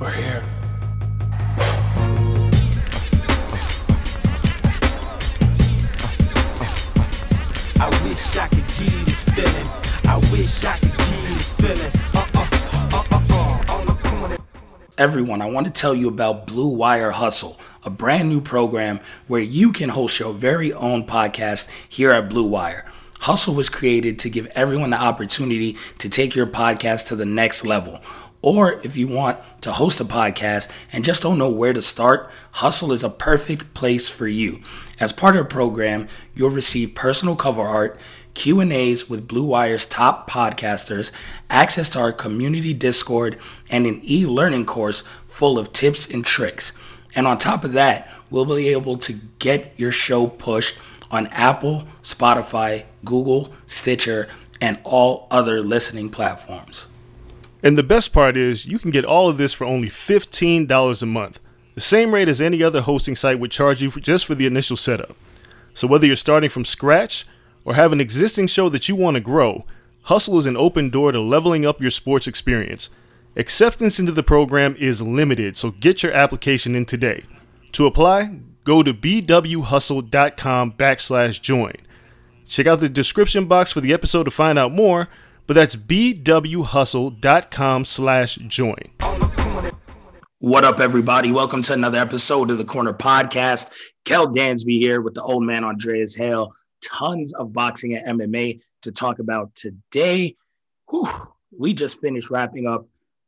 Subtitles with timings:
[0.00, 0.44] We're here.
[7.80, 9.66] I wish I could give this feeling.
[10.04, 11.92] I wish I could give this feeling.
[12.14, 13.72] Uh uh uh uh uh.
[13.72, 14.38] On the corner.
[14.98, 19.40] Everyone, I want to tell you about Blue Wire Hustle, a brand new program where
[19.40, 22.84] you can host your very own podcast here at Blue Wire.
[23.20, 27.66] Hustle was created to give everyone the opportunity to take your podcast to the next
[27.66, 28.00] level.
[28.40, 32.30] Or if you want to host a podcast and just don't know where to start,
[32.52, 34.62] Hustle is a perfect place for you.
[35.00, 37.98] As part of the program, you'll receive personal cover art,
[38.34, 41.10] Q&As with Blue Wire's top podcasters,
[41.50, 43.36] access to our community Discord,
[43.68, 46.72] and an e-learning course full of tips and tricks.
[47.16, 50.78] And on top of that, we'll be able to get your show pushed
[51.10, 54.28] on Apple, Spotify, Google, Stitcher,
[54.60, 56.86] and all other listening platforms.
[57.62, 61.06] And the best part is, you can get all of this for only $15 a
[61.06, 61.40] month,
[61.78, 64.46] the same rate as any other hosting site would charge you for just for the
[64.46, 65.14] initial setup.
[65.74, 67.24] So whether you're starting from scratch
[67.64, 69.64] or have an existing show that you want to grow,
[70.02, 72.90] Hustle is an open door to leveling up your sports experience.
[73.36, 77.22] Acceptance into the program is limited, so get your application in today.
[77.70, 81.74] To apply, go to bwhustle.com backslash join.
[82.48, 85.06] Check out the description box for the episode to find out more,
[85.48, 88.90] but that's bwhustle.com slash join.
[90.40, 91.32] What up, everybody?
[91.32, 93.70] Welcome to another episode of the Corner Podcast.
[94.04, 96.52] Kel Dansby here with the old man Andreas Hale.
[96.82, 100.36] Tons of boxing and MMA to talk about today.
[100.90, 101.08] Whew,
[101.58, 102.86] we just finished wrapping up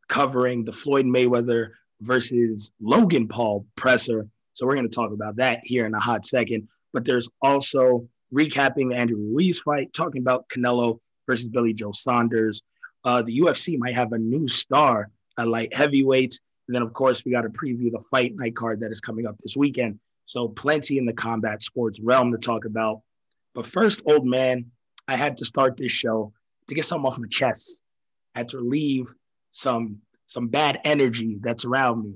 [0.08, 1.70] covering the Floyd Mayweather
[2.02, 4.28] versus Logan Paul presser.
[4.52, 6.68] So we're going to talk about that here in a hot second.
[6.92, 12.62] But there's also recapping Andrew Ruiz fight, talking about Canelo versus Billy Joe Saunders.
[13.04, 16.38] Uh, the UFC might have a new star at light heavyweight.
[16.68, 19.26] And then, of course, we got to preview the fight night card that is coming
[19.26, 19.98] up this weekend.
[20.26, 23.00] So, plenty in the combat sports realm to talk about.
[23.54, 24.66] But first, old man,
[25.08, 26.32] I had to start this show
[26.68, 27.82] to get something off my chest.
[28.34, 29.12] I had to relieve
[29.50, 32.14] some some bad energy that's around me.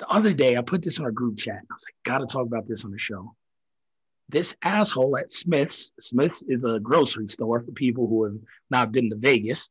[0.00, 1.54] The other day, I put this in our group chat.
[1.54, 3.36] I was like, gotta talk about this on the show.
[4.28, 8.38] This asshole at Smith's, Smith's is a grocery store for people who have
[8.70, 9.68] not been to Vegas.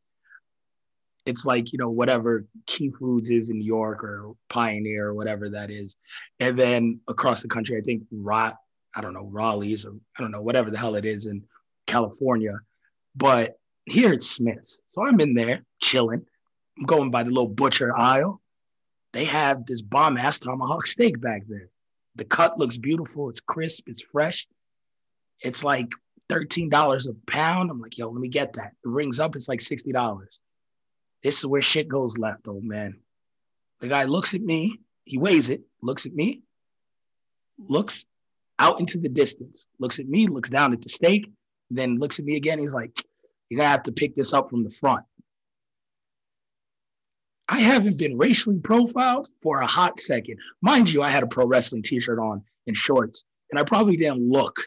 [1.25, 5.50] It's like, you know, whatever Key Foods is in New York or Pioneer or whatever
[5.50, 5.95] that is.
[6.39, 8.57] And then across the country, I think Rot,
[8.94, 11.44] I don't know, Raleigh's or I don't know, whatever the hell it is in
[11.88, 12.60] California.
[13.16, 14.81] But here it's Smith's.
[14.92, 16.25] So I'm in there chilling.
[16.78, 18.42] I'm going by the little butcher aisle.
[19.13, 21.69] They have this bomb ass tomahawk steak back there.
[22.15, 23.30] The cut looks beautiful.
[23.30, 23.88] It's crisp.
[23.88, 24.48] It's fresh.
[25.42, 25.89] It's like
[26.30, 27.71] $13 a pound.
[27.71, 28.74] I'm like, yo, let me get that.
[28.83, 29.36] It rings up.
[29.36, 30.25] It's like $60.
[31.24, 33.00] This is where shit goes left, old man.
[33.80, 34.80] The guy looks at me.
[35.06, 36.42] He weighs it, looks at me,
[37.57, 38.06] looks
[38.59, 41.30] out into the distance, looks at me, looks down at the steak,
[41.69, 42.59] then looks at me again.
[42.59, 42.92] He's like,
[43.50, 45.04] You're gonna have to pick this up from the front.
[47.54, 50.40] I haven't been racially profiled for a hot second.
[50.64, 53.96] Mind you, I had a pro wrestling t shirt on and shorts, and I probably
[53.96, 54.62] didn't look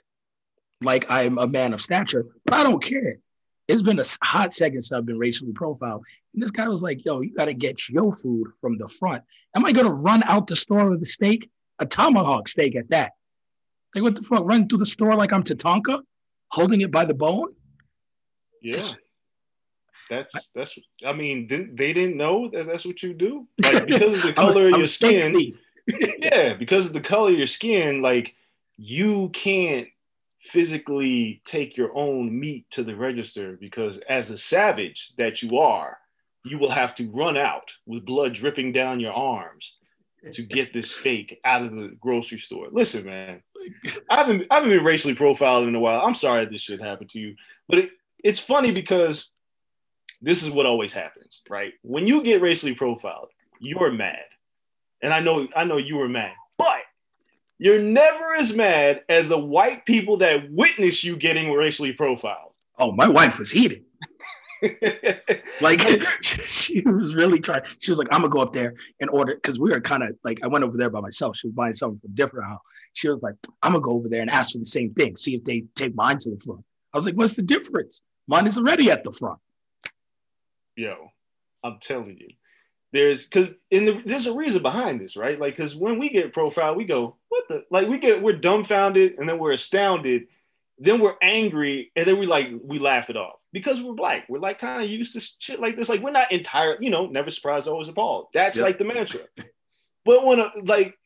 [0.83, 3.19] like I'm a man of stature, but I don't care.
[3.67, 6.05] It's been a hot second since I've been racially profiled.
[6.33, 9.25] And this guy was like, yo, you got to get your food from the front.
[9.57, 11.51] Am I going to run out the store with a steak?
[11.81, 13.15] A tomahawk steak at that.
[13.97, 14.45] Like, what the fuck?
[14.45, 16.03] Run through the store like I'm Tatanka,
[16.53, 17.53] holding it by the bone?
[18.63, 18.79] Yeah.
[20.09, 20.79] That's that's.
[21.05, 23.47] I mean, didn't, they didn't know that that's what you do.
[23.63, 25.55] Like because of the color of your skin.
[26.19, 28.35] yeah, because of the color of your skin, like
[28.77, 29.89] you can't
[30.41, 35.99] physically take your own meat to the register because as a savage that you are,
[36.45, 39.77] you will have to run out with blood dripping down your arms
[40.33, 42.69] to get this steak out of the grocery store.
[42.71, 43.43] Listen, man,
[44.11, 46.01] I haven't I haven't been racially profiled in a while.
[46.01, 47.37] I'm sorry this shit happened to you,
[47.69, 47.91] but it,
[48.23, 49.29] it's funny because
[50.21, 51.73] this is what always happens, right?
[51.83, 53.29] When you get racially profiled,
[53.61, 54.25] you're mad,
[55.03, 56.83] and I know I know you were mad, but
[57.59, 62.53] you're never as mad as the white people that witness you getting racially profiled.
[62.79, 63.85] Oh, my wife was heated.
[65.61, 65.81] like
[66.23, 67.63] she was really trying.
[67.79, 70.11] She was like, "I'm gonna go up there and order," because we were kind of
[70.25, 71.37] like, I went over there by myself.
[71.37, 72.61] She was buying something from different house.
[72.95, 75.17] She was like, "I'm gonna go over there and ask for the same thing.
[75.17, 78.03] See if they take mine to the front." I was like, "What's the difference?
[78.29, 79.39] Mine is already at the front."
[80.77, 81.11] Yo,
[81.65, 82.29] I'm telling you,
[82.93, 85.39] there's because in the there's a reason behind this, right?
[85.39, 89.17] Like, because when we get profiled, we go, "What the?" Like, we get we're dumbfounded,
[89.19, 90.29] and then we're astounded,
[90.79, 94.27] then we're angry, and then we like we laugh it off because we're black.
[94.29, 95.89] We're like kind of used to shit like this.
[95.89, 98.29] Like we're not entire, you know, never surprised, always appalled.
[98.35, 98.67] That's yep.
[98.67, 99.21] like the mantra.
[100.05, 100.99] but when a, like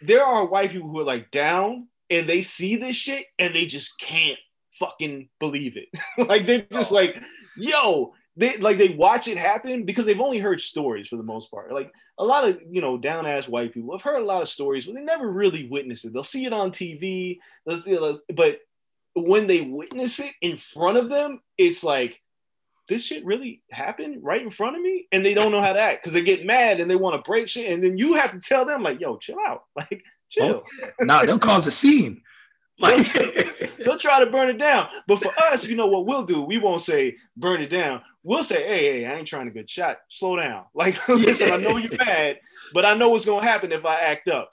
[0.00, 3.66] there are white people who are like down and they see this shit and they
[3.66, 4.38] just can't
[4.74, 5.88] fucking believe it.
[6.28, 6.94] like they're just oh.
[6.94, 7.20] like,
[7.56, 11.50] yo, they like they watch it happen because they've only heard stories for the most
[11.50, 11.72] part.
[11.72, 14.48] Like a lot of you know down ass white people have heard a lot of
[14.48, 16.12] stories, but they never really witness it.
[16.12, 18.60] They'll see it on TV, but
[19.14, 22.20] when they witness it in front of them, it's like,
[22.88, 25.80] this shit really happened right in front of me, and they don't know how to
[25.80, 28.32] act because they get mad and they want to break shit, and then you have
[28.32, 32.22] to tell them like, "Yo, chill out, like chill." Oh, nah, they'll cause a scene.
[32.82, 33.12] Like
[33.84, 36.40] they'll try to burn it down, but for us, you know what we'll do?
[36.40, 38.00] We won't say burn it down.
[38.22, 39.98] We'll say, "Hey, hey, I ain't trying to get shot.
[40.08, 42.38] Slow down." Like, listen, I know you're mad,
[42.72, 44.50] but I know what's gonna happen if I act up.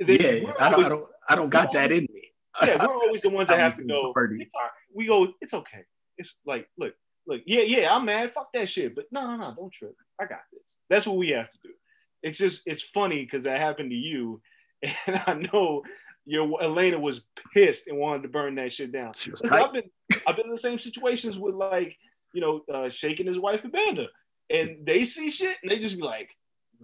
[0.00, 2.32] They, yeah, I don't, I don't, I don't got that in me
[2.62, 4.14] yeah, we're always the ones that have to go.
[4.94, 5.84] We go, it's okay.
[6.18, 6.94] It's like, look,
[7.26, 8.32] look, yeah, yeah, I'm mad.
[8.34, 8.94] Fuck that shit.
[8.94, 9.94] But no, no, no, don't trip.
[10.20, 10.62] I got this.
[10.90, 11.70] That's what we have to do.
[12.22, 14.40] It's just, it's funny because that happened to you,
[15.06, 15.82] and I know
[16.24, 17.22] your Elena was
[17.52, 19.12] pissed and wanted to burn that shit down.
[19.26, 19.90] Listen, I've been,
[20.26, 21.96] I've been in the same situations with like,
[22.32, 24.06] you know, uh, shaking his wife Amanda,
[24.50, 26.30] and they see shit and they just be like,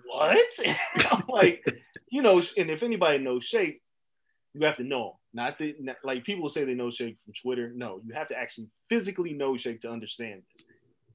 [0.04, 0.48] what?
[1.10, 1.64] I'm like,
[2.10, 3.80] you know, and if anybody knows Shake,
[4.54, 5.12] you have to know him.
[5.34, 7.70] Not the not, like people say they know Shake from Twitter.
[7.74, 10.66] No, you have to actually physically know Shake to understand this.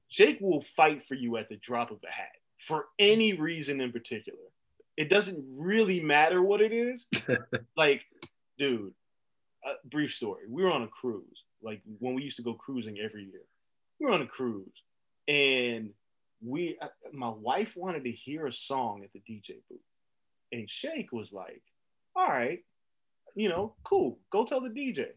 [0.10, 2.30] Shake will fight for you at the drop of a hat
[2.68, 4.40] for any reason in particular.
[4.96, 7.08] It doesn't really matter what it is.
[7.78, 8.02] like,
[8.58, 8.94] dude,
[9.66, 10.44] a brief story.
[10.48, 13.42] We were on a cruise, like when we used to go cruising every year.
[14.00, 14.84] We were on a cruise,
[15.28, 15.92] and
[16.46, 19.80] we, uh, my wife wanted to hear a song at the DJ booth,
[20.52, 21.62] and Shake was like,
[22.16, 22.64] "All right,
[23.36, 24.20] you know, cool.
[24.32, 25.08] Go tell the DJ.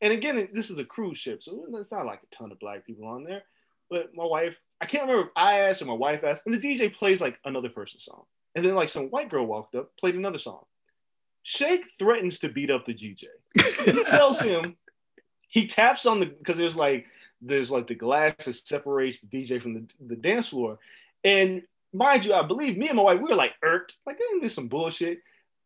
[0.00, 2.86] And again, this is a cruise ship, so it's not like a ton of black
[2.86, 3.42] people on there.
[3.90, 6.58] But my wife, I can't remember if I asked or my wife asked, and the
[6.58, 8.24] DJ plays like another person's song.
[8.54, 10.64] And then like some white girl walked up, played another song.
[11.42, 13.24] Shake threatens to beat up the DJ.
[13.84, 14.76] he tells him,
[15.48, 17.06] he taps on the because there's like
[17.40, 20.78] there's like the glass that separates the DJ from the, the dance floor.
[21.22, 24.42] And mind you, I believe me and my wife, we were like irked, like, ain't
[24.42, 25.20] this some bullshit?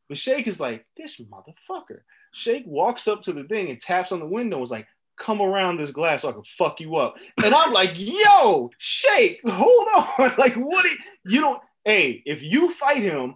[0.08, 2.00] But Shake is like, this motherfucker.
[2.32, 5.40] Shake walks up to the thing and taps on the window and was like, come
[5.40, 7.16] around this glass so I can fuck you up.
[7.44, 10.34] And I'm like, yo, Shake, hold on.
[10.38, 13.34] like, what you, you don't, hey, if you fight him,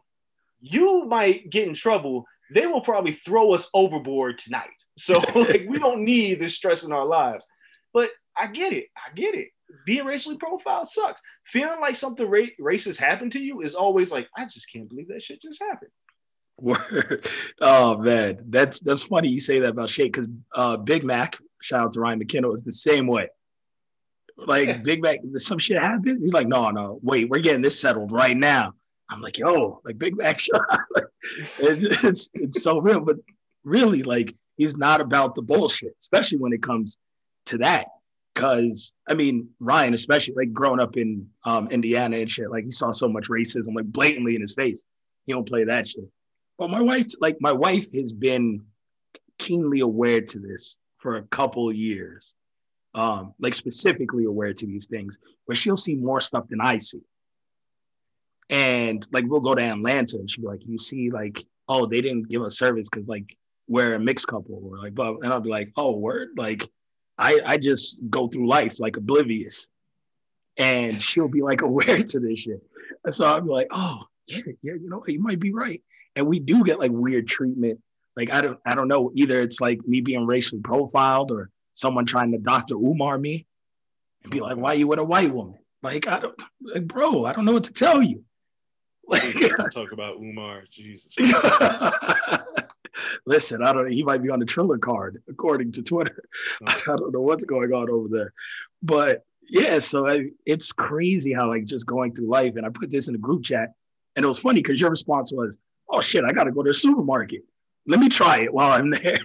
[0.61, 2.27] you might get in trouble.
[2.53, 4.69] They will probably throw us overboard tonight.
[4.99, 7.45] So like we don't need this stress in our lives.
[7.95, 8.87] But I get it.
[8.95, 9.49] I get it.
[9.87, 11.23] Being racially profiled sucks.
[11.47, 15.09] Feeling like something ra- racist happened to you is always like, I just can't believe
[15.09, 15.91] that shit just happened.
[16.59, 17.27] Word.
[17.63, 21.81] Oh man, that's that's funny you say that about Shake because uh, Big Mac, shout
[21.81, 23.29] out to Ryan McKenna, is the same way.
[24.37, 24.79] Like yeah.
[24.79, 26.23] Big Mac, some shit happened.
[26.23, 28.73] He's like, no, no, wait, we're getting this settled right now.
[29.09, 30.41] I'm like, yo, like Big Mac,
[31.59, 33.01] it's, it's it's so real.
[33.01, 33.17] But
[33.65, 36.99] really, like he's not about the bullshit, especially when it comes
[37.47, 37.87] to that.
[38.35, 42.71] Cause I mean, Ryan, especially like growing up in um, Indiana and shit, like he
[42.71, 44.85] saw so much racism, like blatantly in his face.
[45.27, 46.05] He don't play that shit.
[46.59, 48.63] But my wife, like my wife, has been
[49.39, 52.35] keenly aware to this for a couple years,
[52.95, 57.01] um, like specifically aware to these things, but she'll see more stuff than I see.
[58.51, 62.01] And like we'll go to Atlanta and she'll be like, you see, like, oh, they
[62.01, 65.41] didn't give us service because like we're a mixed couple, or like, but and I'll
[65.41, 66.69] be like, oh, word, like
[67.17, 69.69] I I just go through life like oblivious,
[70.59, 72.63] and she'll be like aware to this shit.
[73.05, 75.83] And so be like, oh yeah, yeah, you know, you might be right.
[76.15, 77.81] And we do get like weird treatment.
[78.17, 79.41] Like I don't I don't know either.
[79.41, 82.75] It's like me being racially profiled or someone trying to Dr.
[82.75, 83.47] Umar me
[84.23, 85.59] and be like, why you with a white woman?
[85.83, 88.25] Like I don't like, bro, I don't know what to tell you.
[89.07, 89.23] Like,
[89.73, 91.15] talk about Umar, Jesus.
[93.27, 93.91] Listen, I don't.
[93.91, 96.25] He might be on the Triller card, according to Twitter.
[96.67, 98.33] I don't know what's going on over there,
[98.83, 99.79] but yeah.
[99.81, 103.13] So I, it's crazy how like just going through life, and I put this in
[103.13, 103.73] the group chat,
[104.17, 106.71] and it was funny because your response was, "Oh shit, I got to go to
[106.71, 107.43] the supermarket.
[107.87, 109.19] Let me try it while I'm there."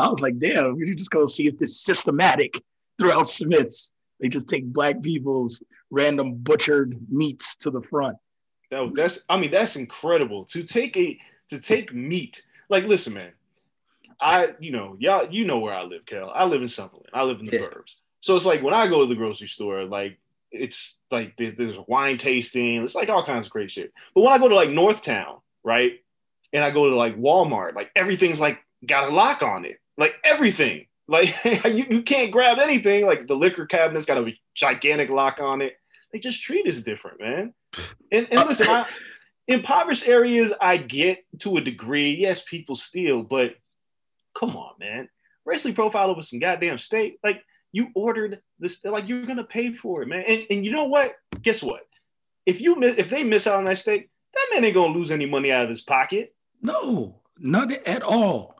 [0.00, 2.62] I was like, "Damn, we just go see if this systematic
[2.98, 8.16] throughout Smiths." They just take black people's random butchered meats to the front.
[8.70, 11.18] That, that's I mean that's incredible to take a
[11.50, 12.42] to take meat.
[12.68, 13.32] Like listen, man,
[14.20, 16.30] I you know y'all you know where I live, Kel.
[16.34, 17.06] I live in Summerlin.
[17.12, 17.62] I live in the yeah.
[17.62, 17.96] burbs.
[18.20, 20.18] So it's like when I go to the grocery store, like
[20.52, 22.82] it's like there's, there's wine tasting.
[22.82, 23.92] It's like all kinds of great shit.
[24.14, 25.92] But when I go to like Northtown, right,
[26.52, 30.14] and I go to like Walmart, like everything's like got a lock on it, like
[30.24, 30.86] everything.
[31.08, 33.06] Like you, you can't grab anything.
[33.06, 35.74] Like the liquor cabinet's got a gigantic lock on it.
[36.12, 37.54] They just treat us different, man.
[38.10, 38.86] And, and listen, I,
[39.46, 42.16] impoverished areas, I get to a degree.
[42.16, 43.54] Yes, people steal, but
[44.34, 45.08] come on, man.
[45.44, 47.18] Racially profile over some goddamn steak.
[47.22, 47.42] Like
[47.72, 50.24] you ordered this, like you're gonna pay for it, man.
[50.26, 51.14] And, and you know what?
[51.42, 51.82] Guess what?
[52.46, 55.10] If you miss, if they miss out on that steak, that man ain't gonna lose
[55.10, 56.34] any money out of his pocket.
[56.62, 58.59] No, not at all.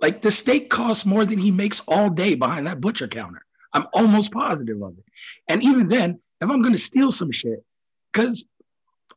[0.00, 3.44] Like the steak costs more than he makes all day behind that butcher counter.
[3.72, 5.04] I'm almost positive of it.
[5.48, 7.64] And even then, if I'm going to steal some shit,
[8.12, 8.46] because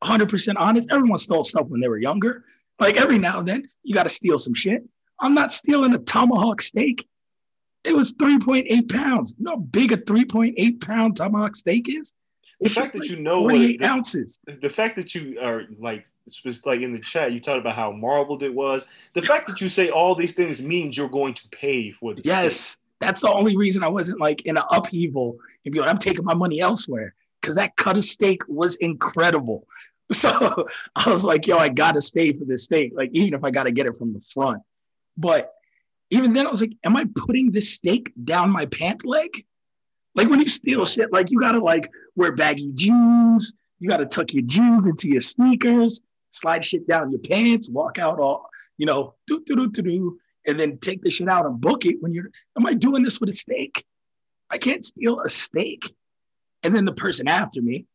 [0.04, 2.44] 100% honest, everyone stole stuff when they were younger.
[2.80, 4.84] Like every now and then, you got to steal some shit.
[5.20, 7.08] I'm not stealing a tomahawk steak.
[7.84, 9.36] It was 3.8 pounds.
[9.38, 12.14] You know how big a 3.8 pound tomahawk steak is?
[12.64, 14.40] The fact that you know 48 what, ounces.
[14.46, 16.06] The fact that you are like
[16.66, 18.88] like in the chat, you talked about how marbled it was.
[19.14, 22.26] The fact that you say all these things means you're going to pay for this.
[22.26, 22.78] yes.
[23.00, 26.24] That's the only reason I wasn't like in an upheaval and be like, I'm taking
[26.24, 29.68] my money elsewhere because that cut of steak was incredible.
[30.12, 33.50] So I was like, yo, I gotta stay for this steak, like even if I
[33.50, 34.62] gotta get it from the front.
[35.18, 35.52] But
[36.12, 39.46] even then, I was like, am I putting this steak down my pant leg?
[40.16, 44.34] Like when you steal shit, like you gotta like wear baggy jeans, you gotta tuck
[44.34, 49.16] your jeans into your sneakers, slide shit down your pants, walk out all, you know,
[49.28, 52.14] do do do do do, and then take the shit out and book it when
[52.14, 52.30] you're.
[52.58, 53.86] Am I doing this with a steak?
[54.50, 55.94] I can't steal a steak.
[56.62, 57.86] And then the person after me,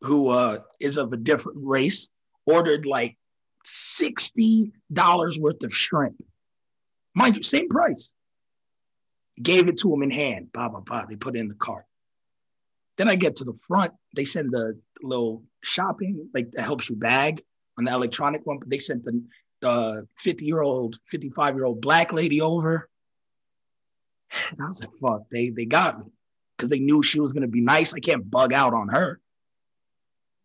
[0.00, 2.10] who uh, is of a different race,
[2.46, 3.16] ordered like
[3.66, 4.72] $60
[5.38, 6.22] worth of shrimp.
[7.14, 8.14] Mind you, same price.
[9.40, 10.52] Gave it to him in hand.
[10.52, 11.06] Blah, blah, blah.
[11.06, 11.84] They put it in the cart.
[12.96, 13.92] Then I get to the front.
[14.14, 17.42] They send the little shopping, like that helps you bag
[17.78, 19.22] on the electronic one, but they sent the
[19.60, 22.88] the 50 year old, 55 year old black lady over.
[24.50, 26.12] And I was like, fuck, they they got me
[26.56, 27.94] because they knew she was gonna be nice.
[27.94, 29.20] I can't bug out on her.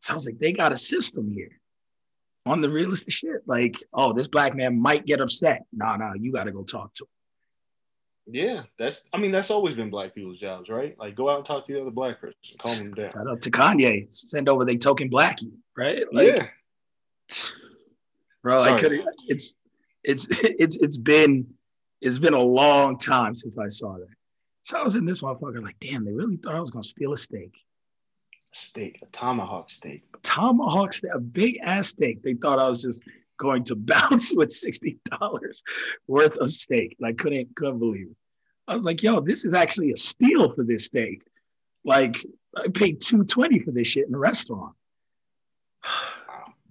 [0.02, 1.60] So I was like, they got a system here
[2.46, 3.42] on the realistic shit.
[3.46, 5.66] Like, oh, this black man might get upset.
[5.74, 7.10] No, nah, no, nah, you got to go talk to him.
[8.28, 9.08] Yeah, that's.
[9.14, 10.98] I mean, that's always been black people's jobs, right?
[10.98, 13.12] Like, go out and talk to the other black person, calm them down.
[13.14, 14.12] Shout out to Kanye.
[14.12, 16.04] Send over they token blackie, right?
[16.12, 16.48] Like, yeah,
[18.42, 18.64] bro.
[18.64, 18.74] Sorry.
[18.74, 19.04] I could.
[19.28, 19.56] It's
[20.04, 21.46] it's it's it's been
[22.02, 24.08] it's been a long time since I saw that.
[24.64, 27.14] So I was in this motherfucker like, damn, they really thought I was gonna steal
[27.14, 27.54] a steak.
[28.52, 30.04] A steak, a tomahawk steak.
[30.16, 32.24] A tomahawk steak, a big ass steak.
[32.24, 33.04] They thought I was just
[33.38, 35.64] going to bounce with sixty dollars
[36.08, 36.96] worth of steak.
[37.00, 38.18] And I couldn't couldn't believe it.
[38.68, 41.22] I was like, yo, this is actually a steal for this steak.
[41.84, 42.18] Like
[42.56, 44.74] I paid 220 for this shit in a restaurant.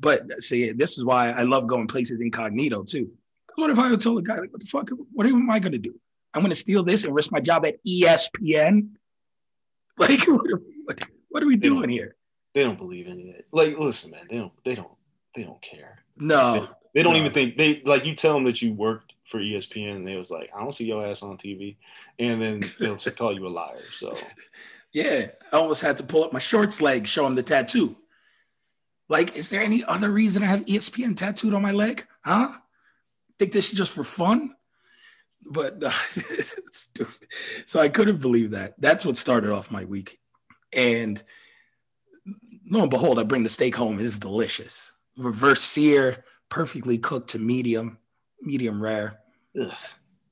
[0.00, 3.10] But see, this is why I love going places incognito too.
[3.54, 5.94] What if I told the guy, like, what the fuck, what am I gonna do?
[6.34, 8.88] I'm gonna steal this and risk my job at ESPN?
[9.96, 10.44] Like, what,
[10.84, 12.16] what, what are we doing here?
[12.52, 13.46] They don't believe any of it.
[13.52, 14.90] Like, listen, man, they don't, they don't,
[15.36, 16.03] they don't care.
[16.16, 17.20] No, They don't No.
[17.20, 20.30] even think they like you tell them that you worked for ESPN, and they was
[20.30, 21.76] like, I don't see your ass on TV,
[22.18, 23.80] and then they'll call you a liar.
[23.94, 24.12] So
[24.92, 27.96] Yeah, I almost had to pull up my shorts leg, show them the tattoo.
[29.08, 32.06] Like, is there any other reason I have ESPN tattooed on my leg?
[32.24, 32.52] Huh?
[33.38, 34.54] Think this is just for fun?
[35.44, 35.90] But uh,
[36.30, 37.28] it's stupid.
[37.66, 38.74] So I couldn't believe that.
[38.80, 40.20] That's what started off my week.
[40.72, 41.20] And
[42.70, 43.98] lo and behold, I bring the steak home.
[43.98, 44.92] It is delicious.
[45.16, 47.98] Reverse sear, perfectly cooked to medium,
[48.42, 49.20] medium rare.
[49.60, 49.72] Ugh.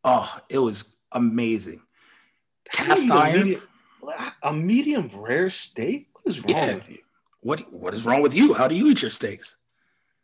[0.04, 1.82] Oh, it was amazing.
[2.72, 3.38] Cast you a iron.
[3.44, 3.62] medium-
[4.42, 6.08] a medium rare steak.
[6.14, 6.74] What is wrong Yeah.
[6.74, 6.98] with you?
[7.40, 8.54] What what is wrong with you?
[8.54, 9.54] How do you eat your steaks?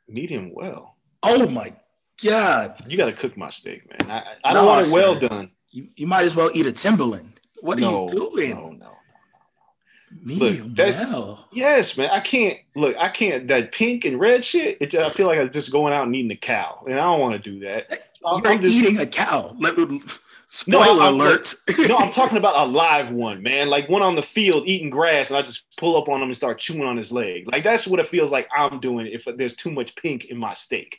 [0.09, 0.97] Medium well.
[1.23, 1.75] Oh my
[2.23, 2.83] god.
[2.89, 4.11] You got to cook my steak, man.
[4.11, 5.51] I, I don't No, want it well done.
[5.71, 7.41] You, you might as well eat a Timberland.
[7.61, 8.55] What are no, you doing?
[8.57, 8.93] No, no.
[10.25, 11.47] Medium that's- well.
[11.53, 12.11] Yes, man.
[12.11, 12.97] I can't look.
[12.99, 14.79] I can't that pink and red shit.
[14.81, 17.21] It, I feel like I'm just going out and eating a cow, and I don't
[17.21, 18.03] want to do that.
[18.27, 19.55] I'm, You're I'm just, eating a cow.
[19.59, 20.01] Let me No,
[20.81, 21.55] spoiler I'm- alert.
[21.89, 23.69] no, I'm talking about a live one, man.
[23.69, 26.37] Like one on the field eating grass, and I just pull up on him and
[26.37, 27.49] start chewing on his leg.
[27.51, 30.55] Like that's what it feels like I'm doing if there's too much pink in my
[30.55, 30.99] steak.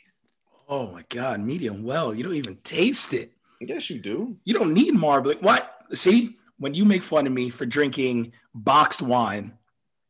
[0.68, 2.14] oh my god, medium well.
[2.14, 3.32] You don't even taste it.
[3.60, 4.36] Yes, you do.
[4.44, 5.38] You don't need marbling.
[5.40, 5.76] What?
[5.92, 9.54] See, when you make fun of me for drinking boxed wine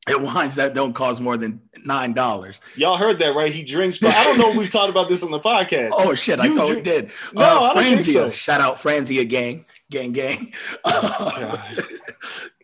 [0.07, 2.61] and wines that don't cost more than nine dollars.
[2.77, 3.53] Y'all heard that, right?
[3.53, 5.91] He drinks, but I don't know if we've talked about this on the podcast.
[5.93, 7.11] Oh shit, I You thought we did.
[7.33, 8.13] No, uh, I don't think Franzia.
[8.13, 8.31] so.
[8.31, 9.65] Shout out Franzia gang.
[9.91, 10.53] Gang gang.
[10.85, 11.85] God.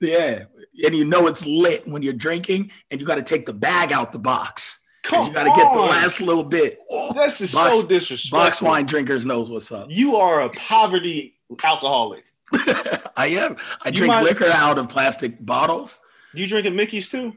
[0.00, 0.44] yeah.
[0.84, 3.92] And you know it's lit when you're drinking and you got to take the bag
[3.92, 4.80] out the box.
[5.02, 6.78] Come you got to get the last little bit.
[6.90, 8.38] Oh, This is Box- so disrespectful.
[8.38, 9.86] box wine drinkers knows what's up.
[9.90, 12.24] You are a poverty alcoholic.
[13.16, 13.56] I am.
[13.82, 15.98] I You drink might- liquor out of plastic bottles.
[16.34, 17.32] You drinking Mickey's too?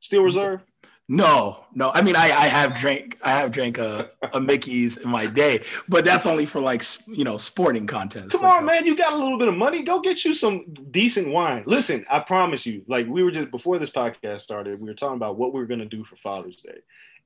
[0.00, 0.62] Steel Reserve?
[1.08, 1.92] No, no.
[1.94, 5.62] I mean, I, I have drank, I have drank a, a Mickey's in my day,
[5.88, 8.32] but that's only for like, you know, sporting contests.
[8.32, 8.84] Come Like, on, man.
[8.86, 9.84] You got a little bit of money.
[9.84, 11.62] Go get you some decent wine.
[11.66, 15.14] Listen, I promise you, like we were just before this podcast started, we were talking
[15.16, 16.78] about what we were gonna do for Father's Day.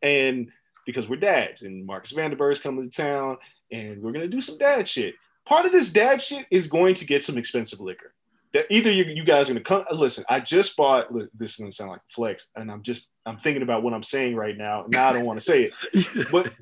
[0.03, 0.51] And
[0.85, 3.39] because we're dads and Marcus Vanderbilt is coming to town
[3.73, 5.15] and we're gonna do some dad shit.
[5.51, 8.15] Part of this dad shit is going to get some expensive liquor.
[8.53, 9.85] That either you, you guys are gonna come.
[9.91, 11.13] Listen, I just bought.
[11.37, 14.37] This is gonna sound like flex, and I'm just I'm thinking about what I'm saying
[14.37, 14.85] right now.
[14.87, 16.53] Now I don't want to say it, but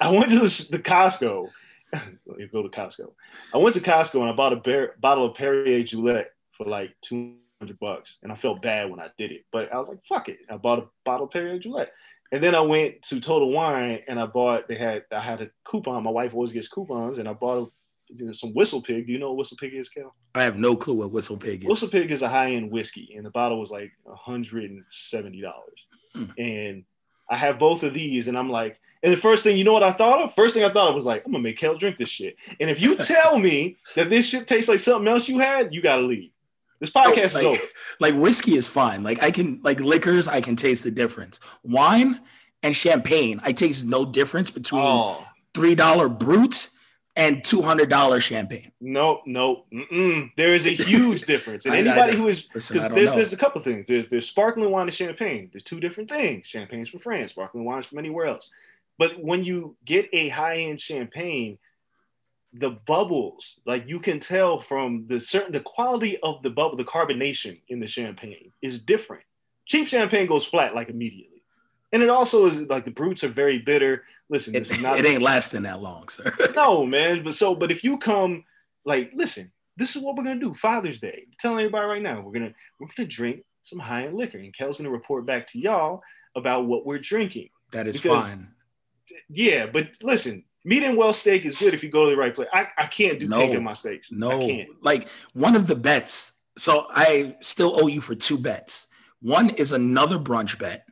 [0.00, 1.50] I went to the, the Costco.
[2.38, 3.12] you go to Costco.
[3.52, 7.34] I went to Costco and I bought a bear, bottle of Perrier-Jouët for like two
[7.60, 10.28] hundred bucks, and I felt bad when I did it, but I was like, "Fuck
[10.28, 11.88] it!" I bought a bottle of Perrier-Jouët,
[12.30, 14.68] and then I went to Total Wine and I bought.
[14.68, 16.04] They had I had a coupon.
[16.04, 17.70] My wife always gets coupons, and I bought a,
[18.16, 19.06] you know, some Whistle Pig.
[19.06, 20.14] Do you know what Whistle Pig is, Kel?
[20.34, 21.68] I have no clue what Whistle Pig is.
[21.68, 25.40] Whistle Pig is a high end whiskey, and the bottle was like hundred and seventy
[25.40, 25.86] dollars.
[26.14, 26.24] Hmm.
[26.38, 26.84] And
[27.28, 29.82] I have both of these, and I'm like, and the first thing you know what
[29.82, 30.34] I thought of?
[30.34, 32.36] First thing I thought of was like, I'm gonna make Kel drink this shit.
[32.58, 35.82] And if you tell me that this shit tastes like something else you had, you
[35.82, 36.30] gotta leave.
[36.80, 37.60] This podcast like, is over.
[38.00, 39.02] like whiskey is fine.
[39.02, 41.38] Like I can like liquors, I can taste the difference.
[41.62, 42.20] Wine
[42.62, 45.16] and champagne, I taste no difference between
[45.52, 46.70] three dollar brutes
[47.16, 48.72] and two hundred dollar champagne.
[48.80, 50.30] no, no, mm-mm.
[50.36, 51.64] there is a huge difference.
[51.64, 53.16] And I- I anybody don't- who is because there's know.
[53.16, 53.86] there's a couple things.
[53.86, 55.48] There's there's sparkling wine and champagne.
[55.52, 56.46] There's two different things.
[56.46, 58.50] Champagne's from France, sparkling wine's from anywhere else.
[58.98, 61.58] But when you get a high end champagne,
[62.52, 66.84] the bubbles, like you can tell from the certain the quality of the bubble, the
[66.84, 69.24] carbonation in the champagne is different.
[69.66, 71.33] Cheap champagne goes flat like immediately.
[71.94, 74.02] And it also is like the brutes are very bitter.
[74.28, 76.30] Listen, It, this is not it ain't lasting that long, sir.
[76.56, 77.22] no, man.
[77.24, 78.44] But so, but if you come,
[78.84, 80.52] like, listen, this is what we're gonna do.
[80.54, 81.22] Father's Day.
[81.26, 84.52] I'm telling everybody right now, we're gonna we're gonna drink some high end liquor, and
[84.54, 86.02] Kel's gonna report back to y'all
[86.36, 87.48] about what we're drinking.
[87.70, 88.48] That is Because- fine.
[89.28, 92.34] Yeah, but listen, meat and well steak is good if you go to the right
[92.34, 92.48] place.
[92.52, 93.40] I, I can't do No.
[93.42, 94.10] in my steaks.
[94.12, 94.68] I No, can't.
[94.82, 96.32] like one of the bets.
[96.58, 98.86] So I still owe you for two bets.
[99.20, 100.86] One is another brunch bet,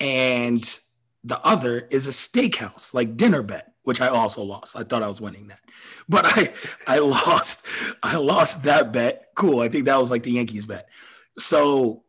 [0.00, 0.78] and
[1.24, 4.76] the other is a steakhouse, like dinner bet, which I also lost.
[4.76, 5.60] I thought I was winning that,
[6.08, 6.52] but I
[6.86, 7.66] I lost.
[8.02, 9.28] I lost that bet.
[9.34, 9.60] Cool.
[9.60, 10.88] I think that was like the Yankees bet.
[11.38, 12.04] So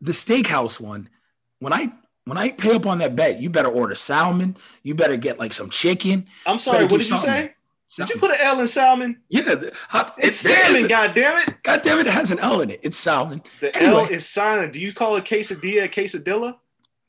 [0.00, 1.08] the steakhouse one,
[1.58, 1.92] when I
[2.24, 4.56] when I pay up on that bet, you better order salmon.
[4.82, 6.26] You better get like some chicken.
[6.46, 6.82] I'm sorry.
[6.84, 7.28] What did you something.
[7.28, 7.52] say?
[7.98, 9.22] Did you put an L in salmon?
[9.28, 10.86] Yeah, the- how, It's salmon.
[10.86, 11.54] a- God damn it!
[11.62, 12.80] God damn it, it has an L in it.
[12.82, 13.42] It's salmon.
[13.60, 14.72] The L is silent.
[14.72, 16.56] Do you call a quesadilla a quesadilla?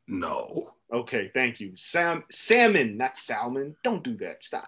[0.08, 0.74] No.
[0.94, 1.74] Okay, thank you.
[1.76, 3.76] Sam, salmon, not salmon.
[3.84, 4.44] Don't do that.
[4.44, 4.68] Stop.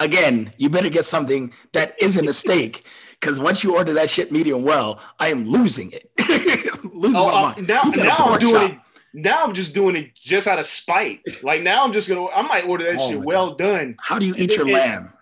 [0.00, 2.84] Again, you better get something that isn't a steak.
[3.18, 6.10] Because once you order that shit medium well, I am losing it.
[6.94, 7.68] losing Oh, my uh, mind.
[7.68, 8.78] now, now I'm doing it.
[9.14, 11.20] Now I'm just doing it just out of spite.
[11.42, 13.96] Like now I'm just gonna I might order that Oh shit well done.
[13.98, 15.12] How do you eat your It- it- lamb?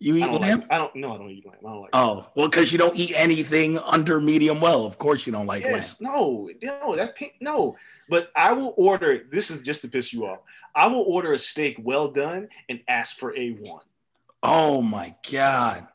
[0.00, 0.60] You eat don't lamb?
[0.60, 1.56] like, I don't no, I don't eat lamb.
[1.64, 4.84] I don't like Oh, well, because you don't eat anything under medium well.
[4.84, 6.12] Of course, you don't like Yes, lamb.
[6.12, 7.74] no, no, that pink, no.
[8.08, 9.24] But I will order.
[9.30, 10.38] This is just to piss you off.
[10.74, 13.82] I will order a steak well done and ask for a one.
[14.42, 15.88] Oh my god!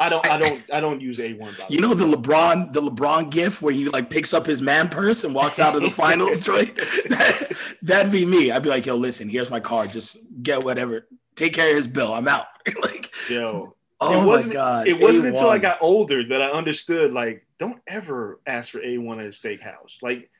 [0.00, 1.52] I don't, I don't, I don't use a one.
[1.68, 5.24] You know the LeBron, the LeBron gif where he like picks up his man purse
[5.24, 6.66] and walks out of the finals, Troy.
[7.08, 8.52] That, that'd be me.
[8.52, 9.92] I'd be like, yo, listen, here's my card.
[9.92, 11.08] Just get whatever.
[11.34, 12.12] Take care of his bill.
[12.12, 12.46] I'm out.
[12.82, 13.74] like, yo.
[14.00, 14.86] oh it my wasn't, god!
[14.86, 15.62] It wasn't until I A1.
[15.62, 17.12] got older that I understood.
[17.12, 20.00] Like, don't ever ask for a one at a steakhouse.
[20.00, 20.30] Like,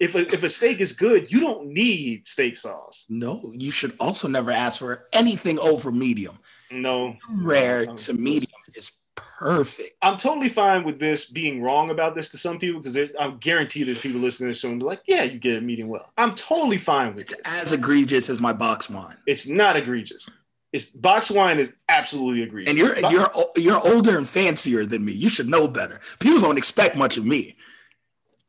[0.00, 3.04] if a, if a steak is good, you don't need steak sauce.
[3.08, 6.38] No, you should also never ask for anything over medium.
[6.70, 9.96] No, Rare No, to medium is perfect.
[10.02, 13.86] I'm totally fine with this being wrong about this to some people because I'm guaranteed
[13.88, 16.10] there's people listening to this show and be like, yeah, you get a medium well.
[16.16, 17.40] I'm totally fine with It's it.
[17.44, 19.16] as egregious as my box wine.
[19.26, 20.28] It's not egregious.
[20.72, 22.70] It's box wine is absolutely egregious.
[22.70, 25.12] And you're Bo- you're you're older and fancier than me.
[25.12, 26.00] You should know better.
[26.20, 27.56] People don't expect much of me.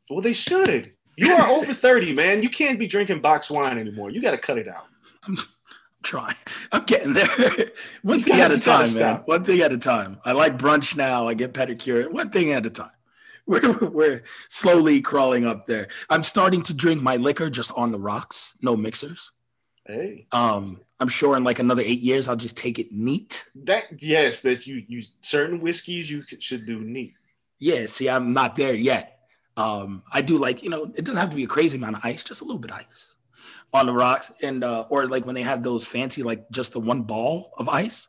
[0.08, 0.92] well, they should.
[1.16, 2.42] You are over 30, man.
[2.42, 4.10] You can't be drinking box wine anymore.
[4.10, 4.86] You got to cut it out.
[5.24, 5.38] I'm
[6.02, 6.34] trying.
[6.72, 7.26] I'm getting there.
[8.02, 8.88] One You thing gotta- at a time, man.
[8.88, 9.28] stop.
[9.28, 10.18] One thing at a time.
[10.24, 11.28] I like brunch now.
[11.28, 12.10] I get pedicure.
[12.10, 12.90] One thing at a time.
[13.46, 15.88] We're, we're slowly crawling up there.
[16.08, 19.32] I'm starting to drink my liquor just on the rocks, no mixers.
[19.84, 23.50] Hey, Um, I'm sure in like another eight years, I'll just take it neat.
[23.64, 27.14] that yes, that you you certain whiskeys you should do neat.
[27.58, 29.18] Yeah, see, I'm not there yet.
[29.56, 32.04] Um, I do like, you know, it doesn't have to be a crazy amount of
[32.04, 33.14] ice, just a little bit of ice
[33.72, 34.32] on the rocks.
[34.42, 37.68] And uh, or like when they have those fancy, like just the one ball of
[37.68, 38.08] ice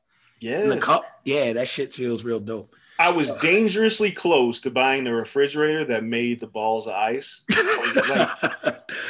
[0.64, 1.04] in the cup.
[1.26, 2.76] Yeah, that shit feels real dope.
[3.00, 7.42] I was dangerously close to buying the refrigerator that made the balls of ice.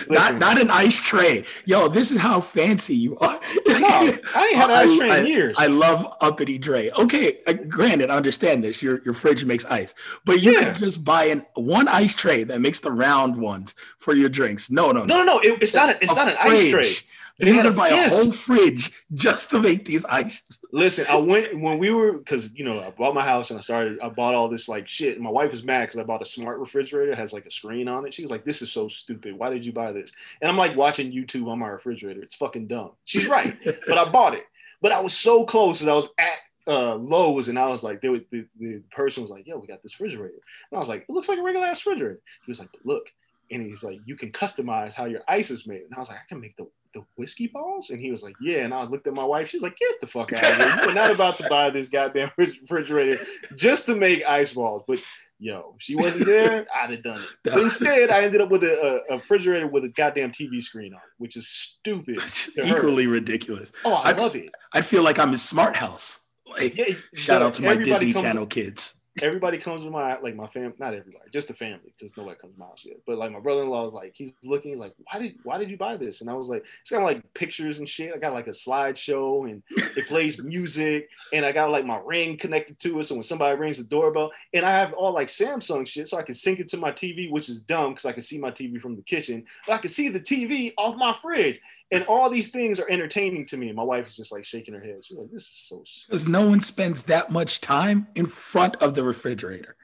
[0.10, 1.44] not not an ice tray.
[1.66, 3.40] Yo, this is how fancy you are.
[3.84, 5.56] No, I ain't had an ice tray in years.
[5.60, 6.90] I love uppity Dre.
[6.98, 8.82] Okay, uh, granted, I understand this.
[8.82, 9.94] Your your fridge makes ice,
[10.26, 10.66] but you Yeah.
[10.66, 14.72] could just buy an one ice tray that makes the round ones for your drinks.
[14.72, 15.40] No, no, no, no, no.
[15.40, 15.90] It, it's not.
[15.90, 16.92] A, it's A not an ice tray.
[17.40, 20.42] You had to buy a whole fridge just to make these ice.
[20.76, 23.62] Listen, I went when we were because you know I bought my house and I
[23.62, 24.00] started.
[24.00, 25.14] I bought all this like shit.
[25.14, 27.88] And my wife was mad because I bought a smart refrigerator has like a screen
[27.88, 28.14] on it.
[28.16, 29.38] She was like, "This is so stupid.
[29.38, 32.24] Why did you buy this?" And I'm like watching YouTube on my refrigerator.
[32.24, 32.94] It's fucking dumb.
[33.06, 33.56] She's right,
[33.88, 34.48] but I bought it.
[34.82, 38.02] But I was so close as I was at uh, Lowe's and I was like,
[38.02, 40.90] they would, the, the person was like, "Yo, we got this refrigerator," and I was
[40.90, 43.12] like, "It looks like a regular ass refrigerator." He was like, look."
[43.52, 45.82] And he's like, you can customize how your ice is made.
[45.82, 47.90] And I was like, I can make the, the whiskey balls?
[47.90, 48.60] And he was like, yeah.
[48.60, 49.50] And I looked at my wife.
[49.50, 50.86] She was like, get the fuck out of here.
[50.86, 53.26] You're not about to buy this goddamn refrigerator
[53.56, 54.84] just to make ice balls.
[54.88, 55.00] But
[55.40, 56.66] yo, she wasn't there.
[56.74, 57.28] I'd have done it.
[57.44, 61.00] But instead, I ended up with a, a, refrigerator with a goddamn TV screen on,
[61.00, 62.20] it, which is stupid.
[62.64, 63.72] Equally ridiculous.
[63.84, 64.50] Oh, I I- love it.
[64.72, 66.20] I feel like I'm in Smart House.
[66.50, 68.96] Like, Yeah, shout out to my Disney comes- Channel kids.
[69.22, 72.54] Everybody comes to my like my family, not everybody, just the family, because nobody comes
[72.54, 72.98] to my house yet.
[73.06, 75.78] But like my brother-in-law was like, he's looking, he's like, why did why did you
[75.78, 76.22] buy this?
[76.22, 78.14] And I was like, it's got like pictures and shit.
[78.14, 82.38] I got like a slideshow and it plays music, and I got like my ring
[82.38, 83.04] connected to it.
[83.04, 86.24] So when somebody rings the doorbell, and I have all like Samsung shit, so I
[86.24, 88.82] can sync it to my TV, which is dumb because I can see my TV
[88.82, 91.60] from the kitchen, but I can see the TV off my fridge.
[91.94, 93.68] And all these things are entertaining to me.
[93.68, 95.06] And my wife is just like shaking her head.
[95.06, 95.84] She's like, this is so.
[96.08, 99.76] Because no one spends that much time in front of the refrigerator.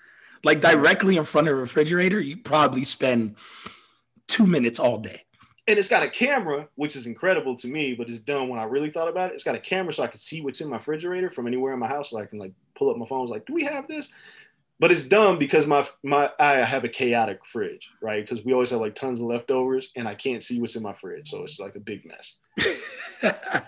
[0.44, 3.36] Like directly in front of the refrigerator, you probably spend
[4.28, 5.22] two minutes all day.
[5.70, 8.64] and it's got a camera, which is incredible to me, but it's done when I
[8.64, 9.36] really thought about it.
[9.36, 11.80] It's got a camera so I can see what's in my refrigerator from anywhere in
[11.80, 12.10] my house.
[12.10, 14.10] So I can like pull up my phone, I was like, do we have this?
[14.80, 18.26] But it's dumb because my my I have a chaotic fridge, right?
[18.26, 20.94] Because we always have like tons of leftovers, and I can't see what's in my
[20.94, 22.36] fridge, so it's like a big mess.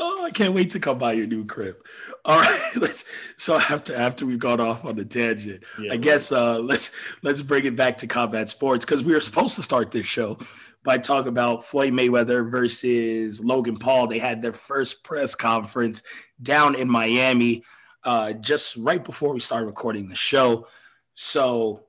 [0.00, 1.76] oh, I can't wait to come by your new crib.
[2.24, 3.04] All right, let's.
[3.36, 7.42] So after after we've gone off on the tangent, Yeah, I guess uh, let's let's
[7.42, 10.38] bring it back to combat sports because we were supposed to start this show
[10.82, 14.06] by talking about Floyd Mayweather versus Logan Paul.
[14.06, 16.02] They had their first press conference
[16.40, 17.64] down in Miami
[18.06, 20.68] uh, just right before we started recording the show.
[21.14, 21.84] So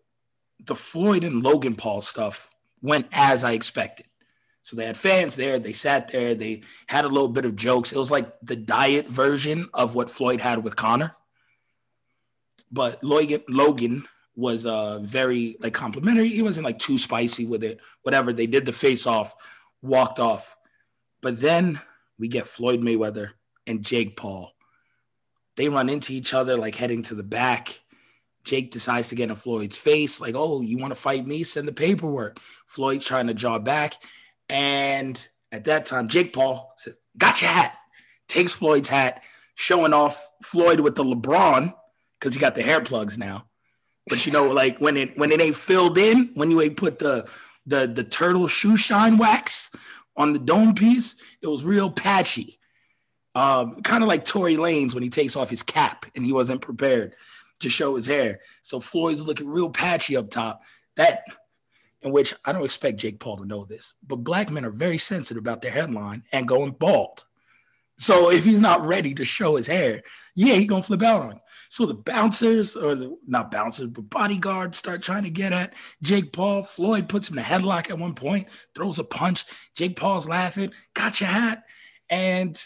[0.65, 2.51] the Floyd and Logan Paul stuff
[2.81, 4.07] went as I expected.
[4.63, 5.59] So they had fans there.
[5.59, 6.35] They sat there.
[6.35, 7.93] They had a little bit of jokes.
[7.93, 11.15] It was like the diet version of what Floyd had with Conor.
[12.69, 16.27] But Logan, Logan was uh, very like complimentary.
[16.27, 17.79] He wasn't like too spicy with it.
[18.01, 18.33] Whatever.
[18.33, 19.35] They did the face off,
[19.81, 20.57] walked off.
[21.21, 21.79] But then
[22.19, 23.31] we get Floyd Mayweather
[23.65, 24.53] and Jake Paul.
[25.57, 27.81] They run into each other like heading to the back.
[28.45, 31.43] Jake decides to get in Floyd's face, like, oh, you want to fight me?
[31.43, 32.39] Send the paperwork.
[32.65, 33.95] Floyd's trying to draw back.
[34.47, 37.75] And at that time, Jake Paul says, Got your hat.
[38.27, 39.23] Takes Floyd's hat,
[39.55, 41.73] showing off Floyd with the LeBron,
[42.19, 43.47] because he got the hair plugs now.
[44.07, 46.99] But you know, like when it when it ain't filled in, when you ain't put
[46.99, 47.29] the
[47.65, 49.71] the the turtle shoe shine wax
[50.15, 52.59] on the dome piece, it was real patchy.
[53.37, 56.59] Um, kind of like Tory Lanez when he takes off his cap and he wasn't
[56.59, 57.13] prepared
[57.59, 58.39] to show his hair.
[58.63, 60.63] So Floyd's looking real patchy up top.
[60.95, 61.23] That
[62.01, 64.97] in which I don't expect Jake Paul to know this, but black men are very
[64.97, 67.25] sensitive about their headline and going bald.
[67.99, 70.01] So if he's not ready to show his hair,
[70.35, 71.41] yeah, he gonna flip out on you.
[71.69, 76.33] So the bouncers or the not bouncers, but bodyguards start trying to get at Jake
[76.33, 76.63] Paul.
[76.63, 79.45] Floyd puts him in a headlock at one point, throws a punch.
[79.75, 81.65] Jake Paul's laughing, got your hat.
[82.09, 82.59] And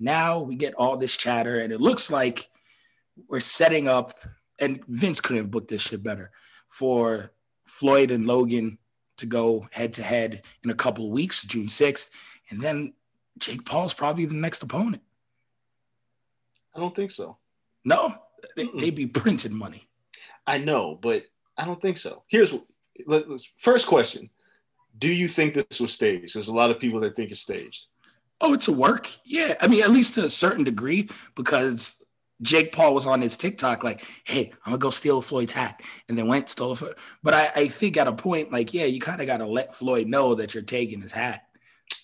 [0.00, 2.48] now we get all this chatter, and it looks like
[3.28, 4.18] we're setting up,
[4.58, 6.30] and Vince couldn't have booked this shit better
[6.68, 7.32] for
[7.66, 8.78] Floyd and Logan
[9.18, 12.10] to go head to head in a couple of weeks, June 6th.
[12.48, 12.94] And then
[13.38, 15.02] Jake Paul's probably the next opponent.
[16.74, 17.36] I don't think so.
[17.84, 18.14] No,
[18.56, 19.88] they, would be printing money.
[20.46, 21.24] I know, but
[21.56, 22.22] I don't think so.
[22.28, 22.54] Here's
[23.06, 24.30] let's, first question:
[24.98, 26.34] Do you think this was staged?
[26.34, 27.86] There's a lot of people that think it's staged.
[28.40, 29.08] Oh, it's a work.
[29.24, 31.96] Yeah, I mean, at least to a certain degree, because
[32.42, 36.16] Jake Paul was on his TikTok like, "Hey, I'm gonna go steal Floyd's hat," and
[36.16, 36.98] then went stole it.
[37.22, 39.74] But I, I think at a point, like, yeah, you kind of got to let
[39.74, 41.42] Floyd know that you're taking his hat.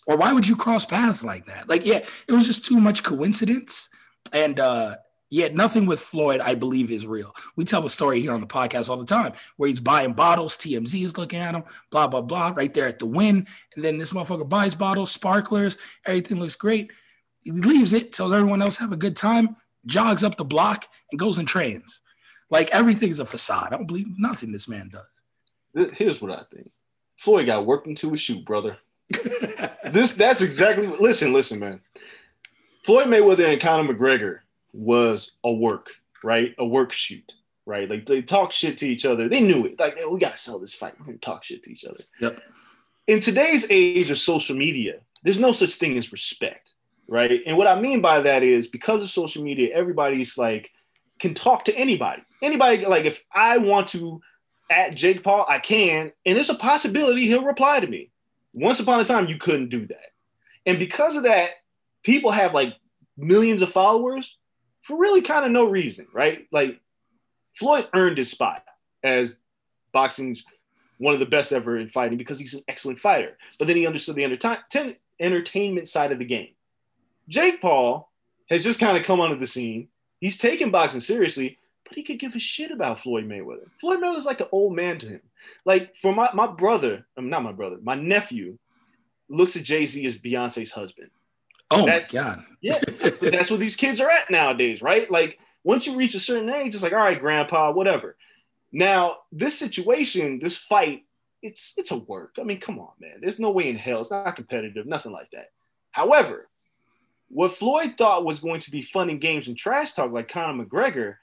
[0.07, 1.69] Or why would you cross paths like that?
[1.69, 3.89] Like, yeah, it was just too much coincidence.
[4.33, 4.97] And uh,
[5.29, 7.35] yeah, nothing with Floyd, I believe, is real.
[7.57, 10.57] We tell the story here on the podcast all the time where he's buying bottles,
[10.57, 13.47] TMZ is looking at him, blah, blah, blah, right there at the win.
[13.75, 16.93] And then this motherfucker buys bottles, sparklers, everything looks great.
[17.43, 21.19] He leaves it, tells everyone else have a good time, jogs up the block, and
[21.19, 22.01] goes and trains.
[22.49, 23.69] Like everything's a facade.
[23.69, 25.93] I don't believe nothing this man does.
[25.95, 26.71] Here's what I think
[27.19, 28.79] Floyd got worked into a shoot, brother.
[29.93, 31.81] this that's exactly listen, listen, man.
[32.85, 34.41] Floyd Mayweather and Conor McGregor
[34.77, 35.91] was a work,
[36.23, 36.55] right?
[36.59, 37.33] A work shoot,
[37.65, 37.89] right?
[37.89, 39.29] Like they talk shit to each other.
[39.29, 39.79] They knew it.
[39.79, 40.95] Like, hey, we gotta sell this fight.
[40.99, 42.05] We're gonna talk shit to each other.
[42.21, 42.41] Yep.
[43.07, 46.73] In today's age of social media, there's no such thing as respect,
[47.09, 47.41] right?
[47.47, 50.71] And what I mean by that is because of social media, everybody's like
[51.19, 52.23] can talk to anybody.
[52.43, 54.21] Anybody like if I want to
[54.71, 58.11] at Jake Paul, I can, and there's a possibility he'll reply to me.
[58.53, 60.13] Once upon a time, you couldn't do that.
[60.65, 61.51] And because of that,
[62.03, 62.75] people have like
[63.17, 64.37] millions of followers
[64.87, 66.47] for really kind of no reason, right?
[66.53, 66.81] Like
[67.59, 68.63] Floyd earned his spot
[69.03, 69.39] as
[69.93, 70.45] boxing's
[70.99, 73.37] one of the best ever in fighting because he's an excellent fighter.
[73.59, 76.51] But then he understood the enter- entertainment side of the game.
[77.29, 78.13] Jake Paul
[78.49, 79.89] has just kind of come onto the scene.
[80.21, 83.69] He's taken boxing seriously, but he could give a shit about Floyd Mayweather.
[83.81, 85.21] Floyd Mayweather's like an old man to him.
[85.65, 88.57] Like for my, my brother, I'm not my brother, my nephew
[89.29, 91.11] looks at Jay-Z as Beyonce's husband.
[91.71, 92.45] Oh that's, my God.
[92.61, 92.81] yeah.
[93.21, 95.11] that's what these kids are at nowadays, right?
[95.11, 98.17] Like once you reach a certain age, it's like, all right, grandpa, whatever.
[98.73, 101.05] Now, this situation, this fight,
[101.43, 102.37] it's it's a work.
[102.41, 103.19] I mean, come on, man.
[103.21, 104.01] There's no way in hell.
[104.01, 105.51] It's not competitive, nothing like that.
[105.91, 106.49] However,
[107.29, 110.65] what Floyd thought was going to be fun and games and trash talk like Conor
[110.65, 111.17] McGregor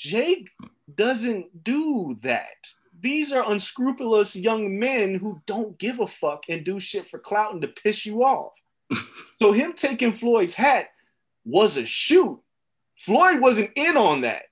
[0.00, 0.48] Jake
[0.94, 2.70] doesn't do that.
[3.02, 7.52] These are unscrupulous young men who don't give a fuck and do shit for clout
[7.52, 8.52] and to piss you off.
[9.40, 10.90] So him taking Floyd's hat
[11.44, 12.40] was a shoot.
[12.96, 14.42] Floyd wasn't in on that.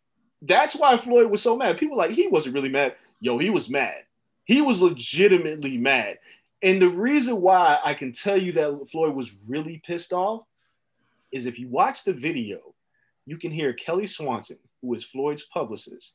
[0.43, 1.79] That's why Floyd was so mad.
[1.79, 2.95] People like he wasn't really mad.
[3.21, 4.05] Yo, he was mad.
[4.45, 6.19] He was legitimately mad.
[6.63, 10.43] And the reason why I can tell you that Floyd was really pissed off
[11.31, 12.75] is if you watch the video,
[13.27, 16.15] you can hear Kelly Swanson who is Floyd's publicist,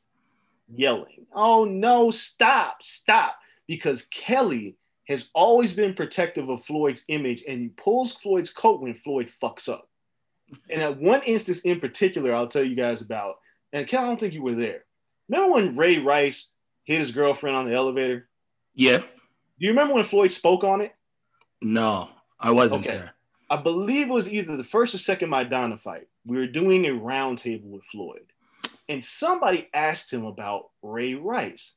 [0.74, 3.36] yelling, Oh no, stop, stop.
[3.66, 8.94] Because Kelly has always been protective of Floyd's image and he pulls Floyd's coat when
[8.94, 9.88] Floyd fucks up.
[10.70, 13.36] And at one instance in particular, I'll tell you guys about,
[13.72, 14.84] and Kelly, I don't think you were there.
[15.28, 16.50] Remember when Ray Rice
[16.84, 18.28] hit his girlfriend on the elevator?
[18.74, 18.98] Yeah.
[18.98, 19.06] Do
[19.58, 20.94] you remember when Floyd spoke on it?
[21.60, 22.96] No, I wasn't okay.
[22.96, 23.14] there.
[23.50, 26.08] I believe it was either the first or second Maidana fight.
[26.26, 28.26] We were doing a roundtable with Floyd
[28.88, 31.74] and somebody asked him about Ray Rice.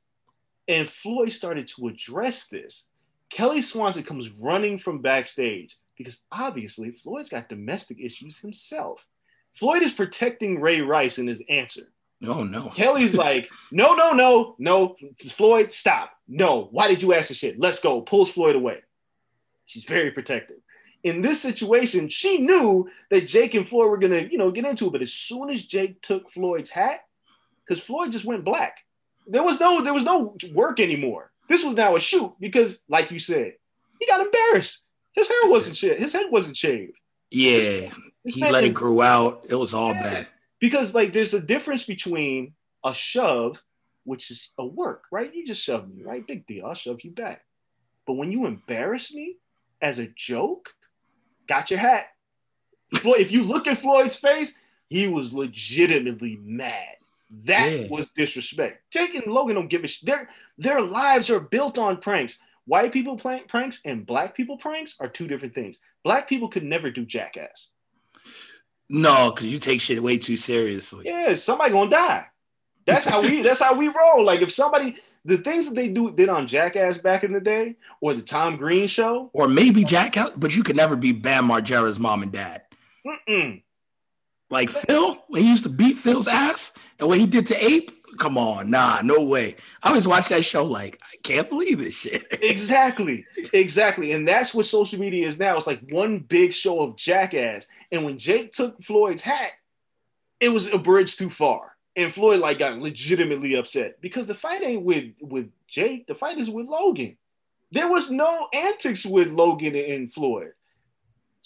[0.67, 2.85] And Floyd started to address this.
[3.29, 9.05] Kelly Swanson comes running from backstage because obviously Floyd's got domestic issues himself.
[9.53, 11.91] Floyd is protecting Ray Rice in his answer.
[12.25, 12.69] Oh no.
[12.69, 14.95] Kelly's like, no, no, no, no.
[15.19, 16.11] Floyd, stop.
[16.27, 16.67] No.
[16.71, 17.59] Why did you ask the shit?
[17.59, 18.01] Let's go.
[18.01, 18.83] Pulls Floyd away.
[19.65, 20.57] She's very protective
[21.03, 24.87] in this situation, she knew that Jake and Floyd were gonna, you know, get into
[24.87, 24.91] it.
[24.91, 27.01] But as soon as Jake took Floyd's hat,
[27.65, 28.77] because Floyd just went black,
[29.27, 31.31] there was no there was no work anymore.
[31.49, 33.53] This was now a shoot because, like you said,
[33.99, 34.83] he got embarrassed.
[35.13, 35.99] His hair wasn't shit.
[35.99, 36.93] His head wasn't shaved.
[37.31, 37.89] Yeah,
[38.23, 39.45] His he let it grow out.
[39.49, 40.03] It was all Yeah.
[40.03, 40.27] bad.
[40.59, 42.53] because like there's a difference between
[42.85, 43.61] a shove,
[44.03, 45.33] which is a work, right?
[45.33, 46.25] You just shove me, right?
[46.25, 46.65] Big deal.
[46.65, 47.43] I'll shove you back.
[48.05, 49.35] But when you embarrass me
[49.81, 50.69] as a joke,
[51.47, 52.07] got your hat.
[52.95, 54.55] Floyd, if you look at Floyd's face,
[54.89, 56.95] he was legitimately mad.
[57.45, 57.87] That Yeah.
[57.89, 58.83] was disrespect.
[58.91, 60.05] Jake and Logan don't give a shit.
[60.05, 62.39] Their their lives are built on pranks.
[62.65, 65.79] White people play pranks and black people pranks are two different things.
[66.03, 67.67] Black people could never do jackass.
[68.89, 71.05] No, because you take shit way too seriously.
[71.05, 72.25] Yeah, somebody gonna die.
[72.85, 73.41] That's how we.
[73.41, 74.23] that's how we roll.
[74.23, 77.75] Like if somebody, the things that they do did on Jackass back in the day,
[77.99, 79.29] or the Tom Green show.
[79.33, 82.61] Or maybe Jack, out, but you could never be Bam Margera's mom and dad.
[83.05, 83.61] Mm-mm.
[84.49, 87.91] Like Phil, when he used to beat Phil's ass and what he did to Ape.
[88.17, 89.57] Come on, nah, no way.
[89.83, 92.25] I always watch that show like, I can't believe this shit.
[92.41, 95.55] Exactly, exactly, and that's what social media is now.
[95.55, 97.67] It's like one big show of Jackass.
[97.91, 99.51] And when Jake took Floyd's hat,
[100.39, 104.63] it was a bridge too far, and Floyd like got legitimately upset because the fight
[104.63, 106.07] ain't with with Jake.
[106.07, 107.17] The fight is with Logan.
[107.71, 110.53] There was no antics with Logan and Floyd.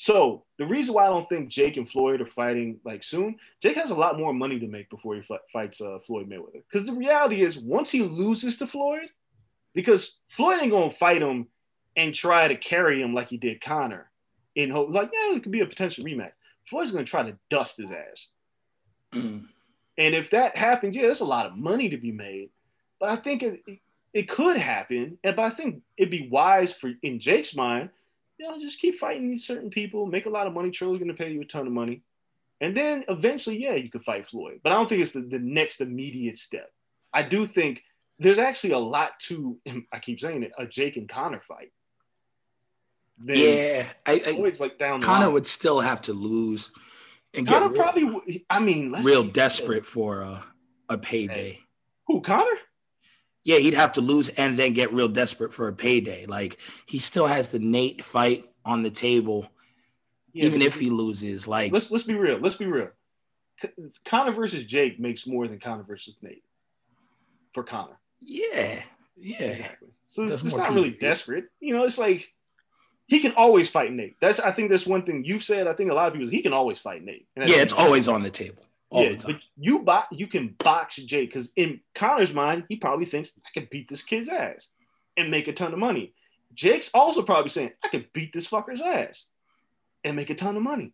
[0.02, 3.78] So the reason why I don't think Jake and Floyd are fighting like soon, Jake
[3.78, 6.64] has a lot more money to make before he fi- fights uh, Floyd Mayweather.
[6.68, 9.10] Because the reality is, once he loses to Floyd,
[9.76, 11.46] because Floyd ain't gonna fight him
[11.96, 14.10] and try to carry him like he did Conor,
[14.56, 16.32] in hope like yeah, it could be a potential rematch.
[16.68, 18.28] Floyd's gonna try to dust his ass,
[19.14, 19.46] and
[20.00, 22.50] if that happens, yeah, there's a lot of money to be made.
[23.00, 23.80] But I think it it,
[24.16, 27.92] it could happen, and but I think it'd be wise for in Jake's mind
[28.42, 30.72] you know, just keep fighting these certain people, make a lot of money.
[30.72, 32.02] Trill's going to pay you a ton of money.
[32.60, 34.62] And then eventually, yeah, you could fight Floyd.
[34.64, 36.72] But I don't think it's the, the next immediate step.
[37.14, 37.84] I do think
[38.18, 39.60] there's actually a lot to,
[39.94, 41.72] I keep saying it, a Jake and Conor fight.
[43.20, 45.34] Then Yeah, I, I, Floyd's like down Conor line.
[45.34, 46.72] would still have to lose
[47.36, 50.44] and Conor get real, probably, I mean, let's real desperate for a,
[50.90, 51.60] a payday.
[52.08, 52.58] Who, Conor?
[53.44, 56.26] Yeah, he'd have to lose and then get real desperate for a payday.
[56.26, 59.48] Like he still has the Nate fight on the table,
[60.34, 61.48] Yeah, even if he loses.
[61.48, 62.38] Like let's let's be real.
[62.38, 62.90] Let's be real.
[64.06, 66.44] Conor versus Jake makes more than Conor versus Nate
[67.54, 67.98] for Conor.
[68.20, 68.82] yeah,
[69.18, 69.90] yeah, Exactly.
[70.06, 71.46] So There's it's, not really desperate.
[71.60, 72.34] You know, it's like
[73.08, 74.18] he can always fight Nate.
[74.20, 75.68] That's I think that's one thing you've said.
[75.68, 77.28] I think a lot of people he can always fight Nate.
[77.36, 77.46] Yeah.
[77.48, 78.64] It's always on the table.
[78.94, 83.32] Yeah, but you bo- you can box Jake because in Conor's mind, he probably thinks
[83.46, 84.68] I can beat this kid's ass
[85.16, 86.14] and make a ton of money.
[86.54, 89.26] Jake's also probably saying I can beat this fucker's ass
[90.04, 90.94] and make a ton of money.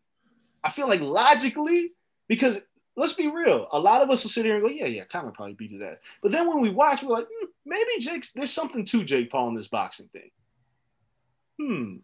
[0.64, 1.94] I feel like logically,
[2.28, 2.62] because
[2.96, 5.32] let's be real, a lot of us will sit here and go, yeah, yeah, Conor
[5.32, 5.98] probably beat his ass.
[6.22, 9.50] But then when we watch, we're like, hmm, maybe Jake's there's something to Jake Paul
[9.50, 10.30] in this boxing thing.
[11.60, 11.96] Hmm,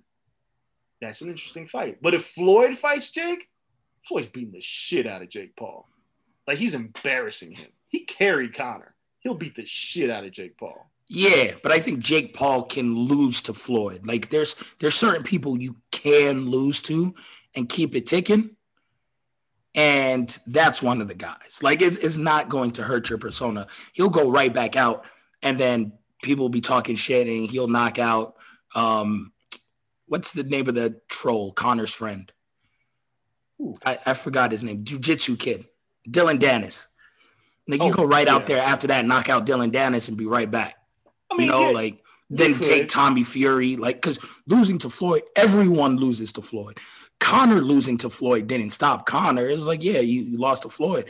[1.01, 2.01] that's an interesting fight.
[2.01, 3.49] But if Floyd fights Jake,
[4.08, 5.88] Floyd's beating the shit out of Jake Paul.
[6.48, 7.70] Like he's embarrassing him.
[7.88, 8.96] He carried Conor.
[9.20, 10.89] He'll beat the shit out of Jake Paul.
[11.08, 14.06] Yeah, but I think Jake Paul can lose to Floyd.
[14.06, 17.13] Like there's there's certain people you can lose to
[17.56, 18.56] and keep it ticking.
[19.76, 21.60] And that's one of the guys.
[21.62, 23.68] Like it, it's not going to hurt your persona.
[23.94, 25.06] He'll go right back out,
[25.42, 28.36] and then people will be talking shit, and he'll knock out.
[28.76, 29.34] Um,
[30.06, 31.54] what's the name of the troll?
[31.54, 32.32] Conor's friend.
[33.86, 34.84] I, I forgot his name.
[34.84, 35.66] Jiu-Jitsu kid,
[36.10, 36.88] Dillon Danis.
[37.68, 38.34] Like you Oh, go right yeah.
[38.36, 40.76] out there after that, knock out Dillon Danis, and be right back
[41.32, 45.22] I mean, you know, yeah, like then take Tommy Fury, like because losing to Floyd,
[45.36, 46.78] everyone loses to Floyd.
[47.20, 49.48] Conor losing to Floyd didn't stop Conor.
[49.50, 51.10] It was like, yeah, you, you lost to Floyd.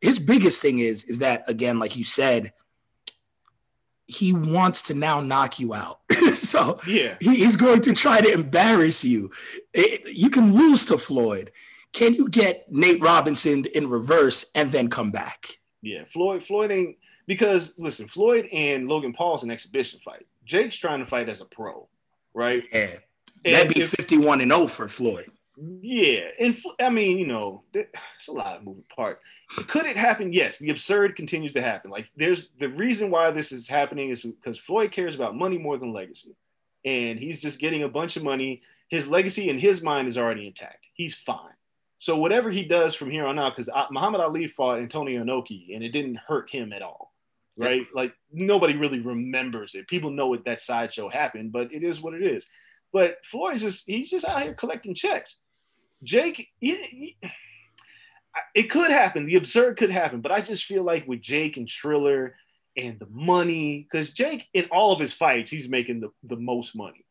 [0.00, 2.52] His biggest thing is, is that again, like you said,
[4.06, 6.00] he wants to now knock you out.
[6.34, 9.30] so yeah, he, he's going to try to embarrass you.
[9.74, 11.52] It- you can lose to Floyd.
[11.92, 15.58] Can you get Nate Robinson in reverse and then come back?
[15.82, 16.04] yeah.
[16.12, 20.26] Floyd, Floyd ain't because listen, Floyd and Logan Paul's an exhibition fight.
[20.44, 21.88] Jake's trying to fight as a pro,
[22.34, 22.62] right?
[22.72, 22.96] Yeah,
[23.44, 25.30] And that'd be if- 51 and 0 for Floyd.
[25.82, 29.20] Yeah, and I mean, you know, it's a lot of moving part.
[29.66, 30.32] Could it happen?
[30.32, 31.90] Yes, the absurd continues to happen.
[31.90, 35.76] Like, there's the reason why this is happening is because Floyd cares about money more
[35.76, 36.34] than legacy,
[36.86, 38.62] and he's just getting a bunch of money.
[38.88, 40.86] His legacy in his mind is already intact.
[40.94, 41.52] He's fine.
[42.00, 45.84] So whatever he does from here on out, because Muhammad Ali fought Antonio Inoki, and
[45.84, 47.12] it didn't hurt him at all,
[47.56, 47.82] right?
[47.94, 49.86] Like nobody really remembers it.
[49.86, 52.48] People know what that sideshow happened, but it is what it is.
[52.92, 55.38] But Floyd's just he's just out here collecting checks.
[56.02, 57.16] Jake, he- he-
[58.54, 59.26] it could happen.
[59.26, 62.34] The absurd could happen, but I just feel like with Jake and Triller
[62.76, 63.82] and the money.
[63.82, 67.04] Because Jake, in all of his fights, he's making the, the most money,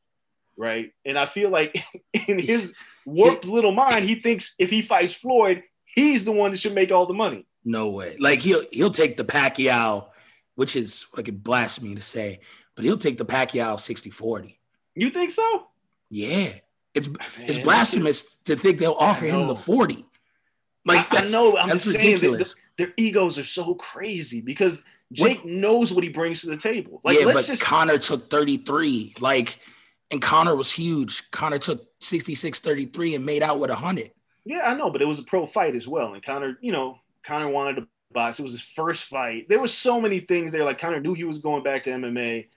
[0.59, 0.91] right?
[1.05, 1.83] And I feel like
[2.27, 2.73] in his
[3.05, 6.91] warped little mind, he thinks if he fights Floyd, he's the one that should make
[6.91, 7.47] all the money.
[7.65, 8.17] No way.
[8.19, 10.09] Like he'll he'll take the Pacquiao,
[10.55, 12.41] which is fucking blasphemy to say,
[12.75, 14.57] but he'll take the Pacquiao 60-40.
[14.95, 15.67] You think so?
[16.09, 16.53] Yeah.
[16.93, 20.05] It's it's blasphemous to think they'll offer him the 40.
[20.85, 21.57] Like I, I know.
[21.57, 22.53] I'm that's just saying that ridiculous.
[22.53, 27.01] the- their egos are so crazy because Jake knows what he brings to the table.
[27.03, 29.15] Like, yeah, let's but just Conor took 33.
[29.19, 29.59] Like,
[30.11, 31.29] and Conor was huge.
[31.31, 34.11] Conor took 66 33 and made out with 100.
[34.45, 36.13] Yeah, I know, but it was a pro fight as well.
[36.13, 38.39] And Conor, you know, Conor wanted to box.
[38.39, 39.47] It was his first fight.
[39.49, 40.63] There were so many things there.
[40.63, 42.47] Like Conor knew he was going back to MMA.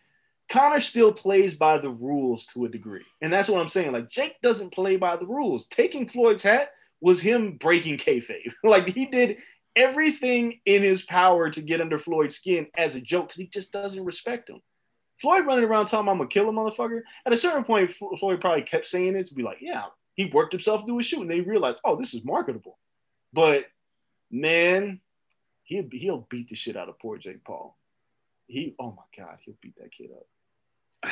[0.49, 3.05] Conor still plays by the rules to a degree.
[3.21, 3.93] And that's what I'm saying.
[3.93, 5.67] Like Jake doesn't play by the rules.
[5.67, 8.53] Taking Floyd's hat was him breaking kayfabe.
[8.65, 9.39] like he did
[9.75, 13.73] everything in his power to get under Floyd's skin as a joke because he just
[13.73, 14.61] doesn't respect him.
[15.23, 17.03] Floyd running around telling him I'm gonna kill a motherfucker.
[17.25, 20.53] At a certain point, Floyd probably kept saying it to be like, yeah, he worked
[20.53, 22.79] himself through a shoot, and they realized, oh, this is marketable.
[23.33, 23.67] But
[24.31, 25.01] man,
[25.63, 27.79] he'll he'll beat the shit out of poor Jake Paul.
[28.49, 30.27] He, oh my god, he'll beat that kid up.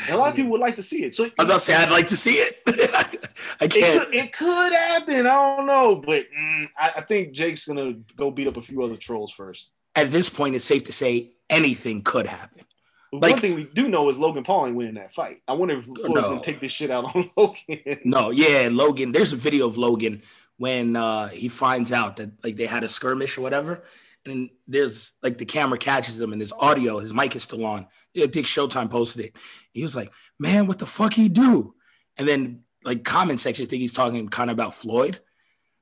[0.07, 1.15] And a lot of people would like to see it.
[1.15, 2.63] So I was about to say, I'd like to see it.
[2.67, 4.05] I it can't.
[4.05, 5.27] could, it could happen.
[5.27, 8.83] I don't know, but mm, I, I think Jake's gonna go beat up a few
[8.83, 9.71] other trolls first.
[9.95, 12.65] At this point, it's safe to say anything could happen.
[13.13, 15.43] Like- one thing we do know is Logan Paul ain't winning that fight.
[15.49, 16.23] I wonder if Floyd's No.
[16.23, 17.99] gonna take this shit out on Logan.
[18.05, 19.13] No, yeah, Logan.
[19.13, 20.23] There's a video of Logan
[20.59, 23.83] when uh, he finds out that like they had a skirmish or whatever,
[24.25, 27.87] and there's like the camera catches him and his audio, his mic is still on.
[28.15, 29.37] Yeah, Dick Showtime posted it.
[29.73, 31.75] He was like, "Man, what the fuck he do?"
[32.17, 35.21] And then like comment section think he's talking kind of about Floyd,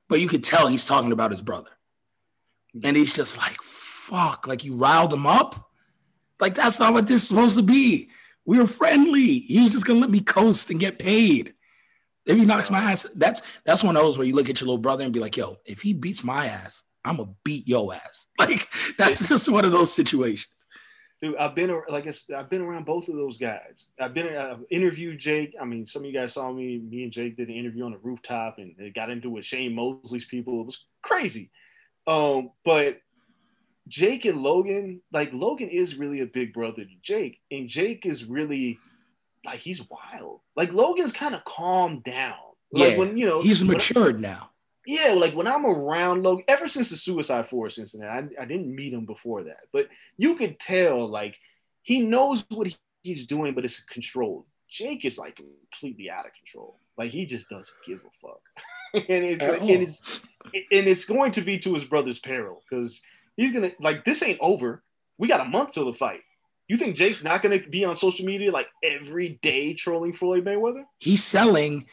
[0.07, 1.71] but you could tell he's talking about his brother,
[2.83, 5.68] and he's just like, "Fuck!" Like you riled him up.
[6.39, 8.09] Like that's not what this is supposed to be.
[8.45, 9.39] We were friendly.
[9.39, 11.53] He was just gonna let me coast and get paid.
[12.25, 14.67] If he knocks my ass, that's that's one of those where you look at your
[14.67, 17.93] little brother and be like, "Yo, if he beats my ass, I'm gonna beat your
[17.93, 20.47] ass." Like that's just one of those situations.
[21.21, 23.87] Dude, I've been like I've been around both of those guys.
[23.99, 25.53] I've been I've interviewed Jake.
[25.59, 26.79] I mean, some of you guys saw me.
[26.79, 29.45] Me and Jake did an interview on the rooftop, and they got into it with
[29.45, 30.61] Shane Mosley's people.
[30.61, 31.51] It was crazy.
[32.07, 33.01] Um, but
[33.89, 38.23] Jake and Logan, like Logan is really a big brother to Jake, and Jake is
[38.25, 38.79] really
[39.45, 40.41] like he's wild.
[40.55, 42.35] Like Logan's kind of calmed down.
[42.71, 44.51] Like Yeah, when you know He's matured now.
[44.85, 48.73] yeah, like when I'm around Logan, ever since the Suicide Forest incident, I, I didn't
[48.73, 49.87] meet him before that, but
[50.17, 51.35] you could tell like
[51.81, 54.45] he knows what he- he's doing, but it's controlled.
[54.69, 56.77] Jake is like completely out of control.
[56.97, 58.41] Like he just doesn't give a fuck,
[59.09, 60.21] and it's and it's
[60.53, 63.01] and it's going to be to his brother's peril because
[63.39, 64.83] he's gonna like this ain't over.
[65.17, 66.21] We got a month till the fight.
[66.67, 70.83] You think Jake's not gonna be on social media like every day trolling Floyd Mayweather?
[70.99, 71.87] He's selling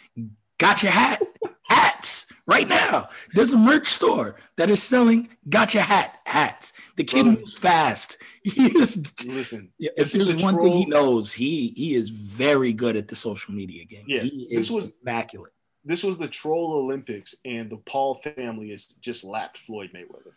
[0.59, 1.23] gotcha hat
[1.69, 3.09] hats right now.
[3.35, 6.73] There's a merch store that is selling gotcha hat hats.
[6.97, 7.33] The kid Bro.
[7.33, 8.19] moves fast.
[8.47, 12.95] He is Listen, if there's the one thing he knows, he he is very good
[12.97, 14.05] at the social media game.
[14.07, 15.53] Yeah, he this was- immaculate.
[15.85, 20.33] this was the troll Olympics, and the Paul family has just lapped Floyd Mayweather.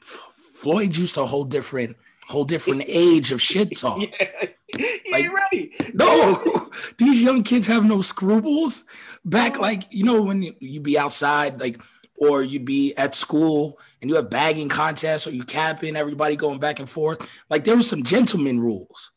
[0.00, 1.96] Floyd used a whole different
[2.28, 4.00] whole different age of shit talk.
[4.02, 4.48] Yeah,
[5.10, 5.72] Like- ain't ready.
[5.94, 8.84] No, these young kids have no scruples.
[9.24, 11.80] Back like you know when you, you be outside like
[12.20, 16.58] or you'd be at school and you have bagging contests or you capping everybody going
[16.58, 17.28] back and forth.
[17.48, 19.12] Like there was some gentleman rules.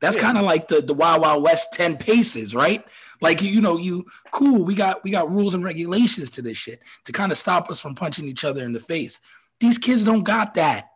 [0.00, 0.22] That's Yeah.
[0.22, 2.84] kind of like the the Wild Wild West 10 paces, right?
[3.20, 6.80] Like you know, you cool, we got we got rules and regulations to this shit
[7.06, 9.20] to kind of stop us from punching each other in the face.
[9.60, 10.90] These kids don't got that.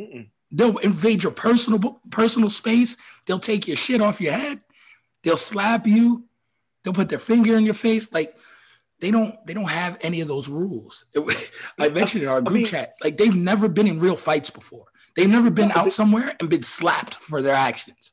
[0.00, 0.28] Mm-mm.
[0.50, 2.96] They'll invade your personal personal space.
[3.26, 4.60] They'll take your shit off your head.
[5.22, 6.24] They'll slap you.
[6.82, 8.12] They'll put their finger in your face.
[8.12, 8.36] Like
[9.00, 11.06] they don't they don't have any of those rules.
[11.78, 12.94] I mentioned in our group mean- chat.
[13.02, 14.86] Like they've never been in real fights before.
[15.16, 18.12] They've never been out somewhere and been slapped for their actions.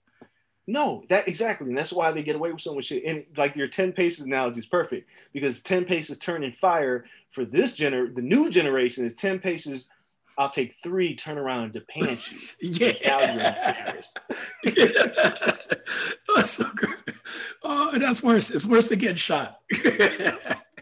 [0.67, 3.03] No, that exactly, and that's why they get away with so much shit.
[3.03, 7.45] And like your ten paces analogy is perfect because ten paces turn in fire for
[7.45, 9.87] this gener the new generation is ten paces.
[10.37, 12.93] I'll take three, turn around and depant you.
[13.05, 15.51] Now you're Yeah.
[16.35, 16.95] that's so good.
[17.61, 18.49] Oh, that's worse.
[18.49, 19.59] It's worse than getting shot.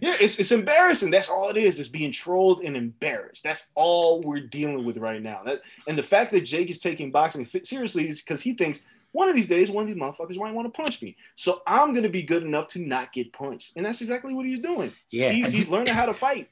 [0.02, 1.12] Yeah, it's, it's embarrassing.
[1.12, 1.80] That's all it is.
[1.80, 3.44] Is being trolled and embarrassed.
[3.44, 5.42] That's all we're dealing with right now.
[5.44, 8.82] That and the fact that Jake is taking boxing seriously is because he thinks
[9.12, 11.16] one of these days, one of these motherfuckers might want to punch me.
[11.36, 14.60] So I'm gonna be good enough to not get punched, and that's exactly what he's
[14.62, 14.92] doing.
[15.10, 16.50] yeah, he's, he's learning how to fight.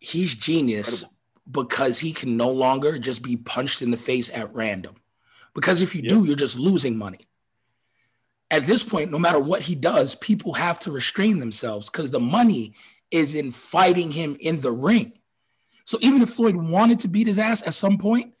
[0.00, 1.16] he's genius Incredible.
[1.50, 4.96] because he can no longer just be punched in the face at random.
[5.54, 6.10] Because if you Yep.
[6.10, 7.20] do, you're just losing money.
[8.50, 12.20] At this point, no matter what he does, people have to restrain themselves because the
[12.20, 12.74] money
[13.10, 15.14] is in fighting him in the ring.
[15.84, 18.34] So even if Floyd wanted to beat his ass at some point,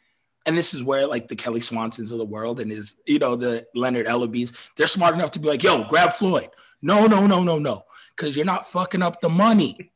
[0.46, 3.36] and this is where like the Kelly Swansons of the world and his, you know,
[3.36, 6.48] the Leonard Ellerbes, they're smart enough to be like, yo, grab Floyd.
[6.80, 7.82] No, no, no, no, no.
[8.16, 9.90] Because you're not fucking up the money.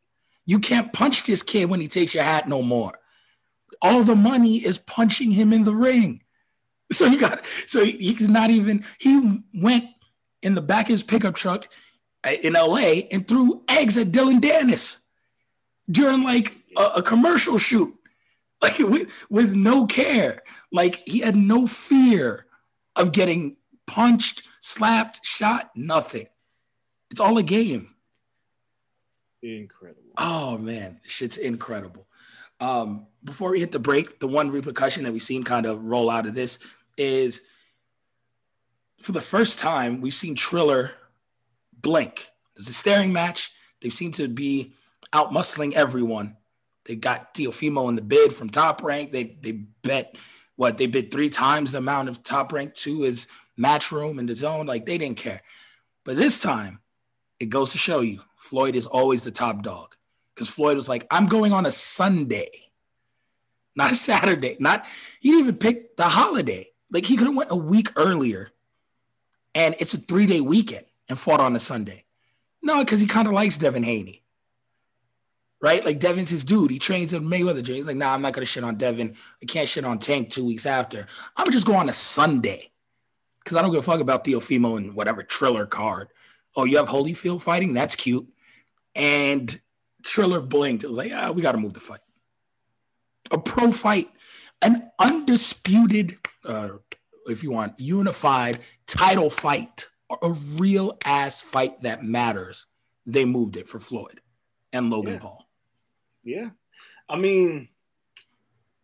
[0.47, 2.99] You can't punch this kid when he takes your hat no more.
[3.81, 6.23] All the money is punching him in the ring.
[6.93, 9.85] So you got so he's not even he went
[10.43, 11.69] in the back of his pickup truck
[12.25, 14.97] uh, in LA and threw eggs at Dillon Danis
[15.89, 17.95] during like a, a commercial shoot.
[18.63, 20.43] Like with, with no care.
[20.71, 22.45] Like he had no fear
[22.95, 23.57] of getting
[23.87, 26.27] punched, slapped, shot, nothing.
[27.11, 27.95] It's all a game.
[29.43, 30.13] Incredible.
[30.19, 32.07] Oh man, shit's incredible.
[32.61, 36.11] Um, before we hit the break, the one repercussion that we've seen kind of roll
[36.11, 36.59] out of this
[36.99, 37.41] is
[39.01, 40.93] for the first time we've seen Triller
[41.73, 42.29] blink.
[42.55, 43.51] There's a staring match.
[43.81, 44.75] They seem to be
[45.13, 46.37] out muscling everyone.
[46.91, 49.13] They got Teofimo in the bid from top rank.
[49.13, 50.17] They they bet
[50.57, 54.67] what they bid three times the amount of top rank to his Matchroom in DAZN.
[54.67, 55.43] Like they didn't care.
[56.05, 56.81] But this time,
[57.39, 59.95] it goes to show you Floyd is always the top dog.
[60.35, 62.51] Because Floyd was like, I'm going on a Sunday,
[63.77, 64.57] not a Saturday.
[64.59, 64.85] Not
[65.21, 66.73] he didn't even pick the holiday.
[66.91, 68.51] Like he could have went a week earlier,
[69.55, 72.03] and it's a three day weekend and fought on a Sunday.
[72.61, 74.20] No, because he kind of likes Devin Haney.
[75.63, 75.85] Right?
[75.85, 76.71] Like Devin's his dude.
[76.71, 77.67] He trains in Mayweather.
[77.67, 79.15] He's like, nah, I'm not gonna shit on Devin.
[79.43, 81.07] I can't shit on Tank two weeks after.
[81.37, 82.71] I'm gonna just go on a Sunday.
[83.45, 86.09] Because I don't give a fuck about Teofimo and whatever Triller card.
[86.57, 87.75] Oh, you have Holyfield fighting?
[87.75, 88.27] That's cute.
[88.95, 89.61] And
[90.03, 90.85] Triller blinked.
[90.85, 92.01] It was like, ah, we got to move the fight.
[93.31, 94.09] A pro fight,
[94.63, 96.71] an undisputed, uh,
[97.27, 99.89] if you want, unified title fight,
[100.23, 102.67] a real ass fight that matters.
[103.07, 104.21] They moved it for Floyd
[104.73, 105.21] and Logan Yeah.
[105.21, 105.47] Paul.
[106.25, 106.51] Yeah.
[107.09, 107.69] I mean,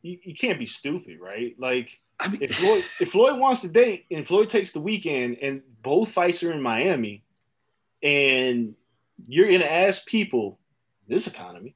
[0.03, 1.55] you, you can't be stupid, right?
[1.59, 5.39] Like I mean, if Floyd if Floyd wants to date and Floyd takes the weekend
[5.43, 7.24] and both fights are in Miami,
[8.03, 8.74] and
[9.26, 10.59] you're gonna ask people
[11.09, 11.74] this economy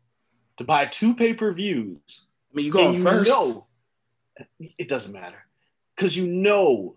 [0.56, 1.98] to buy two pay per views,
[2.52, 3.30] I mean, you you first?
[3.30, 3.66] know
[4.78, 5.44] it doesn't matter
[5.94, 6.96] because you know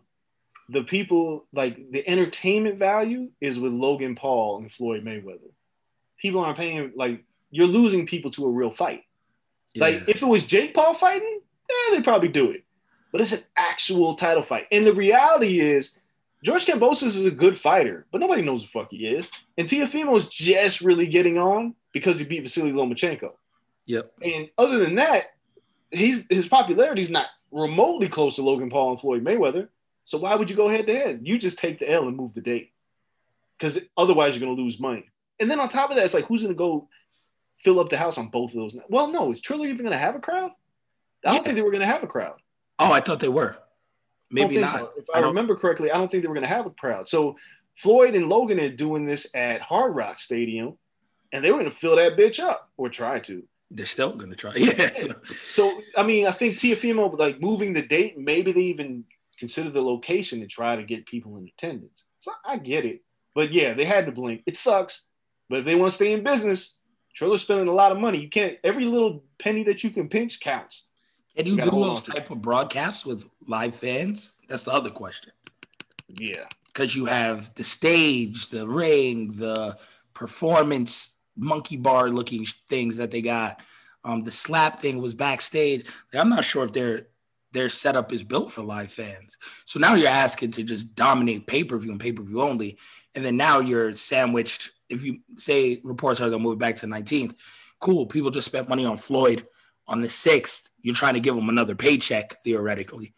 [0.69, 5.51] the people like the entertainment value is with Logan Paul and Floyd Mayweather.
[6.17, 7.23] People aren't paying like
[7.53, 9.03] you're losing people to a real fight.
[9.75, 11.39] Like if it was Jake Paul fighting,
[11.69, 12.63] eh, they'd probably do it.
[13.11, 14.65] But it's an actual title fight.
[14.71, 15.91] And the reality is,
[16.43, 19.29] George Kambosos is a good fighter, but nobody knows the fuck he is.
[19.57, 23.31] And Teofimo's just really getting on because he beat Vasily Lomachenko.
[23.85, 24.11] Yep.
[24.21, 25.33] And other than that,
[25.91, 29.69] he's his popularity's not remotely close to Logan Paul and Floyd Mayweather.
[30.05, 31.21] So why would you go head to head?
[31.23, 32.71] You just take the L and move the date.
[33.57, 35.05] Because otherwise you're gonna lose money.
[35.39, 36.89] And then on top of that, it's like who's gonna go
[37.63, 38.77] fill up the house on both of those?
[38.89, 40.51] Well, no, is Triller even gonna have a crowd?
[41.25, 41.43] I don't Yeah.
[41.43, 42.39] think they were gonna have a crowd.
[42.79, 43.57] Oh, I thought they were.
[44.29, 44.91] Maybe don't so.
[44.97, 47.07] If I I, remember correctly, I don't think they were gonna have a crowd.
[47.09, 47.37] So
[47.77, 50.77] Floyd and Logan are doing this at Hard Rock Stadium,
[51.31, 53.43] and they were gonna fill that bitch up or try to.
[53.71, 54.53] They're still going to try.
[54.55, 54.93] Yeah.
[54.93, 58.15] so- So I mean, I think Teofimo like moving the date.
[58.17, 59.05] Maybe they even
[59.39, 62.03] consider the location to try to get people in attendance.
[62.19, 63.01] So I get it,
[63.33, 64.43] but yeah, they had to blink.
[64.45, 65.03] It sucks,
[65.49, 66.75] but if they want to stay in business,
[67.15, 68.19] Triller's spending a lot of money.
[68.19, 68.57] You can't.
[68.63, 70.83] Every little penny that you can pinch counts.
[71.35, 72.13] Can you gotta do those on to it.
[72.15, 74.33] type of broadcasts with live fans?
[74.47, 75.31] That's the other question.
[76.07, 79.77] Yeah, because you have the stage, the ring, the
[80.13, 83.61] performance monkey bar looking things that they got.
[84.03, 85.87] Um, the slap thing was backstage.
[86.13, 87.07] I'm not sure if their
[87.53, 89.37] their setup is built for live fans.
[89.65, 92.77] So now you're asking to just dominate pay per view and pay per view only,
[93.15, 94.71] and then now you're sandwiched.
[94.93, 97.35] If you say reports are going to move back to the 19th,
[97.79, 98.05] cool.
[98.05, 99.45] People just spent money on Floyd
[99.87, 100.69] on the sixth.
[100.81, 103.13] You're trying to give them another paycheck theoretically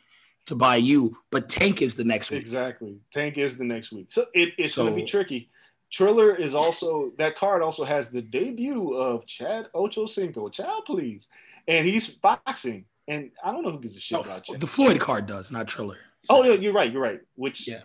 [0.47, 2.39] to buy you, but Tank is the next week.
[2.41, 2.97] exactly.
[3.11, 5.49] Tank is the next week, so it, it's going to be tricky.
[5.91, 10.51] Triller is also that card also has the debut of Chad Ochocinco.
[10.51, 11.27] Chad, please,
[11.67, 14.59] and he's boxing, and I don't know who gives a shit No, about Chad.
[14.59, 15.97] the Floyd card does, not Triller.
[16.29, 16.91] Oh, yeah, you're right.
[16.91, 17.21] You're right.
[17.35, 17.81] Which Yeah.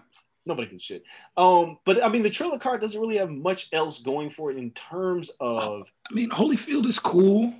[0.46, 1.04] Nobody can shit.
[1.36, 4.56] Um, but I mean, the Triller card doesn't really have much else going for it
[4.56, 7.54] in terms of I mean, Holyfield is cool.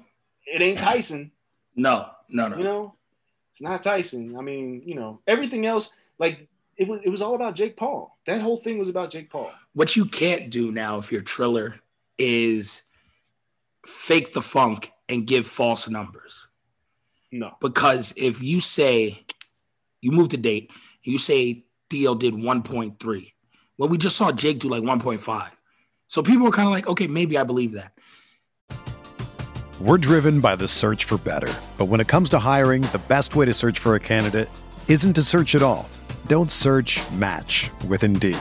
[0.47, 1.31] it ain't Tyson.
[1.77, 2.57] No, no, no.
[2.57, 2.95] You know,
[3.53, 4.37] it's not Tyson.
[4.37, 7.01] I mean, you know, everything else like it was.
[7.05, 8.17] It was all about Jake Paul.
[8.27, 9.51] That whole thing was about Jake Paul.
[9.75, 11.81] What you can't do now if you're Triller
[12.19, 12.83] is
[13.87, 16.49] fake the funk and give false numbers.
[17.33, 17.57] No.
[17.61, 19.25] Because if you say
[20.01, 20.71] you move the date
[21.03, 23.33] You say Theo did 1.3.
[23.77, 25.51] Well, we just saw Jake do like 1.5.
[26.07, 27.93] So people were kind of like, okay, maybe I believe that.
[29.81, 31.53] We're driven by the search for better.
[31.79, 34.51] But when it comes to hiring, the best way to search for a candidate
[34.89, 35.89] isn't to search at all.
[36.27, 38.37] Don't search match with Indeed.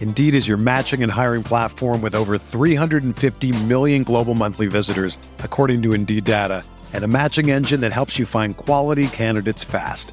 [0.00, 5.82] Indeed is your matching and hiring platform with over 350 million global monthly visitors, according
[5.82, 10.12] to Indeed data, and a matching engine that helps you find quality candidates fast.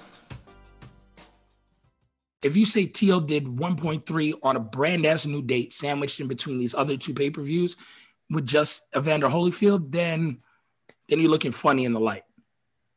[2.43, 6.57] If you say Teal did 1.3 on a brand ass new date sandwiched in between
[6.57, 7.75] these other two pay per views
[8.29, 10.39] with just Evander Holyfield, then
[11.07, 12.23] then you're looking funny in the light.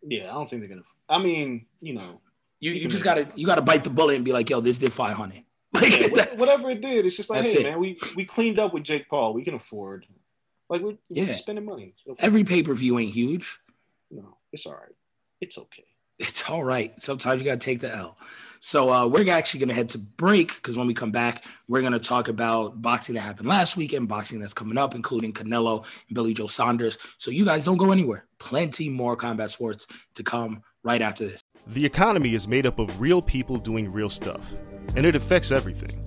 [0.02, 0.82] Yeah, I don't think they're gonna.
[1.08, 2.20] I mean, you know,
[2.60, 4.92] You you just gotta you gotta bite the bullet and be like, yo, this did
[4.92, 5.42] 500.
[5.74, 7.62] Like yeah, whatever it did, it's just like, hey, it.
[7.64, 9.34] man, we we cleaned up with Jake Paul.
[9.34, 10.06] We can afford.
[10.70, 11.34] Like we're, we're Yeah.
[11.34, 11.94] spending money.
[12.20, 13.58] Every pay per view ain't huge.
[14.10, 14.94] no, it's all right.
[15.40, 15.84] It's okay.
[16.20, 16.92] It's all right.
[17.02, 18.16] Sometimes you got to take the L.
[18.64, 21.82] So uh, we're actually going to head to break because when we come back, we're
[21.82, 25.34] going to talk about boxing that happened last week and boxing that's coming up, including
[25.34, 26.96] Canelo and Billy Joe Saunders.
[27.18, 28.24] So you guys don't go anywhere.
[28.38, 31.42] Plenty more combat sports to come right after this.
[31.66, 34.50] The economy is made up of real people doing real stuff,
[34.96, 36.00] and it affects everything.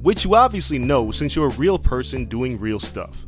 [0.00, 3.26] Which you obviously know since you're a real person doing real stuff.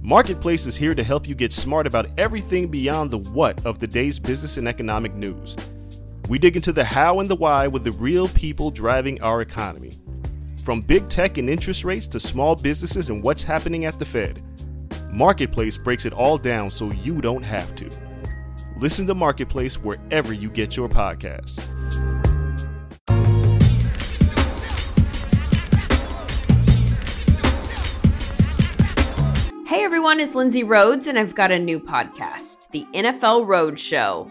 [0.00, 3.86] Marketplace is here to help you get smart about everything beyond the what of the
[3.86, 5.54] day's business and economic news.
[6.30, 9.94] We dig into the how and the why with the real people driving our economy.
[10.62, 14.40] From big tech and interest rates to small businesses and what's happening at the Fed.
[15.12, 17.90] Marketplace breaks it all down so you don't have to.
[18.76, 21.66] Listen to Marketplace wherever you get your podcasts.
[29.66, 34.30] Hey everyone, it's Lindsay Rhoades, and I've got a new podcast, The NFL Road Show.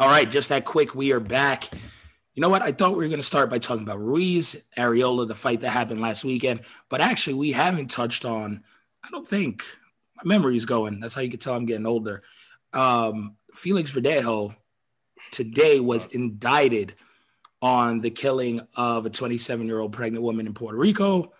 [0.00, 0.96] All right, just that quick.
[0.96, 1.68] We are back.
[2.34, 2.62] You know what?
[2.62, 5.70] I thought we were going to start by talking about Ruiz, Arreola, the fight that
[5.70, 6.62] happened last weekend.
[6.88, 8.64] But actually, we haven't touched on,
[9.04, 9.62] I don't think,
[10.16, 10.98] my memory's going.
[10.98, 12.24] That's how you can tell I'm getting older.
[12.72, 14.56] Um, Felix Verdejo
[15.30, 16.94] today was indicted
[17.62, 21.32] on the killing of a 27 year old pregnant woman in Puerto Rico.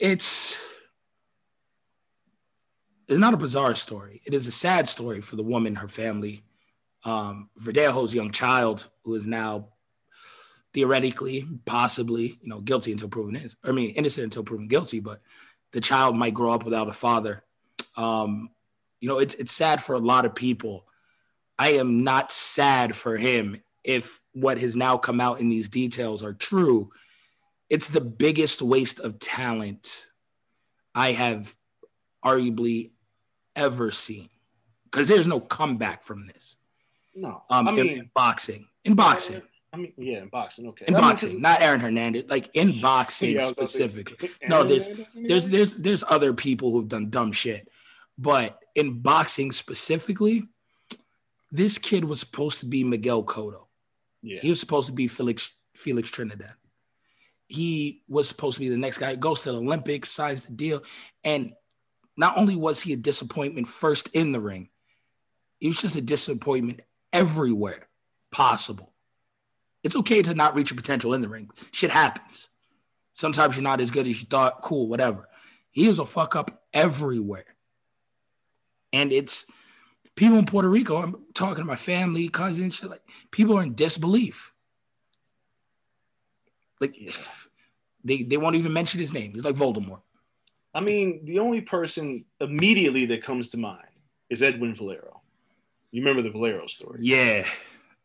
[0.00, 0.58] It's
[3.06, 4.20] it's not a bizarre story.
[4.26, 6.42] It is a sad story for the woman, her family,
[7.06, 9.68] um, Verdejo's young child, who is now
[10.74, 13.60] theoretically, possibly, you know, guilty until proven innocent.
[13.64, 15.20] I mean, innocent until proven guilty, but
[15.72, 17.44] the child might grow up without a father.
[17.96, 18.50] Um,
[19.00, 20.86] you know, it's it's sad for a lot of people.
[21.58, 26.22] I am not sad for him if what has now come out in these details
[26.22, 26.90] are true.
[27.70, 30.10] It's the biggest waste of talent
[30.94, 31.54] I have
[32.24, 32.90] arguably
[33.54, 34.28] ever seen
[34.84, 36.55] because there's no comeback from this
[37.16, 38.66] No, um, I in- mean, in boxing.
[38.84, 39.42] In boxing.
[39.72, 40.84] I mean, yeah, in boxing, okay.
[40.88, 42.24] In I mean, boxing, not Aaron Hernandez.
[42.28, 44.30] Like in boxing Yeah, I was about to say, specifically.
[44.48, 47.68] No, there's there's there's there's other people who've done dumb shit,
[48.16, 50.44] but in boxing specifically,
[51.50, 53.66] this kid was supposed to be Miguel Cotto.
[54.22, 56.54] yeah, He was supposed to be Felix Felix Trinidad.
[57.48, 59.14] He was supposed to be the next guy.
[59.16, 60.82] Goes to the Olympics, signs the deal,
[61.22, 61.52] and
[62.16, 64.70] not only was he a disappointment first in the ring,
[65.60, 66.80] he was just a disappointment
[67.16, 67.88] everywhere
[68.30, 68.92] possible.
[69.82, 71.50] It's okay to not reach your potential in the ring.
[71.72, 72.48] Shit happens.
[73.14, 74.62] Sometimes you're not as good as you thought.
[74.62, 75.28] Cool, whatever.
[75.70, 77.56] He was a fuck up everywhere.
[78.92, 79.46] And it's
[80.16, 83.74] people in Puerto Rico, I'm talking to my family, cousins, shit, like people are in
[83.74, 84.52] disbelief.
[86.80, 86.96] Like
[88.04, 89.32] they, they won't even mention his name.
[89.32, 90.02] He's like Voldemort.
[90.74, 93.88] I mean, the only person immediately that comes to mind
[94.28, 95.15] is Edwin Valero.
[95.96, 96.98] You remember the Valero story?
[97.00, 97.46] Yeah.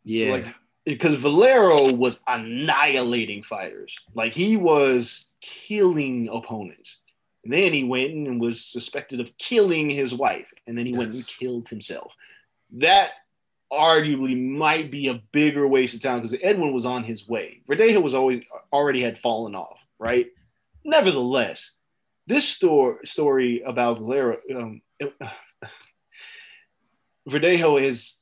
[0.05, 0.31] Yeah.
[0.31, 0.45] Like,
[0.85, 3.99] because Valero was annihilating fighters.
[4.15, 6.99] Like he was killing opponents.
[7.43, 10.53] And then he went and was suspected of killing his wife.
[10.65, 12.13] And then he went and killed himself.
[12.77, 13.09] That
[13.73, 17.59] arguably might be a bigger waste of time because Edwin was on his way.
[17.67, 20.27] Verdejo was always already had fallen off, right?
[20.85, 21.71] Nevertheless,
[22.25, 24.81] this story story about Valero, um,
[27.29, 28.17] Verdejo is,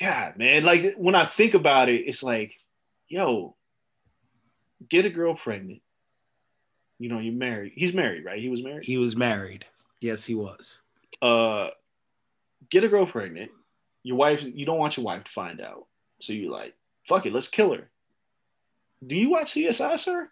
[0.00, 0.62] God, man.
[0.64, 2.54] Like when I think about it, it's like,
[3.08, 3.56] yo,
[4.88, 5.80] get a girl pregnant.
[6.98, 7.72] You know, you're married.
[7.74, 8.40] He's married, right?
[8.40, 8.84] He was married.
[8.84, 9.66] He was married.
[10.00, 10.80] Yes, he was.
[11.22, 11.68] uh,
[12.70, 13.50] get a girl pregnant.
[14.02, 15.86] Your wife, you don't want your wife to find out.
[16.20, 16.74] So you're like,
[17.08, 17.88] fuck it, let's kill her.
[19.04, 20.28] Do you watch CSI, sir?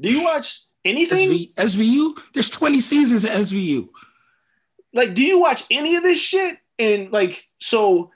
[0.00, 1.30] Do you watch anything?
[1.30, 3.88] SV, SVU, there's 20 seasons of SVU.
[4.92, 8.10] like do you watch any of this shit and like so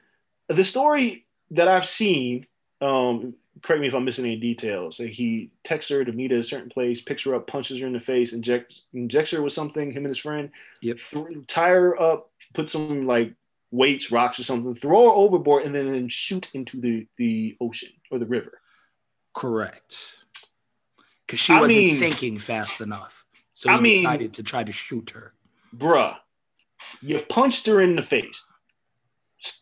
[0.48, 2.46] the story that i've seen
[2.80, 6.38] um correct me if i'm missing any details like he texts her to meet at
[6.38, 9.52] a certain place picks her up punches her in the face injects injects her with
[9.52, 10.50] something him and his friend
[10.82, 10.98] Yep.
[11.10, 13.34] th- tie her up put some like
[13.70, 17.90] weights rocks or something throw her overboard and then, then shoot into the the ocean
[18.10, 18.60] or the river
[19.34, 20.16] Correct.
[21.26, 23.24] Because she I wasn't mean- sinking fast enough.
[23.52, 25.32] So I he mean- decided to try to shoot her.
[25.76, 26.16] bruh,
[27.00, 28.46] you punched her in the face